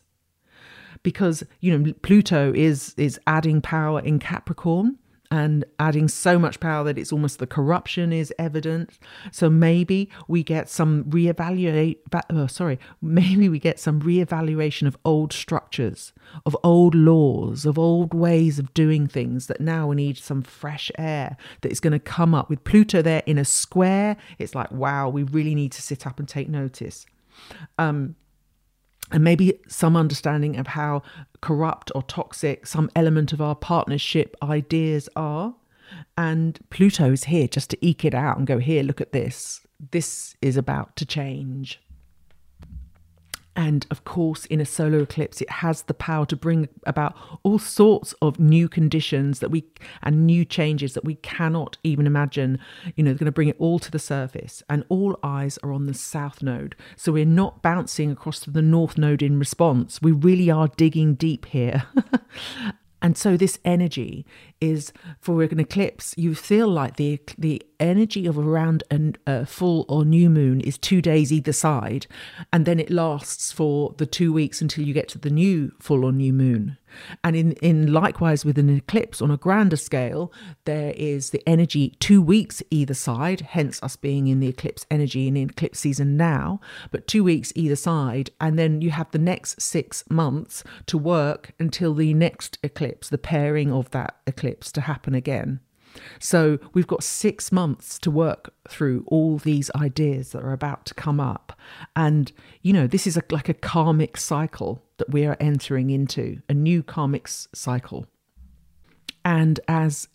because 1.04 1.44
you 1.60 1.78
know 1.78 1.94
Pluto 2.04 2.54
is 2.54 2.94
is 2.98 3.20
adding 3.26 3.62
power 3.62 4.00
in 4.00 4.20
Capricorn 4.20 4.98
and 5.32 5.64
adding 5.80 6.10
so 6.10 6.38
much 6.38 6.60
power 6.60 6.84
that 6.84 6.98
it's 6.98 7.14
almost 7.14 7.40
the 7.40 7.48
corruption 7.48 8.12
is 8.12 8.34
evident. 8.38 9.00
So 9.32 9.50
maybe 9.50 10.10
we 10.28 10.44
get 10.44 10.70
some 10.70 11.06
reevaluate. 11.06 11.98
Oh, 12.30 12.48
sorry, 12.48 12.78
maybe 13.02 13.48
we 13.48 13.58
get 13.58 13.80
some 13.80 14.02
reevaluation 14.02 14.88
of 14.88 14.98
old 15.06 15.32
structures, 15.32 16.12
of 16.46 16.56
old 16.64 16.94
laws, 16.94 17.66
of 17.66 17.80
old 17.80 18.14
ways 18.14 18.60
of 18.60 18.74
doing 18.74 19.08
things 19.08 19.48
that 19.48 19.62
now 19.62 19.88
we 19.88 19.96
need 19.96 20.18
some 20.18 20.42
fresh 20.42 20.92
air 21.00 21.38
that 21.62 21.72
is 21.72 21.80
going 21.80 21.94
to 21.94 22.00
come 22.00 22.36
up 22.36 22.50
with 22.50 22.64
Pluto 22.66 23.02
there 23.02 23.24
in 23.26 23.38
a 23.38 23.46
square. 23.46 24.18
It's 24.38 24.54
like 24.54 24.72
wow, 24.72 25.08
we 25.08 25.24
really 25.24 25.56
need 25.56 25.72
to 25.72 25.82
sit 25.82 26.06
up 26.06 26.20
and 26.20 26.28
take 26.28 26.50
notice. 26.50 27.06
Um, 27.78 28.16
and 29.12 29.24
maybe 29.24 29.60
some 29.68 29.96
understanding 29.96 30.58
of 30.58 30.68
how 30.68 31.04
corrupt 31.42 31.92
or 31.94 32.04
toxic 32.04 32.66
some 32.66 32.90
element 32.96 33.34
of 33.34 33.42
our 33.42 33.56
partnership 33.56 34.36
ideas 34.42 35.10
are. 35.16 35.56
And 36.18 36.60
Pluto 36.70 37.12
is 37.12 37.26
here 37.26 37.48
just 37.48 37.70
to 37.72 37.86
eke 37.86 38.06
it 38.06 38.14
out 38.14 38.38
and 38.38 38.48
go, 38.48 38.60
here, 38.60 38.84
look 38.84 39.02
at 39.02 39.12
this. 39.12 39.62
This 39.92 40.36
is 40.42 40.56
about 40.56 40.96
to 40.98 41.06
change. 41.06 41.82
And 43.56 43.86
of 43.92 44.06
course, 44.06 44.46
in 44.46 44.62
a 44.62 44.66
solar 44.66 45.00
eclipse, 45.00 45.42
it 45.42 45.50
has 45.50 45.84
the 45.84 45.94
power 45.94 46.26
to 46.28 46.36
bring 46.36 46.70
about 46.86 47.16
all 47.44 47.60
sorts 47.60 48.14
of 48.22 48.40
new 48.40 48.70
conditions 48.70 49.40
that 49.40 49.50
we 49.52 49.66
and 50.02 50.26
new 50.26 50.46
changes 50.46 50.94
that 50.94 51.04
we 51.04 51.16
cannot 51.16 51.78
even 51.84 52.08
imagine. 52.08 52.60
You 52.96 53.04
know, 53.04 53.12
they're 53.12 53.20
going 53.20 53.26
to 53.26 53.32
bring 53.32 53.50
it 53.50 53.60
all 53.60 53.80
to 53.80 53.92
the 53.92 54.00
surface, 54.00 54.64
and 54.70 54.86
all 54.88 55.20
eyes 55.22 55.60
are 55.64 55.74
on 55.74 55.86
the 55.86 55.94
south 55.94 56.42
node. 56.42 56.76
So 56.96 57.12
we're 57.12 57.26
not 57.26 57.62
bouncing 57.62 58.10
across 58.12 58.40
to 58.42 58.52
the 58.52 58.62
north 58.62 58.98
node 58.98 59.22
in 59.22 59.38
response. 59.38 60.02
We 60.02 60.14
really 60.14 60.50
are 60.50 60.70
digging 60.70 61.16
deep 61.16 61.46
here. 61.46 61.84
And 63.02 63.18
so 63.18 63.36
this 63.36 63.58
energy 63.66 64.26
is 64.62 64.94
for 65.20 65.42
an 65.42 65.60
eclipse. 65.60 66.14
You 66.16 66.36
feel 66.36 66.70
like 66.70 66.96
the 66.96 67.20
the 67.38 67.62
energy 67.80 68.28
of 68.28 68.38
around 68.38 68.84
a 69.26 69.46
full 69.46 69.86
or 69.90 70.06
new 70.06 70.30
moon 70.30 70.62
is 70.62 70.78
two 70.78 71.02
days 71.02 71.34
either 71.34 71.52
side, 71.52 72.06
and 72.54 72.66
then 72.66 72.80
it 72.80 72.92
lasts 72.92 73.52
for 73.52 73.94
the 73.98 74.06
two 74.06 74.32
weeks 74.32 74.62
until 74.62 74.86
you 74.86 74.94
get 74.94 75.10
to 75.10 75.18
the 75.18 75.32
new 75.32 75.72
full 75.80 76.06
or 76.06 76.12
new 76.12 76.32
moon. 76.32 76.78
And 77.24 77.38
in, 77.38 77.54
in 77.54 77.94
likewise 77.94 78.44
with 78.44 78.58
an 78.58 78.70
eclipse 78.70 79.22
on 79.22 79.32
a 79.32 79.38
grander 79.38 79.78
scale, 79.78 80.32
there 80.66 80.94
is 80.98 81.30
the 81.30 81.42
energy 81.48 81.96
two 82.00 82.22
weeks 82.22 82.62
either 82.70 82.94
side, 82.94 83.42
hence 83.42 83.82
us 83.82 83.96
being 83.96 84.28
in 84.28 84.42
the 84.42 84.50
eclipse 84.50 84.86
energy 84.92 85.28
in 85.28 85.38
eclipse 85.38 85.80
season 85.80 86.18
now, 86.18 86.60
but 86.92 87.08
two 87.08 87.24
weeks 87.24 87.54
either 87.56 87.78
side, 87.78 88.30
and 88.42 88.60
then 88.60 88.82
you 88.82 88.92
have 88.92 89.10
the 89.12 89.18
next 89.18 89.62
six 89.62 90.04
months 90.10 90.66
to 90.86 90.98
work 90.98 91.54
until 91.60 91.94
the 91.94 92.14
next 92.14 92.58
eclipse, 92.62 93.08
the 93.08 93.18
pairing 93.18 93.72
of 93.72 93.90
that 93.92 94.18
eclipse 94.28 94.51
to 94.60 94.82
happen 94.82 95.16
again. 95.16 95.60
So 96.20 96.60
we've 96.74 96.88
got 96.88 97.04
six 97.04 97.52
months 97.52 98.00
to 98.00 98.12
work 98.12 98.54
through 98.68 99.04
all 99.08 99.38
these 99.38 99.70
ideas 99.76 100.32
that 100.32 100.44
are 100.44 100.54
about 100.54 100.86
to 100.86 100.94
come 100.94 101.20
up. 101.20 101.58
And, 101.96 102.32
you 102.62 102.74
know, 102.74 102.88
this 102.88 103.06
is 103.06 103.18
a, 103.18 103.24
like 103.30 103.50
a 103.50 103.54
karmic 103.54 104.18
cycle 104.18 104.84
that 104.98 105.12
we 105.12 105.26
are 105.26 105.38
entering 105.40 105.90
into, 105.90 106.42
a 106.48 106.54
new 106.54 106.84
karmic 106.84 107.28
cycle. 107.28 108.08
And 109.26 109.60
as 109.68 110.08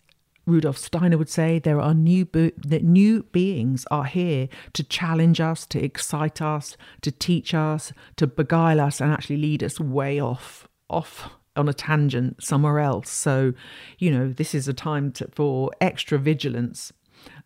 Rudolf 0.45 0.77
Steiner 0.77 1.17
would 1.17 1.29
say, 1.29 1.59
there 1.59 1.81
are 1.81 1.93
new 1.93 2.25
that 2.25 2.83
new 2.83 3.23
beings 3.23 3.85
are 3.91 4.05
here 4.05 4.47
to 4.73 4.83
challenge 4.83 5.41
us, 5.41 5.65
to 5.67 5.83
excite 5.83 6.41
us, 6.41 6.77
to 7.01 7.11
teach 7.11 7.53
us, 7.53 7.91
to 8.15 8.27
beguile 8.27 8.79
us, 8.79 9.01
and 9.01 9.11
actually 9.11 9.37
lead 9.37 9.61
us 9.61 9.79
way 9.79 10.19
off 10.19 10.67
off 10.89 11.36
on 11.57 11.67
a 11.67 11.73
tangent 11.73 12.43
somewhere 12.43 12.79
else. 12.79 13.09
So, 13.09 13.53
you 13.99 14.11
know, 14.11 14.31
this 14.31 14.53
is 14.55 14.67
a 14.67 14.73
time 14.73 15.11
to, 15.13 15.27
for 15.33 15.71
extra 15.81 16.17
vigilance. 16.17 16.93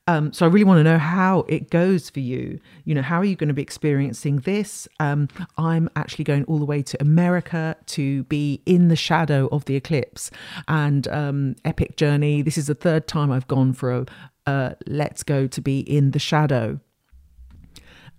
Um, 0.08 0.34
so 0.34 0.46
I 0.46 0.50
really 0.50 0.64
want 0.64 0.80
to 0.80 0.84
know 0.84 0.98
how 0.98 1.46
it 1.48 1.70
goes 1.70 2.10
for 2.10 2.20
you. 2.20 2.60
You 2.86 2.96
know, 2.96 3.02
how 3.02 3.20
are 3.20 3.26
you 3.26 3.36
going 3.36 3.48
to 3.50 3.54
be 3.54 3.62
experiencing 3.62 4.38
this? 4.40 4.88
Um, 5.00 5.30
I'm 5.58 5.90
actually 5.96 6.26
going 6.26 6.44
all 6.46 6.60
the 6.60 6.66
way 6.66 6.82
to 6.82 7.02
America 7.02 7.76
to 7.88 8.24
be 8.26 8.62
in 8.66 8.88
the 8.88 8.96
shadow 8.96 9.48
of 9.52 9.66
the 9.66 9.76
eclipse 9.76 10.32
and 10.68 11.08
um, 11.08 11.56
epic 11.66 11.98
journey. 11.98 12.42
This 12.42 12.58
is 12.58 12.68
the 12.68 12.76
third 12.76 13.08
time 13.08 13.32
I've 13.32 13.48
gone 13.48 13.74
for 13.74 13.92
a, 13.92 14.06
a 14.48 14.76
let's 14.88 15.24
go 15.24 15.48
to 15.48 15.62
be 15.62 15.80
in 15.80 16.12
the 16.12 16.20
shadow 16.20 16.80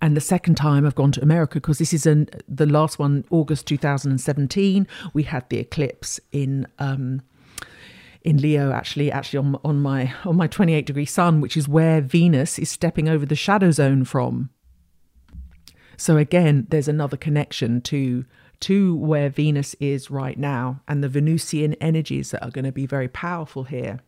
and 0.03 0.17
the 0.17 0.21
second 0.21 0.55
time 0.55 0.85
I've 0.85 0.95
gone 0.95 1.13
to 1.13 1.23
America 1.23 1.61
because 1.61 1.77
this 1.77 1.93
is 1.93 2.05
an, 2.05 2.27
the 2.45 2.65
last 2.65 2.99
one, 2.99 3.23
August 3.29 3.67
2017. 3.67 4.85
We 5.13 5.23
had 5.23 5.47
the 5.47 5.59
eclipse 5.59 6.19
in 6.33 6.67
um, 6.77 7.21
in 8.21 8.35
Leo, 8.35 8.73
actually, 8.73 9.09
actually 9.09 9.39
on 9.39 9.57
on 9.63 9.81
my 9.81 10.13
on 10.25 10.35
my 10.35 10.47
28 10.47 10.85
degree 10.85 11.05
sun, 11.05 11.39
which 11.39 11.55
is 11.55 11.69
where 11.69 12.01
Venus 12.01 12.59
is 12.59 12.69
stepping 12.69 13.07
over 13.07 13.25
the 13.25 13.35
shadow 13.35 13.71
zone 13.71 14.03
from. 14.03 14.49
So 15.95 16.17
again, 16.17 16.67
there's 16.69 16.89
another 16.89 17.15
connection 17.15 17.79
to 17.83 18.25
to 18.59 18.97
where 18.97 19.29
Venus 19.29 19.73
is 19.75 20.11
right 20.11 20.37
now 20.37 20.81
and 20.85 21.01
the 21.01 21.07
Venusian 21.07 21.75
energies 21.75 22.31
that 22.31 22.43
are 22.43 22.51
going 22.51 22.65
to 22.65 22.73
be 22.73 22.85
very 22.85 23.07
powerful 23.07 23.63
here. 23.63 24.01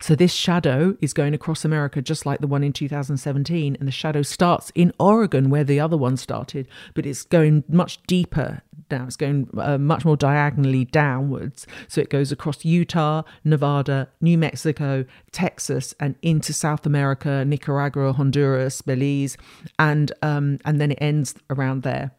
So 0.00 0.14
this 0.14 0.32
shadow 0.32 0.96
is 1.00 1.12
going 1.12 1.34
across 1.34 1.64
America 1.64 2.00
just 2.00 2.24
like 2.24 2.40
the 2.40 2.46
one 2.46 2.64
in 2.64 2.72
2017 2.72 3.76
and 3.78 3.86
the 3.86 3.92
shadow 3.92 4.22
starts 4.22 4.72
in 4.74 4.92
Oregon 4.98 5.50
where 5.50 5.64
the 5.64 5.78
other 5.78 5.96
one 5.96 6.16
started 6.16 6.66
but 6.94 7.04
it's 7.04 7.24
going 7.24 7.64
much 7.68 8.02
deeper 8.04 8.62
now 8.90 9.04
it's 9.04 9.16
going 9.16 9.48
uh, 9.58 9.78
much 9.78 10.04
more 10.04 10.16
diagonally 10.16 10.86
downwards 10.86 11.66
so 11.88 12.00
it 12.00 12.08
goes 12.08 12.32
across 12.32 12.64
Utah, 12.64 13.22
Nevada, 13.44 14.08
New 14.20 14.38
Mexico, 14.38 15.04
Texas 15.30 15.94
and 16.00 16.16
into 16.22 16.52
South 16.52 16.86
America, 16.86 17.44
Nicaragua, 17.44 18.14
Honduras, 18.14 18.80
Belize 18.80 19.36
and 19.78 20.12
um, 20.22 20.58
and 20.64 20.80
then 20.80 20.92
it 20.92 20.98
ends 21.00 21.34
around 21.50 21.82
there. 21.82 22.12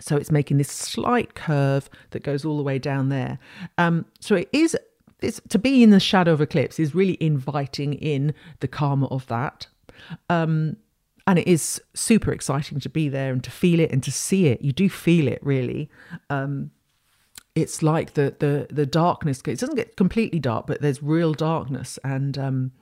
So 0.00 0.16
it's 0.16 0.30
making 0.30 0.58
this 0.58 0.70
slight 0.70 1.34
curve 1.34 1.88
that 2.10 2.22
goes 2.22 2.44
all 2.44 2.56
the 2.56 2.62
way 2.62 2.78
down 2.78 3.08
there. 3.08 3.38
Um, 3.78 4.04
so 4.20 4.34
it 4.34 4.48
is 4.52 4.76
it's, 5.20 5.40
to 5.48 5.58
be 5.58 5.82
in 5.82 5.90
the 5.90 6.00
shadow 6.00 6.32
of 6.32 6.40
eclipse 6.40 6.78
is 6.78 6.94
really 6.94 7.16
inviting 7.20 7.94
in 7.94 8.34
the 8.60 8.68
karma 8.68 9.06
of 9.06 9.26
that. 9.28 9.66
Um, 10.28 10.76
and 11.26 11.38
it 11.38 11.48
is 11.48 11.80
super 11.94 12.32
exciting 12.32 12.78
to 12.80 12.88
be 12.88 13.08
there 13.08 13.32
and 13.32 13.42
to 13.44 13.50
feel 13.50 13.80
it 13.80 13.90
and 13.90 14.02
to 14.04 14.12
see 14.12 14.46
it. 14.46 14.62
You 14.62 14.72
do 14.72 14.88
feel 14.88 15.26
it 15.26 15.40
really. 15.42 15.90
Um, 16.30 16.70
it's 17.54 17.82
like 17.82 18.14
the 18.14 18.36
the 18.38 18.68
the 18.70 18.86
darkness. 18.86 19.40
It 19.46 19.58
doesn't 19.58 19.74
get 19.74 19.96
completely 19.96 20.38
dark, 20.38 20.66
but 20.66 20.82
there's 20.82 21.02
real 21.02 21.32
darkness, 21.32 21.98
and 22.04 22.36
um, 22.38 22.72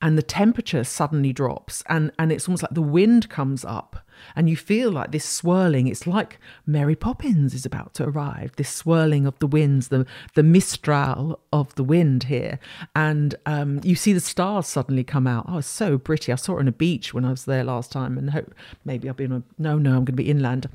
and 0.00 0.16
the 0.16 0.22
temperature 0.22 0.84
suddenly 0.84 1.32
drops 1.32 1.82
and 1.88 2.12
and 2.18 2.30
it's 2.30 2.48
almost 2.48 2.62
like 2.62 2.74
the 2.74 2.82
wind 2.82 3.28
comes 3.28 3.64
up 3.64 4.06
and 4.36 4.48
you 4.48 4.56
feel 4.56 4.90
like 4.90 5.12
this 5.12 5.24
swirling. 5.24 5.86
It's 5.86 6.06
like 6.06 6.38
mary 6.66 6.96
poppins 6.96 7.54
is 7.54 7.66
about 7.66 7.94
to 7.94 8.04
arrive 8.04 8.52
this 8.56 8.72
swirling 8.72 9.26
of 9.26 9.38
the 9.38 9.46
winds 9.46 9.88
the 9.88 10.06
the 10.34 10.42
mistral 10.42 11.40
of 11.52 11.74
the 11.74 11.84
wind 11.84 12.24
here. 12.24 12.58
And 12.94 13.34
um, 13.46 13.80
you 13.82 13.96
see 13.96 14.12
the 14.12 14.20
stars 14.20 14.66
suddenly 14.66 15.04
come 15.04 15.26
out. 15.26 15.46
Oh 15.48 15.58
it's 15.58 15.68
so 15.68 15.98
pretty. 15.98 16.32
I 16.32 16.36
saw 16.36 16.56
it 16.56 16.60
on 16.60 16.68
a 16.68 16.72
beach 16.72 17.12
when 17.12 17.24
i 17.24 17.30
was 17.30 17.44
there 17.44 17.64
last 17.64 17.90
time 17.90 18.18
and 18.18 18.30
hope 18.30 18.54
maybe 18.84 19.08
i'll 19.08 19.14
be 19.14 19.24
in 19.24 19.32
a 19.32 19.42
no 19.58 19.78
no 19.78 19.90
i'm 19.90 20.04
going 20.04 20.06
to 20.06 20.12
be 20.12 20.30
inland. 20.30 20.68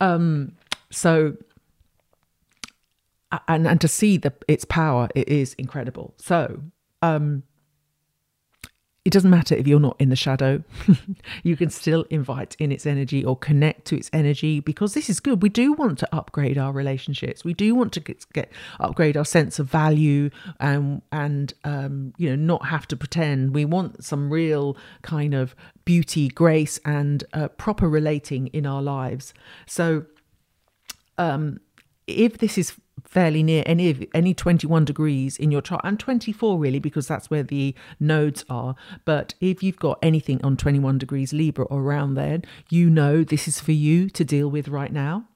Um, 0.00 0.52
so 0.90 1.36
and 3.48 3.66
and 3.66 3.80
to 3.80 3.88
see 3.88 4.16
the 4.18 4.32
its 4.46 4.64
power 4.64 5.08
it 5.14 5.28
is 5.28 5.54
incredible. 5.54 6.14
So 6.18 6.60
um 7.00 7.42
it 9.04 9.12
doesn't 9.12 9.30
matter 9.30 9.56
if 9.56 9.66
you're 9.66 9.80
not 9.80 9.96
in 9.98 10.10
the 10.10 10.16
shadow. 10.16 10.62
you 11.42 11.56
can 11.56 11.70
still 11.70 12.04
invite 12.08 12.54
in 12.60 12.70
its 12.70 12.86
energy 12.86 13.24
or 13.24 13.36
connect 13.36 13.84
to 13.86 13.96
its 13.96 14.08
energy 14.12 14.60
because 14.60 14.94
this 14.94 15.10
is 15.10 15.18
good. 15.18 15.42
We 15.42 15.48
do 15.48 15.72
want 15.72 15.98
to 16.00 16.14
upgrade 16.14 16.56
our 16.56 16.72
relationships. 16.72 17.44
We 17.44 17.52
do 17.52 17.74
want 17.74 17.92
to 17.94 18.00
get, 18.00 18.24
get 18.32 18.52
upgrade 18.78 19.16
our 19.16 19.24
sense 19.24 19.58
of 19.58 19.66
value 19.66 20.30
and 20.60 21.02
and 21.10 21.52
um, 21.64 22.14
you 22.16 22.30
know 22.30 22.36
not 22.36 22.66
have 22.66 22.86
to 22.88 22.96
pretend. 22.96 23.54
We 23.54 23.64
want 23.64 24.04
some 24.04 24.32
real 24.32 24.76
kind 25.02 25.34
of 25.34 25.56
beauty, 25.84 26.28
grace, 26.28 26.78
and 26.84 27.24
uh, 27.32 27.48
proper 27.48 27.88
relating 27.88 28.46
in 28.48 28.66
our 28.66 28.82
lives. 28.82 29.34
So, 29.66 30.06
um, 31.18 31.58
if 32.06 32.38
this 32.38 32.56
is 32.56 32.74
fairly 33.12 33.42
near 33.42 33.62
any 33.66 33.90
of 33.90 34.02
any 34.14 34.32
21 34.32 34.86
degrees 34.86 35.36
in 35.36 35.50
your 35.50 35.60
chart 35.60 35.82
and 35.84 36.00
24 36.00 36.58
really 36.58 36.78
because 36.78 37.06
that's 37.06 37.28
where 37.28 37.42
the 37.42 37.74
nodes 38.00 38.42
are. 38.48 38.74
But 39.04 39.34
if 39.38 39.62
you've 39.62 39.78
got 39.78 39.98
anything 40.02 40.42
on 40.42 40.56
21 40.56 40.96
degrees 40.96 41.34
libra 41.34 41.66
or 41.66 41.82
around 41.82 42.14
there 42.14 42.40
you 42.70 42.88
know 42.88 43.22
this 43.22 43.46
is 43.46 43.60
for 43.60 43.72
you 43.72 44.08
to 44.08 44.24
deal 44.24 44.50
with 44.50 44.68
right 44.68 44.92
now 44.92 45.26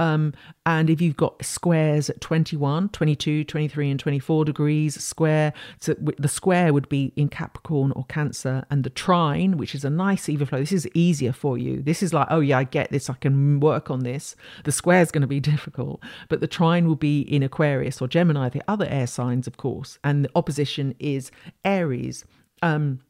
um, 0.00 0.32
and 0.64 0.88
if 0.88 1.02
you've 1.02 1.18
got 1.18 1.44
squares 1.44 2.08
at 2.08 2.22
21, 2.22 2.88
22, 2.88 3.44
23, 3.44 3.90
and 3.90 4.00
24 4.00 4.46
degrees 4.46 5.04
square, 5.04 5.52
so 5.78 5.94
the 6.18 6.26
square 6.26 6.72
would 6.72 6.88
be 6.88 7.12
in 7.16 7.28
Capricorn 7.28 7.92
or 7.94 8.04
Cancer, 8.04 8.64
and 8.70 8.82
the 8.82 8.88
trine, 8.88 9.58
which 9.58 9.74
is 9.74 9.84
a 9.84 9.90
nice 9.90 10.30
even 10.30 10.46
flow, 10.46 10.60
this 10.60 10.72
is 10.72 10.88
easier 10.94 11.34
for 11.34 11.58
you. 11.58 11.82
This 11.82 12.02
is 12.02 12.14
like, 12.14 12.28
oh 12.30 12.40
yeah, 12.40 12.56
I 12.56 12.64
get 12.64 12.90
this, 12.90 13.10
I 13.10 13.14
can 13.14 13.60
work 13.60 13.90
on 13.90 14.00
this. 14.00 14.36
The 14.64 14.72
square 14.72 15.02
is 15.02 15.10
going 15.10 15.20
to 15.20 15.28
be 15.28 15.40
difficult, 15.52 16.02
but 16.30 16.40
the 16.40 16.48
trine 16.48 16.88
will 16.88 16.96
be 16.96 17.20
in 17.20 17.42
Aquarius 17.42 18.00
or 18.00 18.08
Gemini, 18.08 18.48
the 18.48 18.62
other 18.66 18.86
air 18.88 19.06
signs, 19.06 19.46
of 19.46 19.58
course, 19.58 19.98
and 20.02 20.24
the 20.24 20.30
opposition 20.34 20.94
is 20.98 21.30
Aries. 21.62 22.24
Um, 22.62 23.00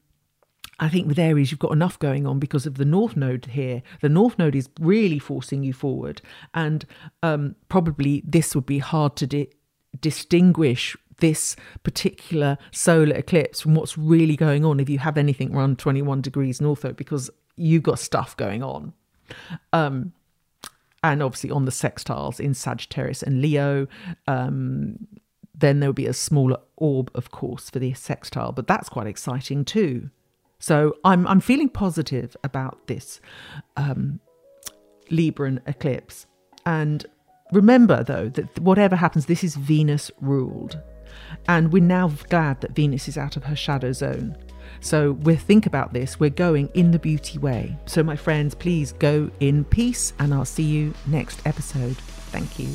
I 0.81 0.89
think 0.89 1.07
with 1.07 1.19
Aries, 1.19 1.51
you've 1.51 1.61
got 1.61 1.73
enough 1.73 1.99
going 1.99 2.27
on 2.27 2.39
because 2.39 2.65
of 2.65 2.77
the 2.77 2.87
North 2.87 3.15
Node 3.15 3.45
here. 3.47 3.83
The 4.01 4.09
North 4.09 4.39
Node 4.39 4.57
is 4.57 4.71
really 4.81 5.19
forcing 5.19 5.63
you 5.63 5.75
forward. 5.75 6.23
And 6.55 6.87
um, 7.23 7.55
probably 7.69 8.23
this 8.27 8.55
would 8.55 8.65
be 8.65 8.79
hard 8.79 9.15
to 9.17 9.27
di- 9.27 9.51
distinguish 10.01 10.97
this 11.19 11.55
particular 11.83 12.57
solar 12.71 13.15
eclipse 13.15 13.61
from 13.61 13.75
what's 13.75 13.99
really 13.99 14.37
going 14.37 14.65
on 14.65 14.81
if 14.81 14.89
you 14.89 14.99
have 14.99 15.19
anything 15.19 15.55
around 15.55 15.79
21 15.79 16.23
degrees 16.23 16.63
North 16.63 16.83
Node 16.83 16.97
because 16.97 17.29
you've 17.57 17.83
got 17.83 17.99
stuff 17.99 18.35
going 18.39 18.63
on. 18.63 18.95
Um, 19.75 20.15
and 21.05 21.23
obviously 21.23 21.51
on 21.51 21.67
the 21.67 21.71
sextiles 21.71 22.41
in 22.41 22.55
Sagittarius 22.55 23.23
and 23.23 23.43
Leo. 23.43 23.87
Um, 24.27 25.07
then 25.55 25.81
there 25.81 25.91
will 25.91 25.95
be 25.95 26.07
a 26.07 26.15
smaller 26.15 26.57
orb, 26.77 27.11
of 27.15 27.31
course, 27.31 27.69
for 27.69 27.79
the 27.79 27.93
sextile, 27.93 28.53
but 28.53 28.67
that's 28.67 28.89
quite 28.89 29.07
exciting 29.07 29.63
too. 29.63 30.09
So 30.61 30.95
I'm 31.05 31.27
I'm 31.27 31.41
feeling 31.41 31.69
positive 31.69 32.37
about 32.45 32.87
this 32.87 33.21
um, 33.77 34.21
Libran 35.11 35.61
eclipse. 35.67 36.27
And 36.65 37.05
remember 37.53 38.05
though 38.05 38.29
that 38.29 38.61
whatever 38.61 38.95
happens, 38.95 39.27
this 39.27 39.43
is 39.43 39.57
Venus 39.57 40.11
ruled, 40.21 40.79
and 41.49 41.73
we're 41.73 41.83
now 41.83 42.09
glad 42.29 42.61
that 42.61 42.77
Venus 42.77 43.09
is 43.09 43.19
out 43.19 43.37
of 43.37 43.45
her 43.45 43.57
shadow 43.57 43.93
zone. 43.93 44.37
So 44.81 45.13
we 45.13 45.35
think 45.35 45.67
about 45.67 45.93
this. 45.93 46.21
We're 46.21 46.31
going 46.31 46.69
in 46.75 46.93
the 46.93 46.99
beauty 46.99 47.39
way. 47.39 47.77
So 47.87 48.03
my 48.03 48.17
friends, 48.17 48.55
please 48.55 48.93
go 48.93 49.31
in 49.41 49.65
peace, 49.65 50.13
and 50.19 50.33
I'll 50.33 50.45
see 50.45 50.63
you 50.63 50.95
next 51.07 51.45
episode. 51.47 51.97
Thank 52.31 52.59
you. 52.59 52.69